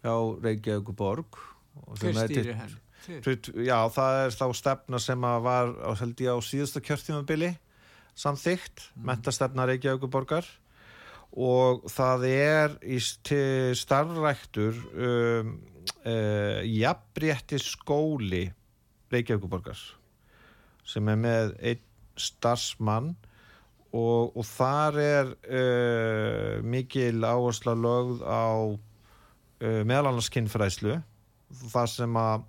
hjá 0.05 0.15
Reykjavík 0.45 0.95
borg 0.99 1.41
og 1.81 1.99
sem 1.99 2.13
Hver 2.13 2.29
stýrir 2.29 2.59
henn? 2.61 2.81
Já, 3.07 3.79
það 3.93 4.19
er 4.23 4.35
þá 4.35 4.47
stefna 4.57 5.01
sem 5.03 5.27
að 5.29 5.47
var 5.47 5.73
á, 5.81 5.91
held 6.01 6.21
ég, 6.25 6.35
á 6.35 6.39
síðasta 6.45 6.83
kjörtímabili 6.85 7.55
samþygt, 8.19 8.85
mm. 8.95 9.07
mentastefna 9.11 9.67
Reykjavíkuborgar 9.69 10.47
og 11.35 11.87
það 11.91 12.27
er 12.31 12.77
í 12.87 13.01
starfræktur 13.03 14.79
um, 14.95 15.57
uh, 16.07 16.61
jafnrétti 16.63 17.59
skóli 17.59 18.47
Reykjavíkuborgar 19.11 19.81
sem 20.87 21.09
er 21.11 21.19
með 21.19 21.55
einn 21.59 21.85
starfsmann. 22.21 23.15
Og, 23.95 24.35
og 24.35 24.43
þar 24.47 24.97
er 24.99 25.29
uh, 25.47 26.63
mikil 26.67 27.23
áhersla 27.23 27.77
lögð 27.79 28.25
á 28.27 28.75
uh, 28.75 29.83
meðal 29.87 30.11
annars 30.11 30.31
kynfræðslu 30.35 30.97
það 31.71 31.91
sem 31.93 32.19
að 32.19 32.47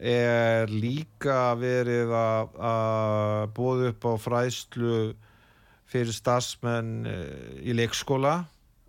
er 0.00 0.70
líka 0.72 1.52
verið 1.60 2.12
að, 2.16 2.54
að 2.56 3.46
bóða 3.56 3.90
upp 3.92 4.06
á 4.08 4.12
fræðslu 4.24 4.94
fyrir 5.90 6.14
starfsmenn 6.14 6.92
eh, 7.08 7.64
í 7.68 7.74
leikskóla 7.76 8.36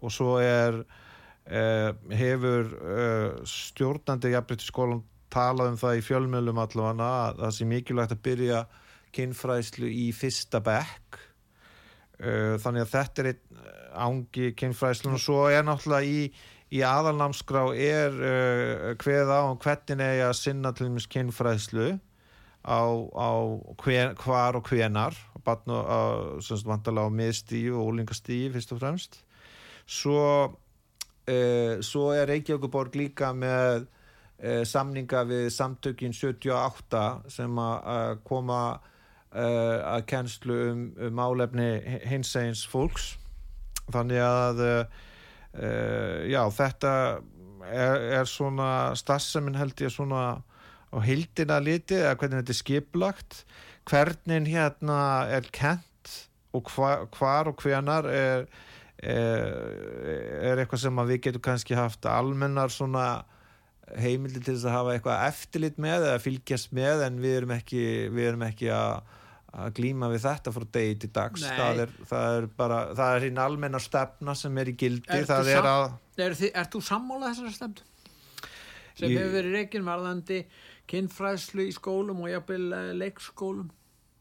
og 0.01 0.13
svo 0.13 0.37
er 0.41 0.79
eh, 1.49 1.89
hefur 2.15 2.69
eh, 2.71 3.41
stjórnandi 3.49 4.31
jafnbreytti 4.35 4.69
skólan 4.69 5.03
talað 5.31 5.73
um 5.73 5.81
það 5.81 5.99
í 5.99 6.05
fjölmjölum 6.05 6.61
allavega 6.63 7.09
að 7.25 7.43
það 7.43 7.57
sé 7.57 7.67
mikilvægt 7.67 8.15
að 8.15 8.23
byrja 8.27 8.63
kynfræðslu 9.15 9.91
í 9.91 10.07
fyrsta 10.15 10.59
bekk. 10.63 11.19
Þannig 12.21 12.83
að 12.83 12.91
þetta 12.91 13.21
er 13.21 13.29
einn 13.31 13.61
ángi 13.91 14.51
kynfræðslun 14.59 15.15
og 15.17 15.23
svo 15.23 15.39
er 15.49 15.63
náttúrulega 15.65 16.05
í, 16.05 16.27
í 16.71 16.81
aðalnámskrá 16.87 17.65
er 17.75 18.15
uh, 18.15 18.87
hveð 19.01 19.31
á 19.31 19.39
um 19.49 19.59
hvernig 19.59 20.05
eigi 20.05 20.23
að 20.27 20.37
sinna 20.39 20.71
til 20.75 20.87
dæmis 20.87 21.09
kynfræðslu 21.11 21.89
á, 22.63 22.81
á 23.11 23.31
hver, 23.81 24.13
hvar 24.21 24.59
og 24.59 24.69
hvenar 24.69 25.17
batn 25.45 25.73
og 25.73 26.43
semst 26.45 26.67
vandalega 26.69 27.09
á 27.09 27.17
miðstíu 27.17 27.75
og 27.79 27.91
úlingastíu 27.91 28.51
fyrst 28.53 28.75
og 28.75 28.81
fremst. 28.81 29.17
Svo 29.89 30.21
uh, 31.27 31.81
svo 31.81 32.11
er 32.15 32.29
Reykjavíkuborg 32.29 32.95
líka 32.95 33.33
með 33.33 33.87
uh, 33.87 34.61
samninga 34.67 35.25
við 35.29 35.49
samtökin 35.53 36.15
78 36.15 37.03
sem 37.33 37.61
að 37.61 38.21
koma 38.27 38.61
uh, 38.77 39.77
að 39.95 40.05
kennslu 40.13 40.59
um, 40.71 40.83
um 41.07 41.17
málefni 41.17 41.71
hins 42.07 42.35
eins 42.39 42.63
fólks. 42.69 43.15
Þannig 43.91 44.21
að 44.23 44.63
uh, 44.65 45.01
já 45.51 46.41
þetta 46.55 46.93
er, 47.67 47.97
er 48.21 48.29
svona 48.29 48.95
starfsemin 48.95 49.57
held 49.59 49.83
ég 49.83 49.91
svona 49.91 50.23
á 50.91 50.97
hildina 51.03 51.59
litið 51.63 52.05
eða 52.05 52.17
hvernig 52.19 52.41
þetta 52.41 52.53
er 52.53 52.59
skiplagt 52.59 53.39
hvernig 53.89 54.51
hérna 54.51 54.99
er 55.31 55.47
kent 55.55 56.15
og 56.55 56.71
hva, 56.75 57.05
hvar 57.15 57.49
og 57.51 57.63
hvenar 57.63 58.07
er, 58.11 58.45
er, 58.99 59.51
er 60.51 60.61
eitthvað 60.61 60.83
sem 60.83 61.03
við 61.09 61.21
getum 61.27 61.45
kannski 61.47 61.77
haft 61.79 62.07
almennar 62.09 62.73
svona 62.73 63.23
heimildi 63.99 64.39
til 64.39 64.55
þess 64.55 64.67
að 64.67 64.77
hafa 64.77 64.93
eitthvað 64.95 65.25
eftirlit 65.29 65.79
með 65.81 66.07
eða 66.09 66.21
fylgjast 66.23 66.75
með 66.75 67.05
en 67.07 67.19
við 67.23 67.37
erum 67.41 67.55
ekki, 67.55 67.83
við 68.13 68.29
erum 68.31 68.45
ekki 68.47 68.71
að, 68.75 69.17
að 69.51 69.73
glíma 69.81 70.07
við 70.11 70.23
þetta 70.23 70.53
frá 70.55 70.65
degi 70.77 70.97
til 71.03 71.09
dags 71.15 71.43
það 71.43 71.81
er, 71.83 71.93
það 72.07 72.35
er 72.37 72.45
bara 72.57 72.79
það 72.95 73.15
er 73.15 73.25
hinn 73.27 73.41
almennar 73.43 73.83
stefna 73.83 74.35
sem 74.39 74.57
er 74.61 74.71
í 74.71 74.75
gildi 74.79 75.11
Ertu 75.11 75.27
það 75.33 75.51
er 75.57 75.67
að 75.67 75.85
Er, 76.21 76.35
þið, 76.37 76.51
er 76.59 76.67
þú 76.71 76.81
sammála 76.85 77.31
þessari 77.31 77.53
stemd? 77.55 77.79
Sem 78.99 79.09
Ég- 79.09 79.17
hefur 79.17 79.31
verið 79.33 79.55
reikin 79.57 79.87
varðandi 79.87 80.41
kinnfræðslu 80.91 81.65
í 81.65 81.73
skólum 81.75 82.19
og 82.25 82.29
jafnvel 82.31 82.65
eh, 82.77 82.91
leikskólum? 82.99 83.71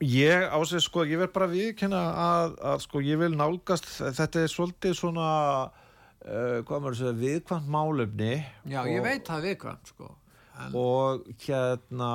Ég 0.01 0.47
á 0.49 0.59
sig 0.65 0.81
sko, 0.81 1.05
ég 1.05 1.21
verð 1.21 1.35
bara 1.35 1.49
að 1.51 1.57
viðkenna 1.59 2.01
að, 2.25 2.55
að 2.71 2.85
sko 2.87 3.03
ég 3.05 3.21
vil 3.21 3.35
nálgast 3.37 3.91
þetta 4.01 4.41
er 4.41 4.49
svolítið 4.49 4.95
svona 4.97 5.27
uh, 5.69 6.63
hvað 6.65 6.79
maður 6.81 6.97
segja, 7.03 7.19
viðkvæmt 7.21 7.69
málefni 7.69 8.33
Já, 8.65 8.81
og, 8.81 8.89
ég 8.89 9.05
veit 9.05 9.29
það 9.29 9.45
viðkvæmt 9.51 9.93
sko. 9.93 10.09
En, 10.57 10.79
og 10.81 11.29
hérna 11.45 12.13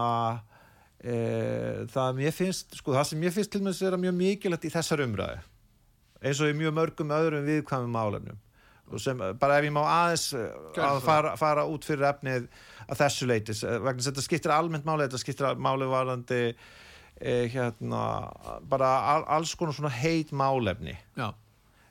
það 1.06 2.16
mér 2.18 2.34
finnst 2.34 2.80
sko 2.80 2.95
það 2.95 3.03
sem 3.12 3.20
mér 3.22 3.34
finnst 3.36 3.51
til 3.53 3.62
að 3.62 3.82
vera 3.84 3.99
mjög 4.01 4.16
mikilvægt 4.18 4.66
í 4.66 4.72
þessar 4.74 5.03
umræði 5.06 5.43
eins 6.26 6.41
og 6.41 6.49
í 6.49 6.56
mjög 6.58 6.74
mörgum 6.80 7.14
öðrum 7.14 7.45
viðkvæmum 7.45 7.93
málefnum 7.93 8.39
og 8.86 9.01
sem 9.01 9.22
bara 9.39 9.58
ef 9.60 9.66
ég 9.66 9.74
má 9.74 9.82
aðeins 9.82 10.28
eh, 10.38 10.49
að 10.76 10.99
það. 10.99 11.03
fara, 11.08 11.34
fara 11.41 11.66
út 11.70 11.88
fyrir 11.88 12.06
efnið 12.12 12.47
að 12.86 12.99
þessu 13.01 13.30
leitis, 13.30 13.64
vegna 13.66 13.95
þess 13.97 14.10
að 14.10 14.12
þetta 14.12 14.26
skiptir 14.28 14.53
almennt 14.53 14.86
máli, 14.86 15.08
þetta 15.08 15.22
skiptir 15.24 15.62
máli 15.66 15.88
varandi 15.89 16.41
eh, 16.51 17.47
hérna 17.53 18.03
bara 18.70 18.91
al, 19.16 19.26
alls 19.39 19.56
konar 19.58 19.78
svona 19.78 19.93
heit 19.95 20.34
málefni 20.38 20.93
já, 21.18 21.28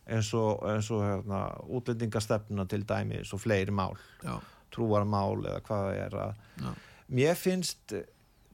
eins 0.07 0.31
og, 0.39 0.63
eins 0.71 0.91
og 0.95 1.03
hérna, 1.03 1.45
útlendingastefnuna 1.67 2.69
til 2.71 2.87
dæmi, 2.87 3.25
svo 3.27 3.41
fleiri 3.43 3.75
mál 3.75 3.99
já, 4.23 4.39
trúarmál 4.75 5.43
eða 5.43 5.65
hvað 5.67 5.87
það 5.89 6.03
er 6.05 6.19
að 6.29 6.43
já. 6.63 6.73
mér 7.19 7.39
finnst 7.41 7.99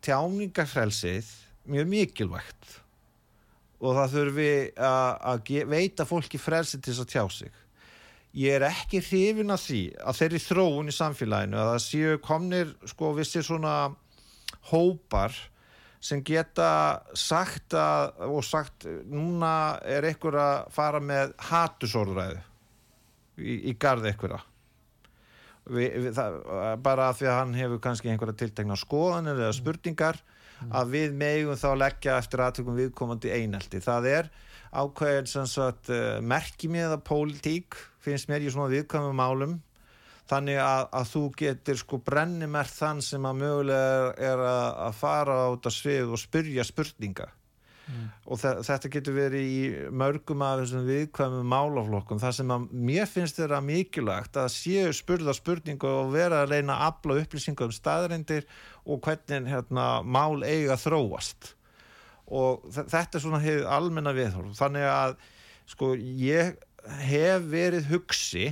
tjáningafrelsið 0.04 1.30
mjög 1.70 1.90
mikilvægt. 1.90 2.76
Og 3.80 3.96
það 3.96 4.14
þurfi 4.16 4.52
að 4.84 5.52
veita 5.70 6.06
fólki 6.08 6.40
frelsið 6.40 6.84
til 6.84 6.92
þess 6.92 7.04
að 7.04 7.12
tjá 7.14 7.24
sig. 7.38 7.52
Ég 8.36 8.58
er 8.58 8.66
ekki 8.68 9.00
hrifin 9.02 9.50
að 9.50 9.64
því 9.64 9.80
að 10.06 10.18
þeirri 10.20 10.42
þróun 10.44 10.90
í 10.92 10.94
samfélaginu 10.94 11.58
að 11.58 11.70
það 11.72 11.80
séu 11.86 12.18
komnir 12.22 12.74
sko 12.92 13.14
vissir 13.16 13.46
svona 13.46 13.74
hópar 14.70 15.34
sem 16.00 16.22
geta 16.24 16.68
sagt 17.18 17.74
að, 17.76 18.14
og 18.30 18.44
sagt 18.46 18.86
núna 19.10 19.80
er 19.84 20.06
einhver 20.08 20.38
að 20.40 20.70
fara 20.72 21.00
með 21.02 21.34
hatusordræðu 21.50 22.38
í, 23.40 23.58
í 23.72 23.74
garð 23.80 24.08
einhverja 24.08 24.40
við, 25.70 25.88
við, 26.04 26.12
það, 26.16 26.36
bara 26.84 27.08
af 27.10 27.18
því 27.20 27.30
að 27.30 27.38
hann 27.38 27.56
hefur 27.58 27.80
kannski 27.86 28.12
einhverja 28.12 28.38
tiltekna 28.42 28.76
skoðanir 28.78 29.40
eða 29.40 29.56
spurningar 29.56 30.20
að 30.68 30.92
við 30.92 31.16
megum 31.16 31.56
þá 31.56 31.70
leggja 31.80 32.18
eftir 32.20 32.42
aðtökum 32.44 32.76
viðkomandi 32.76 33.32
einelti. 33.32 33.80
Það 33.80 34.08
er 34.10 34.30
ákveðin 34.76 35.30
sem 35.30 35.48
sagt 35.48 35.90
uh, 35.94 36.20
merkimiða 36.20 37.00
pólitík 37.02 37.78
finnst 38.04 38.28
mér 38.30 38.44
í 38.44 38.52
svona 38.52 38.70
viðkvæmum 38.74 39.16
málum. 39.16 39.58
Þannig 40.30 40.60
að, 40.62 40.84
að 40.94 41.08
þú 41.10 41.24
getur 41.40 41.80
sko 41.80 41.98
brennimert 42.06 42.70
þann 42.70 43.00
sem 43.02 43.24
að 43.26 43.40
mögulega 43.40 44.12
er 44.30 44.44
að, 44.44 44.66
að 44.86 44.98
fara 45.00 45.38
á 45.42 45.46
þetta 45.56 45.72
svið 45.74 46.12
og 46.14 46.22
spyrja 46.22 46.66
spurninga 46.68 47.26
og 48.26 48.40
þe 48.40 48.52
þetta 48.66 48.90
getur 48.94 49.16
verið 49.16 49.46
í 49.46 49.60
mörgum 50.02 50.44
af 50.44 50.60
þessum 50.62 50.86
viðkvæmum 50.88 51.50
málaflokkum. 51.50 52.20
Þar 52.22 52.36
sem 52.36 52.54
að 52.54 52.66
mér 52.90 53.10
finnst 53.10 53.40
þetta 53.40 53.60
mikilvægt 53.64 54.38
að 54.40 54.50
séu 54.54 54.94
spurða 54.96 55.34
spurningu 55.36 55.88
og 55.88 56.14
vera 56.14 56.44
að 56.44 56.54
reyna 56.54 56.78
að 56.78 56.86
afla 56.90 57.18
upplýsingu 57.24 57.68
um 57.68 57.74
staðrindir 57.74 58.48
og 58.86 59.02
hvernig 59.04 59.50
hérna, 59.50 59.88
mál 60.04 60.42
eiga 60.46 60.78
þróast. 60.80 61.54
Og 62.30 62.66
þetta 62.70 63.18
er 63.18 63.24
svona 63.24 63.42
hefur 63.42 63.70
almenna 63.74 64.14
viðhorf. 64.14 64.54
Þannig 64.58 64.86
að 64.86 65.16
sko 65.70 65.94
ég 65.98 66.54
hef 67.04 67.46
verið 67.50 67.88
hugsi 67.90 68.50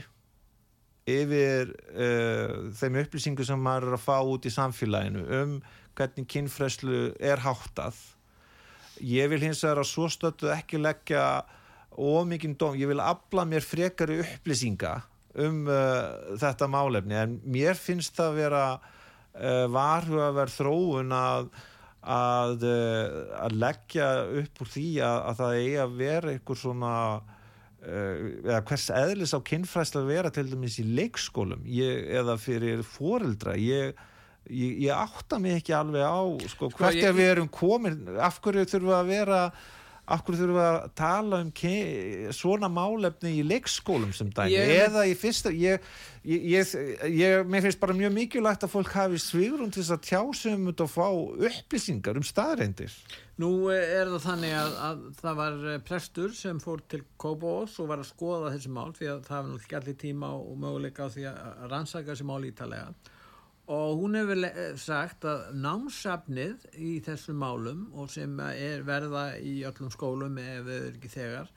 yfir 1.09 1.71
uh, 1.95 2.69
þeim 2.77 3.03
upplýsingu 3.03 3.47
sem 3.47 3.61
maður 3.63 3.93
er 3.93 3.97
að 3.97 4.05
fá 4.05 4.17
út 4.21 4.45
í 4.45 4.53
samfélaginu 4.53 5.25
um 5.41 5.59
hvernig 5.99 6.29
kynfræslu 6.31 7.13
er 7.17 7.41
háttað 7.43 7.97
ég 9.05 9.31
vil 9.33 9.43
hins 9.47 9.63
vegar 9.65 9.83
að 9.83 9.91
svo 9.91 10.09
stötu 10.13 10.51
ekki 10.53 10.81
leggja 10.81 11.25
ómikinn 11.99 12.57
dóm, 12.59 12.77
ég 12.79 12.91
vil 12.91 13.03
afla 13.03 13.47
mér 13.49 13.65
frekari 13.65 14.21
upplýsinga 14.23 14.99
um 15.39 15.65
uh, 15.71 16.37
þetta 16.41 16.69
málefni. 16.71 17.17
En 17.19 17.41
mér 17.47 17.79
finnst 17.79 18.17
það 18.19 18.31
að 18.31 18.39
vera 18.43 18.63
uh, 18.77 19.65
varhugaverð 19.75 20.57
þróun 20.59 21.15
að 21.15 21.51
að, 22.09 22.63
uh, 22.65 23.17
að 23.45 23.57
leggja 23.59 24.07
upp 24.41 24.63
úr 24.63 24.71
því 24.73 24.87
að, 25.05 25.19
að 25.31 25.41
það 25.41 25.57
eigi 25.59 25.81
að 25.83 25.97
vera 25.99 26.33
einhver 26.33 26.61
svona 26.61 26.93
uh, 27.19 28.15
eða 28.47 28.61
hvers 28.71 28.87
eðlis 29.01 29.35
á 29.35 29.41
kynfræsla 29.51 30.05
vera 30.07 30.33
til 30.35 30.47
dæmis 30.53 30.79
í 30.83 30.87
leikskólum 30.87 31.67
ég, 31.69 32.07
eða 32.21 32.39
fyrir 32.41 32.85
foreldra. 32.87 33.57
Ég 33.59 33.99
ég, 34.51 34.79
ég 34.89 34.93
átta 34.95 35.39
mig 35.43 35.59
ekki 35.61 35.75
alveg 35.77 36.05
á 36.05 36.21
sko, 36.49 36.71
hvert 36.75 36.97
ég- 36.99 37.05
er 37.09 37.17
við 37.17 37.33
erum 37.35 37.49
komin? 37.49 38.01
Af 38.19 38.41
hverju 38.45 38.65
þurfum 38.69 38.93
við 38.93 38.99
að 39.01 39.13
vera 39.13 39.43
af 40.09 40.23
hverju 40.25 40.39
þurfum 40.41 40.57
við 40.57 40.67
að 40.67 40.85
tala 40.97 41.39
um 41.45 41.51
svona 42.33 42.69
málefni 42.73 43.33
í 43.39 43.45
leikskólum 43.45 44.15
sem 44.17 44.31
dæmi, 44.33 44.55
Ég- 44.55 44.89
eða 44.89 45.05
í 45.05 45.15
fyrsta 45.19 45.53
ég, 45.53 45.85
ég, 46.25 46.47
ég, 46.49 46.73
ég 47.13 47.45
mér 47.45 47.67
finnst 47.67 47.81
bara 47.81 47.97
mjög 47.97 48.15
mikilvægt 48.17 48.65
að 48.65 48.73
fólk 48.73 48.93
hafi 48.97 49.21
svigrun 49.21 49.71
til 49.71 49.83
þess 49.83 49.97
að 49.99 50.07
tjá 50.09 50.23
sig 50.35 50.55
um 50.55 50.65
þetta 50.71 50.87
og 50.87 50.93
fá 50.95 51.09
upplýsingar 51.51 52.17
um 52.17 52.25
staðreindir 52.27 52.95
Nú 53.39 53.69
eh, 53.71 54.01
er 54.01 54.09
það 54.17 54.25
þannig 54.25 54.55
að, 54.59 54.73
að 54.89 55.05
það 55.21 55.37
var 55.39 55.61
eh, 55.75 55.79
prestur 55.87 56.33
sem 56.35 56.59
fór 56.65 56.81
til 56.89 57.05
Kópavós 57.21 57.77
og 57.79 57.93
var 57.93 58.01
að 58.03 58.09
skoða 58.09 58.55
þessi 58.57 58.73
mál 58.75 58.91
því 58.97 59.13
að 59.13 59.21
það 59.29 59.37
var 59.45 59.53
náttúrulega 59.53 59.83
allir 59.83 60.01
tíma 60.01 60.33
og 60.41 60.57
möguleika 60.65 61.07
á 61.07 61.09
því 61.13 61.29
að 61.31 61.69
rannsaka 61.71 62.15
þessi 62.15 62.27
mál 62.33 62.49
ítalega 62.49 62.89
og 63.69 63.99
hún 64.01 64.17
hefur 64.17 64.39
le- 64.41 64.77
sagt 64.81 65.27
að 65.29 65.43
námsafnið 65.61 66.63
í 66.81 66.93
þessum 67.05 67.37
málum 67.43 67.83
og 67.93 68.09
sem 68.11 68.39
er 68.49 68.85
verða 68.89 69.27
í 69.41 69.59
öllum 69.69 69.91
skólum 69.93 70.39
ef 70.41 70.65
þau 70.65 70.73
eru 70.79 70.95
ekki 70.95 71.11
þegar 71.13 71.51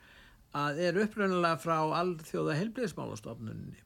að 0.62 0.82
er 0.84 0.98
upprunnilega 1.06 1.56
frá 1.62 1.78
alþjóða 2.02 2.58
helbriðismálastofnunni 2.60 3.80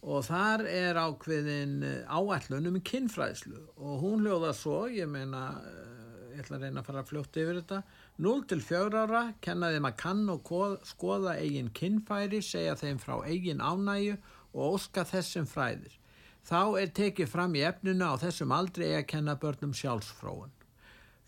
og 0.00 0.22
þar 0.24 0.64
er 0.72 0.96
ákveðin 0.96 1.74
eh, 1.84 2.08
áætlun 2.08 2.70
um 2.70 2.78
kynfræðslu. 2.80 3.58
Og 3.76 3.98
hún 4.00 4.22
hljóða 4.24 4.54
svo, 4.56 4.86
ég 4.88 5.04
meina 5.12 5.42
eh, 5.60 6.30
ég 6.32 6.40
ætla 6.40 6.56
að 6.56 6.64
reyna 6.64 6.80
að 6.80 6.86
fara 6.88 7.02
fljótt 7.04 7.36
yfir 7.36 7.58
þetta 7.60 7.82
0 8.24 8.46
til 8.48 8.62
4 8.64 9.02
ára 9.04 9.22
kenna 9.44 9.68
þeim 9.74 9.90
að 9.90 9.98
kann 10.00 10.22
og 10.32 10.40
ko- 10.48 10.78
skoða 10.88 11.36
eigin 11.42 11.68
kynfæri 11.76 12.40
segja 12.40 12.78
þeim 12.80 12.96
frá 13.02 13.18
eigin 13.28 13.60
ánægju 13.60 14.16
og 14.56 14.78
óska 14.78 15.04
þessum 15.12 15.44
fræðir 15.52 15.99
þá 16.46 16.80
er 16.82 16.94
tekið 16.96 17.32
fram 17.32 17.56
í 17.58 17.64
efninu 17.66 18.08
á 18.08 18.14
þessum 18.22 18.54
aldrei 18.56 18.94
að 18.94 19.08
kenna 19.12 19.36
börnum 19.40 19.74
sjálfsfróun 19.76 20.54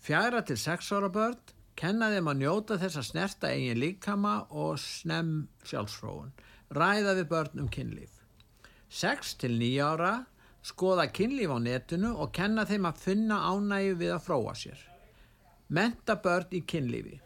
fjara 0.03 0.43
til 0.47 0.57
6 0.59 0.91
ára 0.97 1.11
börn 1.13 1.53
kenna 1.79 2.11
þeim 2.13 2.29
að 2.31 2.41
njóta 2.43 2.79
þess 2.81 3.01
að 3.01 3.09
snerta 3.11 3.53
eigin 3.53 3.81
líkama 3.81 4.35
og 4.49 4.75
snem 4.81 5.33
sjálfsfróun 5.65 6.35
ræða 6.73 7.17
við 7.21 7.31
börn 7.31 7.65
um 7.65 7.71
kynlíf 7.71 8.21
6 8.93 9.35
til 9.41 9.57
9 9.57 9.81
ára 9.81 10.13
skoða 10.63 11.09
kynlíf 11.11 11.51
á 11.51 11.59
netinu 11.59 12.13
og 12.23 12.31
kenna 12.35 12.65
þeim 12.67 12.87
að 12.87 13.03
finna 13.03 13.39
ánægju 13.51 13.99
við 13.99 14.15
að 14.15 14.25
fróa 14.27 14.55
sér. 14.55 14.79
Menta 15.73 16.15
börn 16.23 16.55
í 16.55 16.63
kynlífi. 16.67 17.19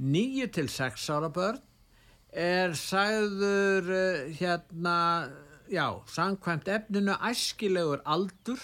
9 0.00 0.48
til 0.56 0.68
6 0.72 1.08
ára 1.12 1.30
börn 1.32 1.60
er 2.32 2.74
sagður 2.76 3.90
eh, 3.96 4.32
hérna, 4.40 4.96
já, 5.70 5.86
samkvæmt 6.06 6.68
efninu 6.68 7.14
æskilegur 7.30 8.02
aldur 8.04 8.60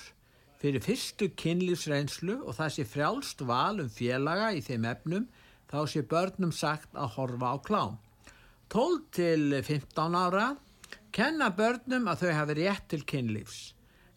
fyrir 0.62 0.82
fyrstu 0.84 1.28
kynlífsreynslu 1.42 2.36
og 2.46 2.54
það 2.54 2.74
sé 2.76 2.84
frjálst 2.86 3.42
val 3.48 3.82
um 3.82 3.90
félaga 3.90 4.52
í 4.54 4.62
þeim 4.62 4.86
efnum 4.90 5.24
þá 5.72 5.78
sé 5.90 6.02
börnum 6.06 6.52
sagt 6.54 6.92
að 6.94 7.14
horfa 7.16 7.54
á 7.54 7.56
klám. 7.66 7.96
12 8.72 9.00
til 9.16 9.62
15 9.62 10.16
ára 10.16 10.46
kenna 11.12 11.50
börnum 11.56 12.06
að 12.08 12.24
þau 12.24 12.32
hafi 12.38 12.58
rétt 12.60 12.86
til 12.92 13.02
kynlífs. 13.08 13.72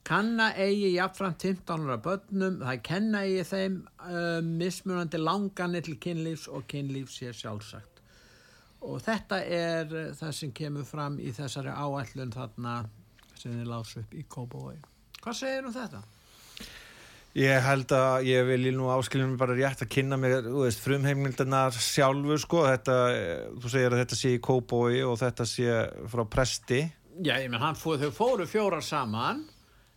Kanna 0.05 0.51
eigi 0.53 0.93
jafnframt 0.93 1.41
15 1.41 1.87
ára 1.87 1.97
börnum, 1.97 2.61
það 2.61 2.83
kenna 2.85 3.23
eigi 3.25 3.47
þeim 3.49 3.81
uh, 4.05 4.39
mismunandi 4.45 5.19
langanir 5.19 5.87
til 5.87 5.97
kynlífs 5.97 6.45
og 6.51 6.67
kynlífs 6.69 7.17
sé 7.19 7.33
sjálfsagt. 7.33 7.94
Og 8.85 8.99
þetta 9.01 9.39
er 9.41 9.93
það 10.17 10.33
sem 10.37 10.51
kemur 10.55 10.85
fram 10.87 11.17
í 11.19 11.31
þessari 11.35 11.73
áætlun 11.73 12.33
þarna 12.33 12.75
sem 13.39 13.53
þið 13.55 13.71
lásu 13.71 14.01
upp 14.03 14.13
í 14.13 14.25
Kópavói. 14.29 14.75
Hvað 15.23 15.39
segir 15.39 15.65
um 15.65 15.73
þetta? 15.73 16.03
Ég 17.35 17.65
held 17.65 17.91
að 17.91 18.27
ég 18.29 18.45
vil 18.47 18.69
nú 18.77 18.85
áskiljum 18.93 19.33
bara 19.35 19.57
rétt 19.57 19.81
að 19.83 19.89
kynna 19.91 20.15
þú 20.21 20.61
veist, 20.61 20.79
frumheimildanar 20.79 21.75
sjálfur, 21.75 22.39
sko, 22.39 22.61
þetta, 22.69 22.95
þú 23.59 23.71
segir 23.73 23.91
að 23.91 24.03
þetta 24.03 24.19
sé 24.21 24.31
í 24.37 24.43
Kóbói 24.45 25.01
og 25.03 25.17
þetta 25.19 25.47
sé 25.49 25.81
frá 26.13 26.23
presti. 26.31 26.85
Já, 27.25 27.35
ég 27.41 27.49
menn, 27.51 27.59
hann 27.63 27.75
fór, 27.79 27.99
þau 27.99 28.13
fóru 28.15 28.47
fjórar 28.47 28.85
saman 28.85 29.43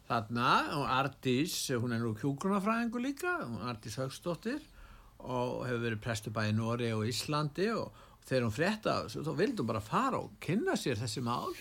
þarna 0.09 0.51
og 0.81 0.91
Ardís, 0.91 1.55
hún 1.77 1.95
er 1.95 2.03
nú 2.03 2.15
kjúgrunafræðingu 2.19 3.05
líka, 3.05 3.37
Ardís 3.69 3.99
Haugsdóttir 4.01 4.59
og 5.19 5.67
hefur 5.67 5.83
verið 5.85 6.03
prestu 6.03 6.33
bæði 6.35 6.55
í 6.55 6.59
Nóri 6.59 6.91
og 6.97 7.07
Íslandi 7.07 7.69
og 7.75 8.07
þegar 8.29 8.45
hún 8.47 8.55
frétta 8.59 8.95
af 8.99 9.07
þessu, 9.09 9.25
þá 9.27 9.33
vildi 9.41 9.63
hún 9.63 9.71
bara 9.73 9.81
fara 9.85 10.21
og 10.21 10.35
kynna 10.45 10.77
sér 10.77 11.01
þessi 11.01 11.23
mál 11.25 11.53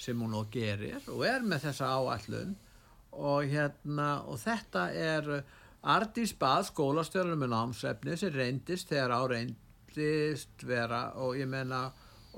sem 0.00 0.18
hún 0.22 0.34
og 0.38 0.48
gerir 0.54 1.02
og 1.12 1.24
er 1.26 1.42
með 1.44 1.66
þessa 1.68 1.88
áallun 1.98 2.54
og 3.18 3.48
hérna 3.50 4.10
og 4.30 4.38
þetta 4.42 4.86
er 4.94 5.30
Ardís 5.88 6.32
bað 6.38 6.66
skólastjórnum 6.72 7.38
með 7.44 7.52
námsefni 7.54 8.16
sem 8.18 8.32
reyndist 8.34 8.88
þegar 8.90 9.12
á 9.14 9.20
reyndist 9.30 10.64
vera 10.66 11.02
og 11.22 11.36
ég 11.38 11.46
menna 11.50 11.84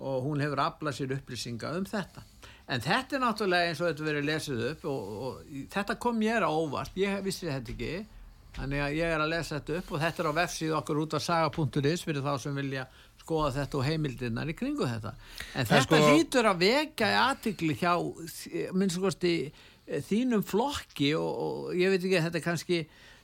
og 0.00 0.24
hún 0.24 0.40
hefur 0.44 0.60
aflað 0.64 0.96
sér 0.96 1.14
upplýsinga 1.18 1.70
um 1.76 1.84
þetta. 1.88 2.22
En 2.70 2.80
þetta 2.84 3.16
er 3.16 3.22
náttúrulega 3.24 3.68
eins 3.72 3.80
og 3.82 3.88
þetta 3.90 4.06
verið 4.06 4.26
lesið 4.28 4.60
upp 4.70 4.84
og, 4.88 5.08
og 5.26 5.40
í- 5.50 5.64
þetta 5.72 5.96
kom 6.00 6.16
mér 6.20 6.46
á 6.46 6.50
óvart. 6.52 6.92
Ég 6.96 7.18
vissi 7.26 7.48
þetta 7.50 7.72
ekki 7.74 7.90
þannig 8.56 8.84
að 8.84 8.94
ég 9.00 9.12
er 9.16 9.24
að 9.24 9.32
lesa 9.34 9.58
þetta 9.58 9.78
upp 9.80 9.90
og 9.96 10.00
þetta 10.04 10.22
er 10.22 10.30
á 10.30 10.38
vefsíðu 10.40 10.76
okkur 10.78 11.00
út 11.02 11.16
á 11.16 11.20
saga.is 11.20 12.04
fyrir 12.06 12.24
þá 12.24 12.32
sem 12.44 12.56
vilja 12.60 12.86
skoða 13.30 13.50
þetta 13.60 13.78
og 13.80 13.86
heimildirnar 13.86 14.50
í 14.50 14.58
kringu 14.58 14.90
þetta 14.90 15.14
en 15.54 15.70
þetta 15.70 15.86
sko- 15.86 16.06
hlýtur 16.10 16.50
að 16.50 16.62
vekja 16.66 17.10
aðtikli 17.28 17.78
hjá 17.78 17.94
minnst 18.74 18.98
kosti 19.00 19.34
þínum 20.10 20.42
flokki 20.46 21.14
og, 21.18 21.30
og 21.30 21.78
ég 21.78 21.90
veit 21.94 22.02
ekki 22.04 22.20
þetta 22.26 22.38
er 22.42 22.44
kannski 22.44 22.80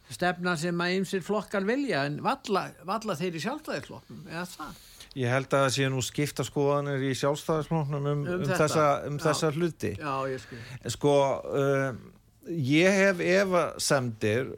stefna 0.07 0.53
sem 0.59 0.79
að 0.83 0.93
ymsir 1.01 1.23
flokkar 1.27 1.65
vilja 1.67 2.05
en 2.07 2.21
valla, 2.23 2.69
valla 2.87 3.17
þeir 3.19 3.39
í 3.41 3.43
sjálfstæðisflokknum 3.43 4.29
eða 4.31 4.45
það 4.55 4.85
Ég 5.17 5.31
held 5.33 5.47
að 5.57 5.63
það 5.65 5.71
sé 5.73 5.87
nú 5.89 6.01
skipta 6.05 6.45
skoðanir 6.45 7.05
í 7.09 7.15
sjálfstæðismóknum 7.17 8.05
um, 8.11 8.25
Um 8.29 8.43
um, 8.43 8.51
þessa, 8.51 8.83
um 9.09 9.15
Já. 9.17 9.23
þessa 9.25 9.49
hluti. 9.57 9.93
já 9.97 10.15
ég 10.29 10.43
skil 10.43 10.59
Sko, 10.93 11.15
uh, 11.49 12.51
ég 12.53 12.99
hef 13.01 13.23
efasemdir 13.25 14.51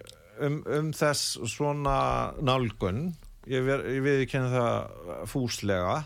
um, 0.43 0.59
um 0.67 0.89
þess 0.99 1.39
svona 1.55 1.99
nálgun, 2.43 3.05
ég, 3.49 3.65
ver, 3.67 3.83
ég 3.97 4.05
viðkenni 4.05 4.53
það 4.53 5.27
fúslega. 5.33 5.99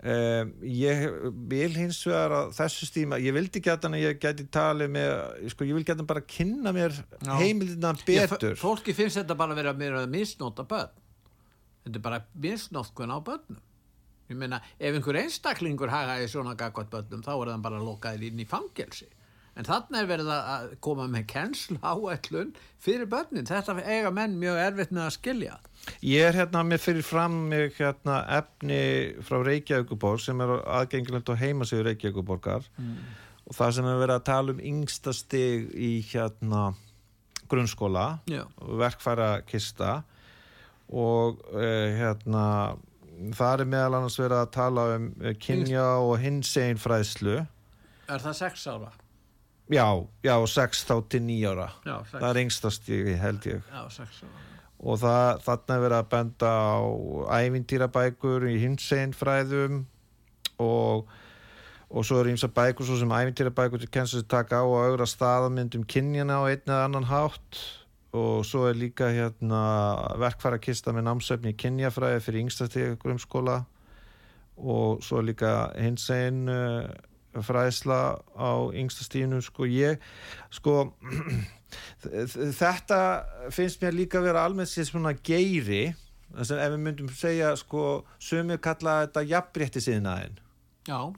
Uh, 0.00 0.46
ég 0.64 1.02
vil 1.50 1.74
hins 1.76 1.98
vegar 2.08 2.32
að 2.32 2.54
þessu 2.56 2.86
stíma, 2.88 3.18
ég 3.20 3.34
vildi 3.36 3.60
geta 3.60 3.90
að 3.90 3.98
ég 4.00 4.20
geti 4.22 4.46
talið 4.48 4.88
með, 4.94 5.10
sko, 5.52 5.66
ég 5.68 5.76
vil 5.76 5.84
geta 5.84 6.06
bara 6.08 6.22
kynna 6.24 6.72
mér 6.72 6.94
Já. 7.20 7.34
heimildina 7.36 7.90
betur. 8.06 8.54
f- 8.56 8.62
fólki 8.62 8.94
finnst 8.96 9.18
þetta 9.20 9.36
bara 9.36 9.52
að 9.52 9.60
vera 9.60 9.74
meira 9.76 10.00
að 10.00 10.14
misnóta 10.14 10.64
börn 10.64 10.94
þetta 11.84 12.00
er 12.00 12.04
bara 12.06 12.22
misnótkun 12.46 13.12
á 13.12 13.18
börnum 13.28 13.60
ég 14.32 14.40
meina 14.40 14.62
ef 14.78 14.96
einhver 14.96 15.20
einstaklingur 15.20 15.92
hagaði 15.92 16.32
svona 16.32 16.56
gagvat 16.56 16.88
börnum 16.96 17.20
þá 17.28 17.32
er 17.36 17.52
það 17.52 17.62
bara 17.68 17.84
lokaðir 17.84 18.30
inn 18.30 18.40
í 18.40 18.48
fangelsi 18.48 19.10
En 19.58 19.64
þarna 19.66 20.00
er 20.00 20.06
verið 20.06 20.28
að- 20.32 20.68
koma 20.80 21.06
með 21.10 21.24
kennslu 21.26 21.78
áætlun 21.82 22.52
fyrir 22.80 23.06
börnin. 23.10 23.44
Þetta 23.46 23.74
eiga 23.84 24.10
menn 24.14 24.38
mjög 24.40 24.56
erfitt 24.66 24.92
með 24.92 25.06
að 25.06 25.16
skilja. 25.16 25.56
Ég 26.02 26.22
er 26.28 26.32
hérna 26.38 26.62
með 26.64 26.78
fyrir 26.84 27.02
fram 27.04 27.48
mig 27.48 27.74
hérna 27.76 28.20
efni 28.38 28.80
frá 29.26 29.40
Reykjavíkuborg 29.44 30.20
sem 30.20 30.40
er 30.40 30.54
aðgengilegt 30.64 31.28
á 31.28 31.34
heimasíðu 31.40 31.84
Reykjavíkuborgar 31.88 32.62
og 33.50 33.56
það 33.56 33.72
sem 33.74 33.84
er 33.90 33.98
verið 34.06 34.14
að 34.20 34.24
tala 34.30 34.52
um 34.54 34.60
yngsta 34.60 35.12
stig 35.16 35.70
í 35.74 35.90
hérna 36.12 36.74
grunnskóla 37.50 38.20
verkfæra 38.78 39.42
kista 39.48 40.02
og 40.90 41.40
uh, 41.50 41.88
hérna 41.98 42.76
það 43.36 43.60
er 43.64 43.70
meðal 43.72 43.96
annars 43.98 44.18
verið 44.20 44.38
að 44.44 44.50
tala 44.54 44.84
um 44.96 45.08
uh, 45.20 45.32
kynja 45.42 45.86
og 45.98 46.16
hinsegin 46.22 46.78
fræðslu 46.80 47.40
Er 48.10 48.18
það 48.22 48.34
sex 48.34 48.66
ára? 48.66 48.92
Já, 49.70 49.86
já, 50.26 50.34
6 50.46 50.84
þá 50.88 50.94
til 51.08 51.22
9 51.26 51.50
ára. 51.54 51.70
Já, 51.86 51.96
það 52.12 52.28
er 52.30 52.42
yngsta 52.44 52.70
stigi 52.74 53.16
held 53.20 53.46
ég. 53.46 53.66
Já, 53.70 53.82
sex 53.94 54.22
ára. 54.26 54.36
og 54.80 55.00
það, 55.00 55.40
þarna 55.44 55.74
er 55.74 55.82
verið 55.84 55.98
að 55.98 56.12
benda 56.14 56.50
á 56.50 56.80
ævintýrabækur 57.40 58.46
í 58.48 58.54
hinsegin 58.62 59.12
fræðum 59.12 59.82
og, 60.60 61.10
og 61.90 62.06
svo 62.06 62.22
er 62.22 62.30
ímsa 62.32 62.48
bækur 62.48 62.88
svo 62.88 62.96
sem 63.00 63.12
ævintýrabækur 63.12 63.82
til 63.82 63.92
kennslu 63.92 64.22
taka 64.24 64.62
á 64.62 64.64
og 64.64 64.78
augra 64.86 65.08
staðamyndum 65.08 65.84
kynjana 65.84 66.40
á 66.40 66.42
einn 66.48 66.64
eða 66.64 66.86
annan 66.88 67.10
hátt. 67.10 67.60
Og 68.16 68.42
svo 68.42 68.64
er 68.66 68.74
líka 68.74 69.06
hérna 69.14 69.60
verkfæra 70.18 70.58
kista 70.58 70.90
með 70.90 71.06
námsefni 71.06 71.52
í 71.52 71.58
kynjafræði 71.60 72.24
fyrir 72.24 72.42
yngstastegi 72.46 72.96
grunnskóla. 72.98 73.60
Og 74.58 75.04
svo 75.04 75.20
er 75.20 75.28
líka 75.28 75.52
hinsegin 75.78 76.48
uh, 76.50 76.88
fræðsla 77.34 78.00
á 78.34 78.52
yngstastíðinu 78.74 79.40
sko 79.44 79.68
ég 79.70 80.02
sko 80.50 80.76
þetta 82.60 83.00
finnst 83.54 83.82
mér 83.82 83.94
líka 83.94 84.18
að 84.18 84.30
vera 84.30 84.44
almennt 84.48 84.72
sér 84.72 84.88
svona 84.88 85.14
að 86.56 86.62
ef 86.62 86.72
við 86.74 86.84
myndum 86.84 87.10
segja 87.14 87.54
sko 87.58 87.84
sömur 88.22 88.62
kalla 88.62 89.02
þetta 89.04 89.26
jafnrétti 89.30 89.82
sinnaðin 89.84 90.38
Já. 90.88 91.12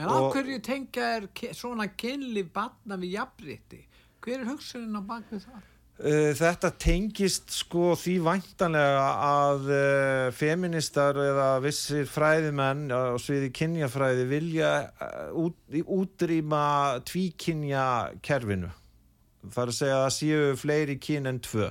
En 0.00 0.08
af 0.08 0.32
hverju 0.32 0.60
tengja 0.64 1.06
er 1.18 1.26
svona 1.56 1.88
kynli 1.98 2.44
batna 2.54 2.96
við 3.00 3.18
jafnrétti? 3.18 3.80
Hver 4.20 4.42
er 4.42 4.48
hugsunin 4.48 4.96
á 4.96 5.02
bakvið 5.04 5.46
það? 5.48 5.66
Uh, 6.00 6.30
Þetta 6.32 6.70
tengist 6.80 7.50
sko 7.52 7.90
því 8.00 8.14
væntanlega 8.24 9.08
að 9.20 9.66
uh, 9.68 10.28
feministar 10.32 11.18
eða 11.20 11.48
vissir 11.60 12.08
fræðimenn 12.08 12.86
á 12.88 13.20
sviði 13.20 13.50
kynjafræði 13.52 14.24
vilja 14.30 14.70
út, 15.36 15.58
útrýma 15.84 16.64
tvíkynja 17.04 17.84
kerfinu. 18.24 18.72
Það 19.44 19.62
er 19.62 19.74
að 19.74 19.78
segja 19.82 19.98
að 19.98 20.04
það 20.06 20.16
séu 20.16 20.58
fleiri 20.62 20.98
kyn 21.04 21.28
en 21.28 21.44
tvö. 21.44 21.68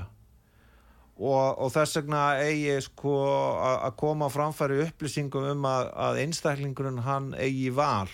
Og, 1.19 1.59
og 1.59 1.73
þess 1.73 1.97
vegna 1.99 2.23
eigi 2.39 2.77
sko 2.85 3.17
að 3.65 3.93
koma 3.99 4.29
framfæri 4.31 4.83
upplýsingum 4.85 5.49
um 5.51 5.65
að, 5.67 5.89
að 6.05 6.23
einstaklingurinn 6.23 7.01
hann 7.03 7.33
eigi 7.33 7.73
val. 7.75 8.07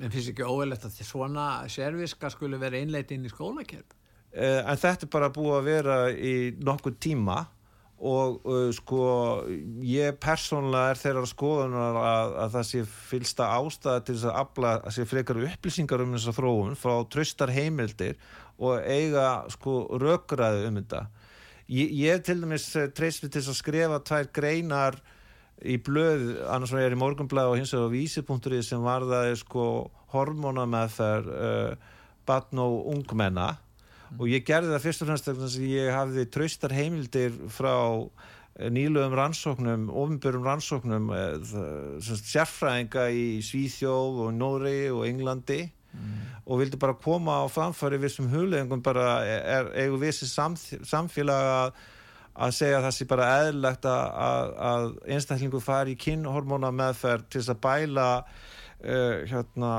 En 0.00 0.08
finnst 0.08 0.32
ekki 0.32 0.48
óeilegt 0.48 0.88
að 0.88 0.96
því 0.96 1.06
svona 1.06 1.48
serviska 1.70 2.32
skulle 2.32 2.58
vera 2.60 2.80
innleitt 2.80 3.12
inn 3.14 3.28
í 3.28 3.30
skólakerf? 3.30 4.00
Uh, 4.32 4.62
en 4.64 4.78
þetta 4.80 5.06
er 5.06 5.12
bara 5.12 5.32
búið 5.32 5.58
að 5.58 5.66
vera 5.68 5.96
í 6.12 6.36
nokkuð 6.56 6.94
tíma 7.04 7.42
og 8.02 8.46
uh, 8.48 8.70
sko 8.74 9.02
ég 9.86 10.16
persónulega 10.22 10.90
er 10.90 10.98
þeirra 10.98 11.24
skoðunar 11.30 11.98
að, 12.00 12.32
að 12.42 12.54
það 12.56 12.64
sé 12.70 12.80
fylsta 13.10 13.50
ástæða 13.60 14.04
til 14.06 14.16
þess 14.16 14.30
að 14.30 14.38
afla 14.40 14.72
að 14.80 14.96
sé 14.96 15.06
frekar 15.06 15.42
upplýsingar 15.44 16.02
um 16.02 16.16
þessa 16.16 16.34
þróun 16.34 16.78
frá 16.80 16.94
tröstar 17.12 17.52
heimildir 17.54 18.16
og 18.58 18.82
eiga 18.82 19.26
sko 19.52 19.76
rökræðu 20.02 20.66
um 20.70 20.80
þetta. 20.80 21.06
Ég, 21.72 21.92
ég 21.94 22.22
til 22.26 22.40
dæmis 22.42 22.66
eh, 22.76 22.90
treyst 22.90 23.22
við 23.22 23.36
til 23.36 23.44
að 23.46 23.58
skrifa 23.58 24.00
tvær 24.02 24.30
greinar 24.34 24.98
í 25.62 25.78
blöð, 25.78 26.24
annars 26.50 26.72
var 26.74 26.82
ég 26.82 26.90
er 26.90 26.96
í 26.96 27.00
morgunblæð 27.00 27.52
og 27.52 27.60
hins 27.60 27.72
vegar 27.74 27.86
á 27.86 27.94
vísi.ri 27.94 28.62
sem 28.66 28.82
varðaði 28.82 29.36
sko 29.44 29.66
hormóna 30.12 30.66
með 30.68 30.96
þær 30.96 31.28
uh, 31.30 31.92
batn 32.26 32.60
og 32.64 32.88
ungmenna 32.96 33.52
og 34.18 34.28
ég 34.30 34.44
gerði 34.46 34.72
það 34.74 34.84
fyrst 34.86 35.04
og 35.04 35.10
fremst 35.10 35.30
að 35.32 35.56
ég 35.68 35.92
hafði 35.94 36.26
traustar 36.32 36.74
heimildir 36.76 37.36
frá 37.52 37.74
eh, 38.00 38.68
nýluðum 38.72 39.16
rannsóknum, 39.18 39.86
ofinbörum 39.88 40.48
rannsóknum 40.48 41.12
eh, 41.16 41.38
sem 42.04 42.20
sérfræðinga 42.20 43.08
í 43.14 43.24
Svíþjóð 43.46 44.26
og 44.26 44.34
Nóri 44.36 44.90
og 44.92 45.06
Englandi. 45.08 45.64
Og 46.48 46.62
vildi 46.62 46.78
bara 46.80 46.96
koma 46.96 47.42
á 47.44 47.46
framfæri 47.52 47.98
vissum 48.00 48.30
hugleggingum 48.32 48.80
bara 48.82 49.20
er, 49.28 49.66
eigum 49.76 50.00
vissi 50.00 50.24
samfélag 50.24 51.50
að 51.52 51.82
að 52.32 52.54
segja 52.56 52.78
að 52.78 52.86
það 52.86 52.94
sé 52.96 53.06
bara 53.10 53.28
eðlilegt 53.42 53.88
að, 53.88 54.04
að, 54.26 54.52
að 54.68 54.86
einstaklingu 55.14 55.60
fari 55.60 55.92
í 55.94 56.00
kynhormóna 56.00 56.70
meðferð 56.74 57.26
til 57.28 57.42
þess 57.42 57.52
að 57.52 57.60
bæla 57.66 58.06
uh, 58.22 59.16
hérna 59.28 59.72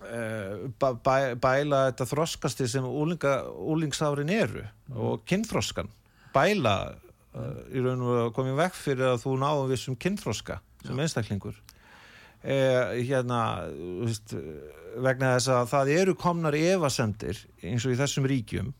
bæ, 0.00 0.88
bæ, 1.04 1.14
bæla 1.40 1.84
þetta 1.90 2.08
þroskasti 2.08 2.68
sem 2.70 2.86
úlinga, 2.86 3.36
úlingsárin 3.46 4.32
eru 4.32 4.64
og 4.96 5.24
kynþroskan. 5.28 5.90
Bæla 6.34 6.76
uh, 6.90 7.60
í 7.74 7.82
raun 7.84 8.06
og 8.06 8.40
í 8.40 8.56
vekk 8.58 8.78
fyrir 8.78 9.12
að 9.12 9.24
þú 9.24 9.36
náum 9.42 9.68
vissum 9.70 9.98
kynþroska 10.00 10.60
sem 10.86 11.04
einstaklingur. 11.04 11.58
Uh, 12.40 12.96
hérna 13.04 13.40
veist, 14.06 14.32
vegna 14.96 15.34
þess 15.36 15.52
að 15.52 15.72
það 15.74 15.94
eru 15.98 16.16
komnar 16.16 16.56
efasendir 16.56 17.44
eins 17.60 17.84
og 17.84 17.92
í 17.92 17.98
þessum 18.00 18.28
ríkjum 18.30 18.72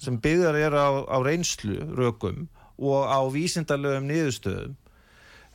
sem 0.00 0.16
byggðar 0.22 0.56
er 0.56 0.76
á, 0.78 0.88
á 1.04 1.18
reynslu 1.20 1.76
rökum 1.98 2.46
og 2.80 3.04
á 3.04 3.20
vísindarlegum 3.28 4.06
niðurstöðum. 4.08 4.76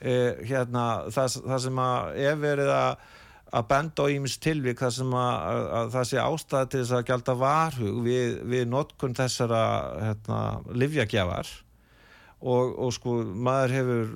Eh, 0.06 0.42
hérna, 0.46 1.08
það, 1.14 1.38
það 1.48 1.62
sem 1.64 1.80
að 1.82 2.18
ef 2.28 2.42
verið 2.44 2.72
að 2.76 3.06
að 3.56 3.68
benda 3.70 4.08
á 4.08 4.12
ímis 4.12 4.40
tilvík 4.44 4.82
það 4.82 4.96
sem 4.98 5.14
að, 5.16 5.36
að, 5.50 5.68
að 5.80 5.92
það 5.94 6.08
sé 6.10 6.24
ástæða 6.24 6.72
til 6.72 6.82
þess 6.82 6.96
að 6.98 7.06
gælda 7.10 7.36
varhug 7.40 8.02
við, 8.06 8.34
við 8.52 8.66
notkun 8.72 9.16
þessara 9.16 9.62
hérna, 10.02 10.40
livjagjafar 10.76 11.52
og, 12.46 12.74
og 12.86 12.92
sko 12.96 13.20
maður 13.24 13.76
hefur 13.78 14.12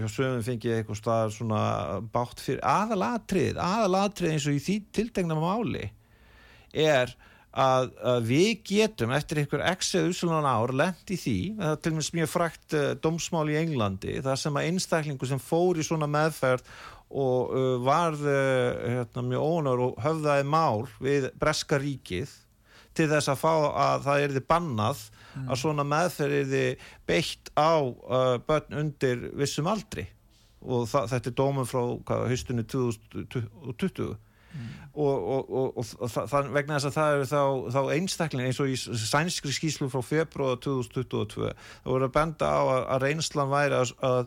hjá 0.00 0.08
sögum 0.10 0.42
fengið 0.46 0.78
eitthvað 0.78 1.00
staðar 1.00 1.36
svona 1.36 1.60
bátt 2.12 2.42
fyrir 2.42 2.64
aðalatrið 2.66 3.62
aðalatrið 3.62 4.34
eins 4.34 4.48
og 4.50 4.58
í 4.58 4.64
því 4.66 4.80
tiltegna 4.98 5.38
máli 5.38 5.86
er 6.76 7.14
að, 7.56 7.92
að 8.04 8.26
við 8.28 8.50
getum 8.68 9.14
eftir 9.16 9.40
einhver 9.40 9.64
x 9.70 9.94
eða 9.96 10.10
úslunan 10.10 10.48
ár 10.48 10.74
lent 10.76 11.12
í 11.12 11.16
því, 11.20 11.38
það 11.56 11.70
er 11.72 11.80
til 11.80 11.92
og 11.92 11.96
með 11.96 12.10
mjög 12.18 12.32
frækt 12.32 12.76
uh, 12.76 12.88
dómsmál 13.00 13.46
í 13.52 13.56
Englandi, 13.62 14.18
það 14.24 14.42
sem 14.42 14.58
að 14.58 14.68
einstaklingu 14.72 15.30
sem 15.30 15.40
fór 15.40 15.80
í 15.80 15.86
svona 15.86 16.10
meðferð 16.10 16.66
og 17.10 17.52
uh, 17.54 17.76
varð 17.86 18.24
uh, 18.26 18.80
hérna, 18.96 19.22
mjög 19.30 19.46
ónar 19.46 19.82
og 19.84 20.02
höfðaði 20.02 20.48
mál 20.50 20.86
við 21.02 21.30
Breska 21.38 21.78
ríkið 21.78 22.32
til 22.96 23.08
þess 23.12 23.30
að 23.30 23.40
fá 23.42 23.52
að 23.52 24.06
það 24.06 24.24
erði 24.24 24.42
bannað 24.48 25.04
að 25.44 25.58
svona 25.60 25.84
meðferð 25.84 26.36
erði 26.40 26.66
beitt 27.08 27.50
á 27.52 27.76
uh, 27.84 28.36
börn 28.46 28.78
undir 28.80 29.26
vissum 29.36 29.68
aldri. 29.68 30.06
Og 30.66 30.86
það, 30.90 31.10
þetta 31.12 31.30
er 31.30 31.36
dómum 31.38 31.68
frá 31.68 31.82
hvað, 32.08 32.24
haustunni 32.32 32.64
2020 32.72 34.16
og, 34.96 35.28
og, 35.28 35.50
og, 35.76 35.80
og 36.00 36.10
það, 36.10 36.50
vegna 36.54 36.78
þess 36.78 36.88
að 36.88 36.96
það 36.96 37.14
eru 37.14 37.26
þá, 37.30 37.40
þá 37.74 37.80
einstakling 37.96 38.48
eins 38.48 38.60
og 38.62 38.70
í 38.72 38.76
sænskri 38.80 39.52
skýslu 39.52 39.88
frá 39.92 40.02
februar 40.04 40.60
2022 40.64 41.50
það 41.50 41.90
voru 41.90 42.08
að 42.08 42.14
benda 42.14 42.48
á 42.48 42.60
að, 42.62 42.84
að 42.94 43.02
reynslan 43.04 43.52
væri 43.52 43.80
að, 43.80 43.92
að 44.08 44.20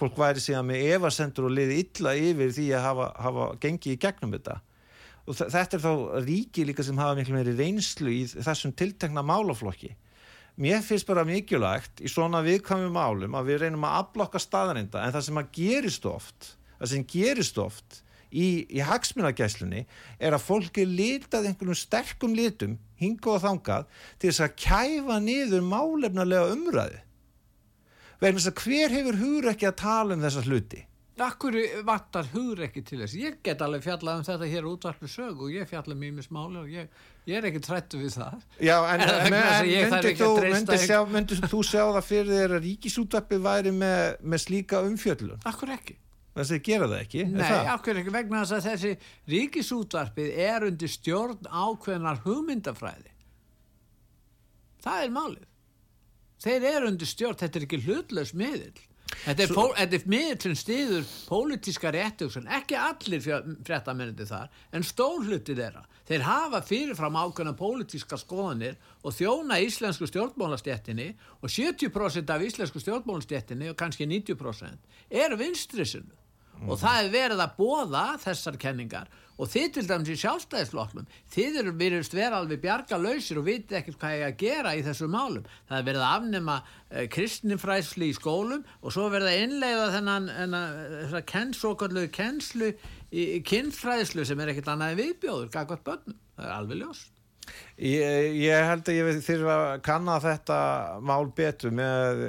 fólk 0.00 0.18
væri 0.22 0.42
síðan 0.42 0.70
með 0.70 0.88
evasendur 0.96 1.50
og 1.50 1.54
liði 1.54 1.78
illa 1.84 2.16
yfir 2.18 2.56
því 2.58 2.66
að 2.74 2.88
hafa, 2.88 3.10
hafa 3.26 3.50
gengið 3.62 3.94
í 3.94 4.00
gegnum 4.06 4.34
þetta. 4.34 4.58
Og 5.26 5.38
þetta 5.38 5.78
er 5.78 5.82
þá 5.82 5.92
ríki 6.26 6.66
líka 6.66 6.84
sem 6.86 6.98
hafa 7.02 7.16
miklu 7.18 7.34
meiri 7.34 7.54
reynslu 7.58 8.12
í 8.14 8.26
þessum 8.34 8.74
tiltekna 8.78 9.24
málaflokki. 9.26 9.94
Mér 10.62 10.80
finnst 10.86 11.06
bara 11.08 11.26
mikilvægt 11.28 12.00
í 12.00 12.08
svona 12.08 12.40
viðkvæmum 12.46 12.94
málum 12.94 13.34
að 13.36 13.50
við 13.50 13.58
reynum 13.64 13.84
að 13.84 13.98
aflokka 14.00 14.40
staðarinda 14.40 15.02
en 15.04 15.12
það 15.12 15.26
sem 15.26 15.40
að 15.42 15.50
gerist 15.58 16.06
oft 16.08 16.54
það 16.78 16.92
sem 16.92 17.06
gerist 17.10 17.60
oft 17.60 18.00
í, 18.36 18.48
í 18.68 18.82
hagsmunagæslunni 18.84 19.84
er 20.18 20.36
að 20.36 20.44
fólk 20.46 20.80
er 20.82 20.90
litað 20.90 21.48
einhverjum 21.50 21.80
sterkum 21.80 22.36
litum 22.36 22.76
hinga 23.00 23.32
og 23.36 23.42
þangað 23.44 23.88
til 24.18 24.30
þess 24.30 24.44
að 24.46 24.58
kæfa 24.66 25.20
niður 25.24 25.64
málefnalega 25.70 26.52
umræði 26.56 27.00
vegna 28.20 28.40
þess 28.40 28.52
að 28.52 28.60
hver 28.64 28.98
hefur 28.98 29.22
hugur 29.22 29.50
ekki 29.52 29.70
að 29.70 29.80
tala 29.82 30.16
um 30.16 30.24
þessa 30.24 30.44
hluti 30.46 30.84
Akkur 31.16 31.54
vantar 31.88 32.26
hugur 32.34 32.66
ekki 32.66 32.82
til 32.84 32.98
þess. 33.00 33.14
Ég 33.16 33.36
get 33.44 33.62
alveg 33.64 33.86
fjallað 33.86 34.18
um 34.20 34.24
þetta 34.26 34.48
hér 34.50 34.66
útvarpu 34.68 35.08
sögu 35.08 35.46
og 35.46 35.54
ég 35.54 35.68
fjalla 35.70 35.94
um 35.94 36.02
mjög 36.04 36.26
smáli 36.26 36.58
og 36.60 36.66
ég, 36.68 36.90
ég 37.24 37.38
er 37.38 37.46
ekki 37.48 37.62
trættu 37.64 38.00
við 38.02 38.18
það. 38.18 38.42
Já, 38.60 38.76
en, 38.92 39.00
En 39.00 39.12
þarf 39.14 39.70
myndir 39.70 40.18
þú, 40.20 40.28
myndir 40.44 40.82
sjá, 40.82 40.98
myndir 41.08 41.40
þú 41.48 41.60
sjá 41.64 41.80
það 41.86 42.02
fyrir 42.10 42.34
þér 42.34 42.56
að 42.58 42.66
ríkisútvarpið 42.68 43.46
væri 43.48 43.72
með, 43.78 44.02
með 44.20 44.44
slíka 44.44 44.82
umfjöllun? 44.84 45.40
Akkur 45.48 45.72
ekki. 45.72 45.96
Þess 46.36 46.56
að 46.56 46.64
gera 46.68 46.88
það 46.90 47.02
ekki 47.02 47.20
er 47.22 47.30
Nei, 47.32 47.44
það? 47.44 47.68
ákveður 47.72 48.00
ekki 48.02 48.14
vegna 48.16 48.40
þess 48.42 48.56
að 48.56 48.66
þessi 48.70 48.92
ríkisútvarpið 49.34 50.40
er 50.46 50.66
undir 50.70 50.92
stjórn 50.92 51.50
ákveðnar 51.50 52.22
hugmyndafræði. 52.26 53.14
Það 54.86 55.04
er 55.04 55.14
málið. 55.14 55.46
Þeir 56.46 56.68
eru 56.70 56.90
undir 56.92 57.08
stjórn, 57.10 57.40
þetta 57.40 57.58
er 57.58 57.66
ekki 57.66 57.82
hlutlaus 57.86 58.34
miðill. 58.36 58.84
Þetta 59.06 59.44
er, 59.44 59.52
Svo... 59.52 59.64
er 59.78 60.08
miðill 60.10 60.40
sem 60.42 60.56
stiður 60.58 61.04
pólitíska 61.30 61.92
réttugsun, 61.94 62.48
ekki 62.58 62.76
allir 62.78 63.22
fréttamennandi 63.64 64.26
þar, 64.28 64.50
en 64.74 64.86
stór 64.86 65.24
hluti 65.24 65.54
þeirra. 65.56 65.84
Þeir 66.06 66.26
hafa 66.26 66.60
fyrirfram 66.66 67.18
ákveðna 67.18 67.54
pólitíska 67.58 68.18
skoðanir 68.20 68.76
og 69.02 69.14
þjóna 69.16 69.58
íslensku 69.64 70.06
stjórnmálastjettinni 70.10 71.08
og 71.40 71.50
70% 71.50 72.34
af 72.34 72.44
íslensku 72.46 72.82
stjórnmálastjettinni 72.82 73.72
og 73.72 73.78
kannski 73.80 74.06
90% 74.10 75.18
eru 75.24 75.40
vinstrisinu 75.40 76.25
mm. 76.56 76.66
og 76.70 76.80
það 76.80 76.98
er 77.02 77.14
verið 77.14 77.44
að 77.44 77.56
bóða 77.60 78.08
þessar 78.24 78.58
kenningar. 78.60 79.14
Og 79.36 79.50
þið 79.52 79.66
til 79.74 79.82
dæmis 79.84 80.10
í 80.14 80.16
sjálfstæðisfloknum 80.22 81.08
þið 81.34 81.58
eru 81.60 81.72
verið 81.76 82.14
vera 82.16 82.38
alveg 82.40 82.62
bjarga 82.62 82.96
lausir 82.96 83.40
og 83.40 83.44
vitið 83.50 83.78
ekkert 83.82 83.98
hvað 84.00 84.14
ég 84.16 84.30
að 84.30 84.38
gera 84.40 84.72
í 84.72 84.84
þessu 84.86 85.08
málum. 85.12 85.50
Það 85.68 85.78
er 85.78 85.88
verið 85.90 86.04
að 86.06 86.14
afnema 86.14 86.54
eh, 86.62 87.08
kristinfræsli 87.12 88.08
í 88.08 88.14
skólum 88.16 88.62
og 88.80 88.94
svo 88.96 89.10
verið 89.12 89.32
að 89.34 89.42
innleiða 89.42 89.90
þennan 89.98 91.20
kennsókallu 91.28 92.06
kennslu 92.16 92.70
í, 92.72 93.26
í 93.36 93.42
kinnfræslu 93.44 94.24
sem 94.24 94.40
er 94.40 94.54
ekkert 94.54 94.72
annað 94.72 95.02
viðbjóður, 95.02 95.52
gagvat 95.52 95.84
börnum. 95.84 96.16
Það 96.36 96.48
er 96.48 96.56
alveg 96.56 96.80
ljóst. 96.80 97.12
Ég, 97.76 98.32
ég 98.40 98.66
held 98.66 98.88
að 98.88 98.96
ég 98.96 99.18
þurfa 99.22 99.56
að 99.56 99.82
kanna 99.86 100.16
þetta 100.24 100.60
mál 101.04 101.28
betur 101.36 101.74
með 101.76 102.22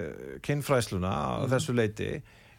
kinnfræsluna 0.46 1.14
mm. 1.16 1.48
þessu 1.54 1.76
leiti 1.78 2.10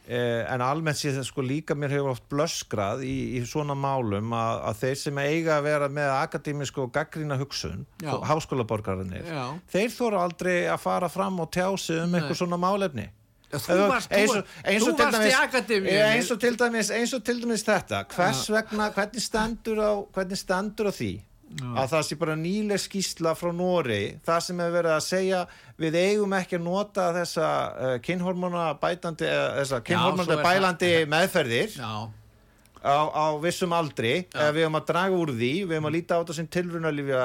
en 0.09 0.63
almennt 0.65 0.97
sé 0.97 1.11
það 1.13 1.27
sko 1.29 1.43
líka 1.45 1.75
mér 1.77 1.93
hefur 1.99 2.15
oft 2.15 2.25
blöskrað 2.33 3.03
í, 3.05 3.37
í 3.37 3.43
svona 3.45 3.75
málum 3.77 4.33
að, 4.33 4.63
að 4.71 4.79
þeir 4.81 4.97
sem 5.03 5.19
eiga 5.21 5.59
að 5.59 5.67
vera 5.69 5.89
með 5.93 6.13
akademísku 6.15 6.81
og 6.87 6.93
gaggrína 6.95 7.37
hugsun 7.41 7.85
háskólaborgarannir, 8.25 9.29
þeir 9.69 9.93
þóra 9.93 10.25
aldrei 10.25 10.57
að 10.73 10.81
fara 10.87 11.09
fram 11.13 11.41
og 11.45 11.51
tjá 11.53 11.69
sig 11.77 12.01
um 12.01 12.15
eitthvað 12.17 12.41
svona 12.41 12.61
málefni. 12.61 13.09
Þú 13.49 13.77
varst, 13.89 14.11
eins 14.13 14.33
og, 14.37 14.49
eins 14.69 14.83
og, 14.85 14.91
þú 14.93 14.97
varst 14.99 15.15
dæmis, 15.17 15.31
í 15.33 15.37
akademíu 15.43 16.01
eins 16.05 16.31
og 16.35 16.41
til 16.43 16.57
dæmis, 16.61 16.91
eins 16.93 17.15
og 17.17 17.23
til 17.25 17.39
dæmis 17.41 17.63
þetta. 17.65 18.03
Hvers 18.13 18.43
vegna, 18.53 18.91
hvernig 18.93 19.25
standur 19.25 19.81
á, 19.81 19.93
hvernig 20.13 20.37
standur 20.41 20.91
á 20.91 20.93
því. 20.93 21.13
Að 21.49 21.93
það 21.93 22.03
sé 22.07 22.19
bara 22.21 22.37
nýleg 22.39 22.81
skýsla 22.83 23.35
frá 23.39 23.53
Nóri 23.57 24.03
það 24.27 24.41
sem 24.45 24.59
hefur 24.63 24.75
verið 24.79 24.95
að 24.95 25.05
segja 25.07 25.43
við 25.81 25.99
eigum 26.03 26.35
ekki 26.39 26.59
að 26.59 26.67
nota 26.67 27.07
þessa 27.17 27.49
uh, 27.49 27.95
kynhormona 28.05 28.67
bætandi 28.83 29.31
uh, 29.31 29.47
þessa 29.61 29.81
kynhormona 29.87 30.41
bælandi 30.45 30.93
það. 30.95 31.09
meðferðir 31.15 31.79
á, 31.79 32.99
á 33.11 33.27
vissum 33.43 33.73
aldri. 33.75 34.21
Við 34.31 34.61
hefum 34.63 34.79
að 34.79 34.91
draga 34.93 35.17
úr 35.19 35.33
því 35.35 35.55
við 35.65 35.79
hefum 35.79 35.89
að 35.91 35.97
líta 35.97 36.19
á 36.19 36.21
þetta 36.21 36.37
sem 36.37 36.53
tilrunalífja 36.59 37.25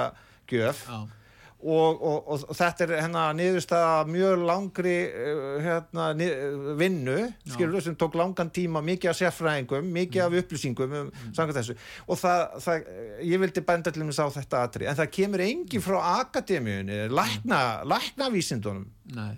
gjöf 0.49 0.87
Já 0.87 0.97
Og, 1.63 2.01
og, 2.03 2.25
og, 2.27 2.41
þetta 2.57 2.83
er 2.83 2.91
hérna 2.97 3.21
niðurstaða 3.37 4.01
mjög 4.11 4.41
langri 4.43 4.95
uh, 5.07 5.53
hérna, 5.63 6.09
vinnu 6.79 7.15
skilur, 7.53 7.79
sem 7.85 7.95
tók 7.99 8.17
langan 8.19 8.51
tíma, 8.51 8.81
mikið 8.83 9.13
af 9.13 9.19
sérfræðingum 9.21 9.87
mikið 9.95 10.25
af 10.25 10.33
mm. 10.33 10.41
upplýsingum 10.43 10.97
um, 10.99 11.13
mm. 11.13 11.71
og 12.07 12.19
það, 12.19 12.43
það, 12.65 12.91
ég 13.29 13.43
vildi 13.45 13.63
benda 13.69 13.95
til 13.95 14.03
að 14.09 14.35
þetta 14.41 14.65
aðri, 14.67 14.89
en 14.91 14.99
það 14.99 15.13
kemur 15.15 15.45
engin 15.47 15.85
frá 15.87 15.97
akademíunni, 16.17 16.99
lækna 17.13 17.63
læknavísindunum. 17.87 18.87
Nei 19.15 19.33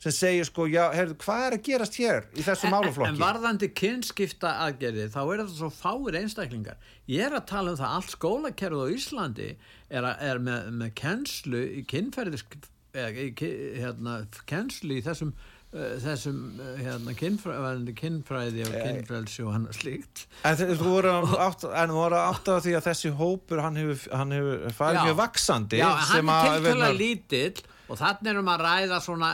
sem 0.00 0.14
segir 0.16 0.48
sko, 0.48 0.64
já, 0.70 0.86
heyrðu, 0.96 1.18
hvað 1.20 1.42
er 1.46 1.56
að 1.56 1.62
gerast 1.66 1.98
hér 2.00 2.26
í 2.32 2.44
þessu 2.46 2.70
máluflokki? 2.72 3.10
En 3.12 3.20
varðandi 3.20 3.68
kynskipta 3.76 4.54
aðgerði, 4.64 5.10
þá 5.12 5.20
er 5.22 5.42
þetta 5.42 5.56
svo 5.58 5.70
fáir 5.76 6.18
einstaklingar. 6.22 6.80
Ég 7.10 7.26
er 7.26 7.36
að 7.36 7.46
tala 7.52 7.74
um 7.74 7.80
það 7.80 7.96
allt 7.98 8.14
skólakerfið 8.14 8.80
á 8.80 8.94
Íslandi 8.96 9.48
er, 9.52 10.02
að, 10.02 10.26
er 10.30 10.42
með, 10.46 10.68
með 10.80 10.92
kennslu 11.02 11.64
í 11.80 11.86
kynferðis 11.90 12.46
hérna, 12.94 14.20
kennslu 14.50 14.96
í 14.96 15.02
þessum 15.04 15.34
uh, 15.36 15.96
þessum 16.02 16.38
uh, 16.58 16.70
hérna, 16.80 17.14
kynfræði, 17.18 17.94
kynfræði 18.00 18.64
og 18.66 18.72
kynfrælsi 18.74 19.44
og 19.44 19.52
hann 19.54 19.68
slíkt 19.76 20.24
En 20.48 20.56
þú 20.58 20.94
voru 20.96 21.12
átt, 21.38 21.66
átt 21.68 22.50
af 22.50 22.64
því 22.64 22.74
að 22.78 22.88
þessi 22.88 23.12
hópur 23.20 23.62
hann 23.62 23.78
hefur, 23.78 24.00
hefur 24.08 24.64
farið 24.80 25.10
mjög 25.10 25.20
vaksandi 25.20 25.82
Já, 25.82 25.90
hann 26.08 26.32
er 26.32 26.48
tilkvæmlega 26.48 26.98
lítill 26.98 27.62
og 27.90 27.98
þannig 27.98 28.30
erum 28.32 28.50
að 28.52 28.64
ræða 28.64 28.98
svona 29.02 29.30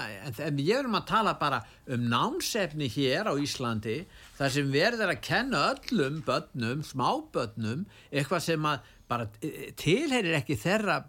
en 0.47 0.61
ég 0.63 0.81
erum 0.81 0.97
að 0.97 1.09
tala 1.11 1.35
bara 1.41 1.63
um 1.93 2.07
námsefni 2.11 2.89
hér 2.93 3.29
á 3.29 3.35
Íslandi 3.37 3.99
þar 4.39 4.55
sem 4.55 4.71
verður 4.73 5.13
að 5.13 5.25
kenna 5.29 5.65
öllum 5.75 6.23
börnum, 6.27 6.85
smábörnum 6.87 7.85
eitthvað 8.11 8.47
sem 8.49 8.69
að 8.69 8.93
bara 9.07 9.29
e, 9.45 9.73
tilherir 9.79 10.39
ekki 10.41 10.59
þeirra 10.61 11.03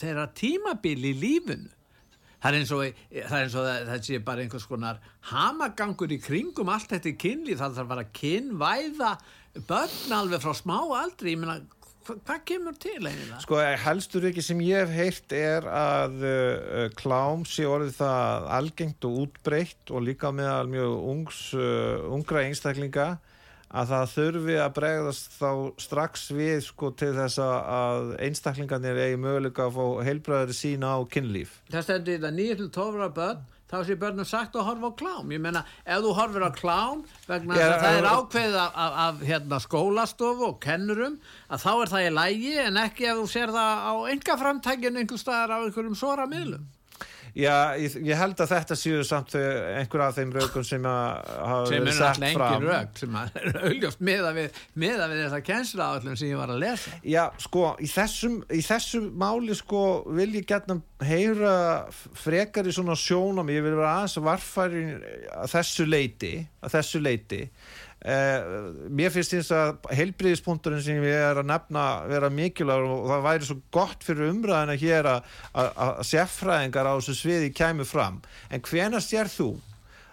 þeirra 0.00 0.26
tímabili 0.36 1.14
í 1.14 1.20
lífunu 1.22 1.70
það 2.40 2.50
er 2.50 2.58
eins 2.58 2.72
og 2.74 2.82
það, 2.82 3.36
eins 3.40 3.54
og 3.54 3.66
það, 3.68 3.82
það 3.90 4.06
sé 4.08 4.22
bara 4.24 4.44
einhvers 4.44 4.68
konar 4.68 5.02
hamagangur 5.30 6.14
í 6.14 6.20
kringum 6.24 6.72
allt 6.72 6.94
þetta 6.96 7.14
kynli 7.20 7.58
það 7.60 7.78
þarf 7.78 7.92
bara 7.94 8.06
að 8.06 8.14
kynvæða 8.20 9.12
börn 9.66 10.14
alveg 10.14 10.42
frá 10.42 10.54
smá 10.54 10.78
aldri. 10.78 11.34
Ég 11.34 11.40
meina 11.40 11.60
hvað 12.06 12.44
kemur 12.48 12.76
til 12.80 12.98
eiginlega? 12.98 13.40
Sko 13.44 13.60
helstur 13.84 14.26
ekki 14.30 14.44
sem 14.44 14.60
ég 14.64 14.84
hef 14.84 14.94
heyrt 14.94 15.34
er 15.36 15.66
að 15.70 16.22
uh, 16.24 16.84
klám 16.98 17.44
sé 17.48 17.66
orðið 17.68 17.98
það 18.00 18.46
algengt 18.58 19.08
og 19.08 19.18
útbreytt 19.24 19.92
og 19.94 20.06
líka 20.06 20.32
meðal 20.34 20.70
mjög 20.72 20.94
ungs, 21.14 21.42
uh, 21.58 22.06
ungra 22.12 22.46
einstaklinga 22.46 23.10
að 23.70 23.92
það 23.92 24.12
þurfi 24.14 24.56
að 24.58 24.72
bregðast 24.80 25.36
þá 25.38 25.50
strax 25.78 26.26
við 26.34 26.56
sko 26.66 26.90
til 26.98 27.12
þess 27.14 27.38
að 27.44 28.14
einstaklingarnir 28.26 28.98
eigi 29.04 29.20
möguleika 29.22 29.68
að 29.68 29.76
fá 29.78 29.84
heilbræðari 30.08 30.56
sína 30.58 30.96
á 30.98 31.00
kynlíf. 31.06 31.60
Það 31.70 31.86
stendur 31.86 32.16
í 32.16 32.22
það 32.24 32.36
nýjum 32.40 32.72
tófra 32.74 33.10
börn 33.14 33.44
þá 33.70 33.76
sé 33.86 33.96
börnum 34.00 34.26
sagt 34.28 34.58
að 34.58 34.66
horfa 34.68 34.90
á 34.90 34.98
klám. 34.98 35.30
Ég 35.34 35.42
menna, 35.42 35.62
ef 35.84 36.02
þú 36.04 36.14
horfir 36.18 36.46
á 36.46 36.50
klám 36.56 37.04
vegna 37.28 37.58
yeah, 37.58 37.76
það 37.82 38.00
er 38.00 38.08
ákveðið 38.10 38.58
af, 38.64 38.74
af, 38.74 38.98
af 39.06 39.22
hérna, 39.30 39.62
skólastofu 39.62 40.48
og 40.50 40.58
kennurum 40.64 41.20
að 41.48 41.64
þá 41.64 41.70
er 41.76 41.94
það 41.94 42.08
í 42.08 42.10
lægi 42.18 42.58
en 42.64 42.82
ekki 42.82 43.08
ef 43.12 43.22
þú 43.22 43.30
ser 43.36 43.54
það 43.54 43.86
á 43.86 43.92
enga 44.14 44.38
framtækjun 44.42 45.00
einhver 45.02 45.22
staðar 45.22 45.54
á 45.54 45.58
einhverjum 45.62 45.98
svora 45.98 46.26
miðlum 46.30 46.66
Já, 47.38 47.76
ég, 47.80 47.96
ég 48.06 48.18
held 48.18 48.40
að 48.42 48.52
þetta 48.54 48.76
séu 48.78 49.02
samt 49.06 49.34
einhver 49.38 50.04
af 50.06 50.18
þeim 50.18 50.32
raugum 50.34 50.66
sem 50.66 50.86
að 50.88 51.32
hafa 51.50 51.66
verið 51.70 51.98
sett 51.98 52.24
fram. 52.36 52.66
Raug 52.66 53.00
sem 53.02 53.18
er 53.22 53.60
auðljóft 53.62 54.04
meða 54.10 54.32
við, 54.36 54.62
við 54.84 55.02
þessa 55.04 55.42
kjensla 55.46 55.90
sem 56.08 56.30
ég 56.30 56.40
var 56.40 56.54
að 56.54 56.62
lesa. 56.64 56.94
Já, 57.06 57.22
sko, 57.42 57.66
í 57.80 57.90
þessum, 57.90 58.40
í 58.50 58.62
þessum 58.66 59.10
máli 59.20 59.58
sko 59.58 59.84
vil 60.16 60.30
ég 60.38 60.48
gætna 60.48 60.80
heyra 61.06 61.52
frekar 61.90 62.68
í 62.68 62.74
svona 62.76 62.96
sjónum, 62.98 63.52
ég 63.52 63.64
vil 63.64 63.76
vera 63.76 64.00
aðeins 64.00 64.18
varfæri 64.24 64.84
að 65.32 65.54
þessu 65.54 65.86
leiti, 65.88 66.34
að 66.60 66.76
þessu 66.78 67.04
leiti 67.04 67.44
Eh, 67.44 67.89
mér 68.00 69.12
finnst 69.12 69.34
þess 69.34 69.52
að 69.52 69.90
heilbriðispunkturinn 69.92 70.80
sem 70.84 71.02
ég 71.04 71.24
er 71.30 71.40
að 71.42 71.50
nefna 71.50 71.82
vera 72.08 72.30
mikilvægur 72.32 72.94
og 72.94 73.10
það 73.10 73.26
væri 73.26 73.48
svo 73.48 73.56
gott 73.76 74.06
fyrir 74.06 74.30
umræðina 74.32 74.76
hér 74.80 75.08
að, 75.10 75.34
sérfræðingar 76.08 76.88
á 76.88 76.96
þessu 76.96 77.18
sviði 77.18 77.50
kæmu 77.52 77.84
fram. 77.84 78.22
En 78.48 78.64
hvena 78.64 79.02
sér 79.04 79.28
þú 79.28 79.50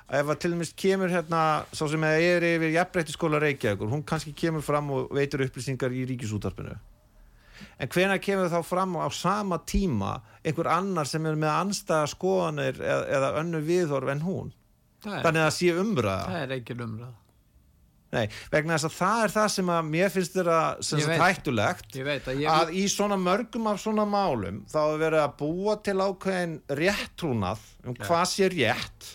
ef 0.07 0.29
að 0.31 0.39
til 0.39 0.51
dæmis 0.53 0.71
kemur 0.79 1.11
hérna 1.11 1.41
svo 1.75 1.87
sem 1.91 2.03
er 2.07 2.43
yfir 2.47 2.71
jafnbreytiskóla 2.75 3.41
Reykjavíkur 3.43 3.89
hún 3.91 4.05
kannski 4.07 4.31
kemur 4.37 4.63
fram 4.63 4.91
og 4.95 5.11
veitur 5.15 5.43
upplýsingar 5.43 5.91
í 5.91 6.05
ríkisútarpinu 6.07 6.77
en 7.77 7.91
hvena 7.91 8.15
kemur 8.23 8.47
þá 8.51 8.61
fram 8.63 8.95
á 9.03 9.07
sama 9.11 9.59
tíma 9.67 10.21
einhver 10.45 10.69
annar 10.71 11.09
sem 11.09 11.25
er 11.27 11.35
með 11.35 11.51
anstæða 11.51 12.07
skoðanir 12.13 12.79
eða, 12.79 13.03
eða 13.17 13.33
önnu 13.41 13.61
viðhorf 13.67 14.13
en 14.13 14.23
hún? 14.23 14.53
Er, 15.03 15.23
þannig 15.25 15.41
að 15.41 15.47
það 15.47 15.55
sé 15.57 15.73
umræða. 15.81 16.27
það 16.31 16.43
er 16.45 16.55
ekki 16.57 16.77
umræða 16.77 17.13
Nei, 18.15 18.23
vegna 18.53 18.77
þess 18.77 18.87
að 18.87 18.95
það 18.95 19.21
er 19.25 19.33
það 19.33 19.47
sem 19.51 19.69
að 19.73 19.87
mér 19.91 20.11
finnst 20.13 20.35
þetta 20.37 21.17
hættulegt 21.19 21.97
að, 21.99 22.09
að, 22.31 22.43
að 22.53 22.73
í 22.79 22.83
svona 22.91 23.17
mörgum 23.19 23.67
af 23.67 23.81
svona 23.83 24.05
málum 24.07 24.61
þá 24.71 24.79
er 24.85 25.01
verið 25.01 25.23
að 25.25 25.37
búa 25.41 25.75
til 25.83 25.97
ákveðin 25.99 26.57
réttrúnað 26.79 27.65
um 27.83 27.97
hvað 27.99 28.23
sé 28.31 28.47
rétt 28.53 29.09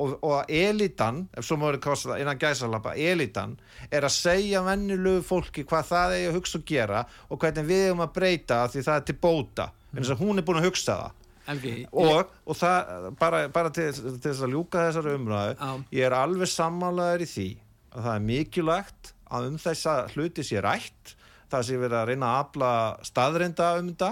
og, 0.00 0.14
og 0.22 0.52
elitan, 0.52 1.24
ef 1.36 1.46
svo 1.46 1.58
maður 1.60 1.80
er 1.80 1.84
kostað 1.84 2.22
innan 2.22 2.40
gæsalappa, 2.40 2.94
elitan 2.94 3.56
er 3.90 4.06
að 4.06 4.14
segja 4.14 4.62
vennilögu 4.64 5.24
fólki 5.26 5.64
hvað 5.68 5.88
það 5.90 6.14
er 6.16 6.28
að 6.30 6.38
hugsa 6.38 6.60
og 6.60 6.68
gera 6.70 7.02
og 7.28 7.40
hvernig 7.42 7.66
við 7.68 7.86
erum 7.88 8.04
að 8.06 8.14
breyta 8.20 8.60
því 8.70 8.84
það 8.86 9.00
er 9.00 9.08
til 9.10 9.16
bóta 9.26 9.72
en 9.90 10.04
þess 10.04 10.14
að 10.14 10.22
hún 10.22 10.38
er 10.38 10.46
búin 10.46 10.62
að 10.62 10.70
hugsa 10.70 11.00
það 11.00 11.16
Okay. 11.50 11.86
og, 11.90 12.28
og 12.46 12.54
það, 12.54 13.06
bara, 13.18 13.38
bara 13.50 13.70
til, 13.74 13.88
til 13.90 14.20
þess 14.22 14.42
að 14.44 14.52
ljúka 14.52 14.84
þessari 14.84 15.14
umræðu 15.16 15.54
um. 15.66 15.80
ég 15.96 16.04
er 16.06 16.14
alveg 16.14 16.46
sammálaður 16.52 17.24
í 17.24 17.26
því 17.26 17.46
að 17.90 18.04
það 18.04 18.12
er 18.14 18.28
mikilvægt 18.28 19.14
að 19.30 19.48
um 19.50 19.58
þessa 19.62 19.96
hluti 20.14 20.46
sé 20.46 20.62
rætt 20.64 21.16
það 21.50 21.66
sé 21.66 21.78
verið 21.80 21.98
að 21.98 22.06
reyna 22.10 22.28
að 22.30 22.40
afla 22.44 22.70
staðreinda 23.06 23.72
um 23.80 23.90
þetta 23.90 24.10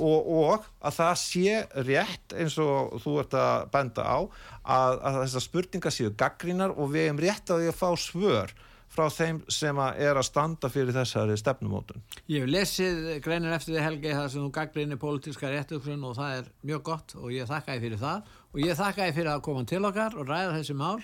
og, 0.00 0.30
og 0.40 0.66
að 0.80 0.96
það 0.96 1.12
sé 1.20 1.60
rétt 1.90 2.34
eins 2.40 2.56
og 2.62 2.96
þú 3.04 3.18
ert 3.24 3.36
að 3.36 3.68
benda 3.74 4.06
á 4.08 4.18
að, 4.20 4.96
að 4.96 5.20
þessar 5.24 5.46
spurningar 5.46 5.94
séu 5.94 6.16
gaggrínar 6.16 6.74
og 6.76 6.92
við 6.94 7.08
hefum 7.08 7.22
rétt 7.26 7.52
að 7.52 7.64
því 7.64 7.70
að 7.72 7.80
fá 7.82 7.88
svör 8.00 8.54
frá 8.90 9.04
þeim 9.14 9.38
sem 9.52 9.78
að 9.78 10.00
er 10.02 10.18
að 10.18 10.26
standa 10.26 10.70
fyrir 10.72 10.96
þessari 10.96 11.36
stefnumótun. 11.38 12.02
Ég 12.26 12.42
hef 12.42 12.50
lesið 12.50 13.04
greinir 13.22 13.54
eftir 13.54 13.76
því 13.76 13.84
Helgi 13.84 14.16
það 14.16 14.26
sem 14.32 14.42
þú 14.42 14.50
gaggrinni 14.56 14.98
pólitíska 14.98 15.52
réttugrunn 15.52 16.08
og 16.08 16.16
það 16.18 16.40
er 16.40 16.48
mjög 16.66 16.82
gott 16.88 17.14
og 17.20 17.30
ég 17.30 17.46
þakka 17.46 17.76
þið 17.76 17.86
fyrir 17.86 18.02
það. 18.02 18.34
Og 18.50 18.62
ég 18.64 18.80
þakka 18.80 19.06
þið 19.06 19.20
fyrir 19.20 19.30
að 19.30 19.44
koma 19.46 19.62
til 19.70 19.82
okkar 19.86 20.18
og 20.18 20.26
ræða 20.26 20.56
þessi 20.56 20.76
mál 20.80 20.98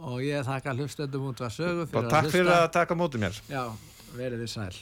og 0.00 0.20
ég 0.22 0.44
þakka 0.46 0.74
hlustöndum 0.76 1.28
út 1.30 1.40
að 1.40 1.54
sögu 1.56 1.86
fyrir 1.86 1.92
Bara 1.96 2.08
takk 2.12 2.30
fyrir 2.32 2.44
hlusta. 2.50 2.62
að 2.66 2.72
taka 2.72 2.94
mótið 2.94 3.20
mér. 3.26 3.40
Já, 3.48 3.64
verið 4.16 4.44
þið 4.44 4.52
sæl. 4.52 4.74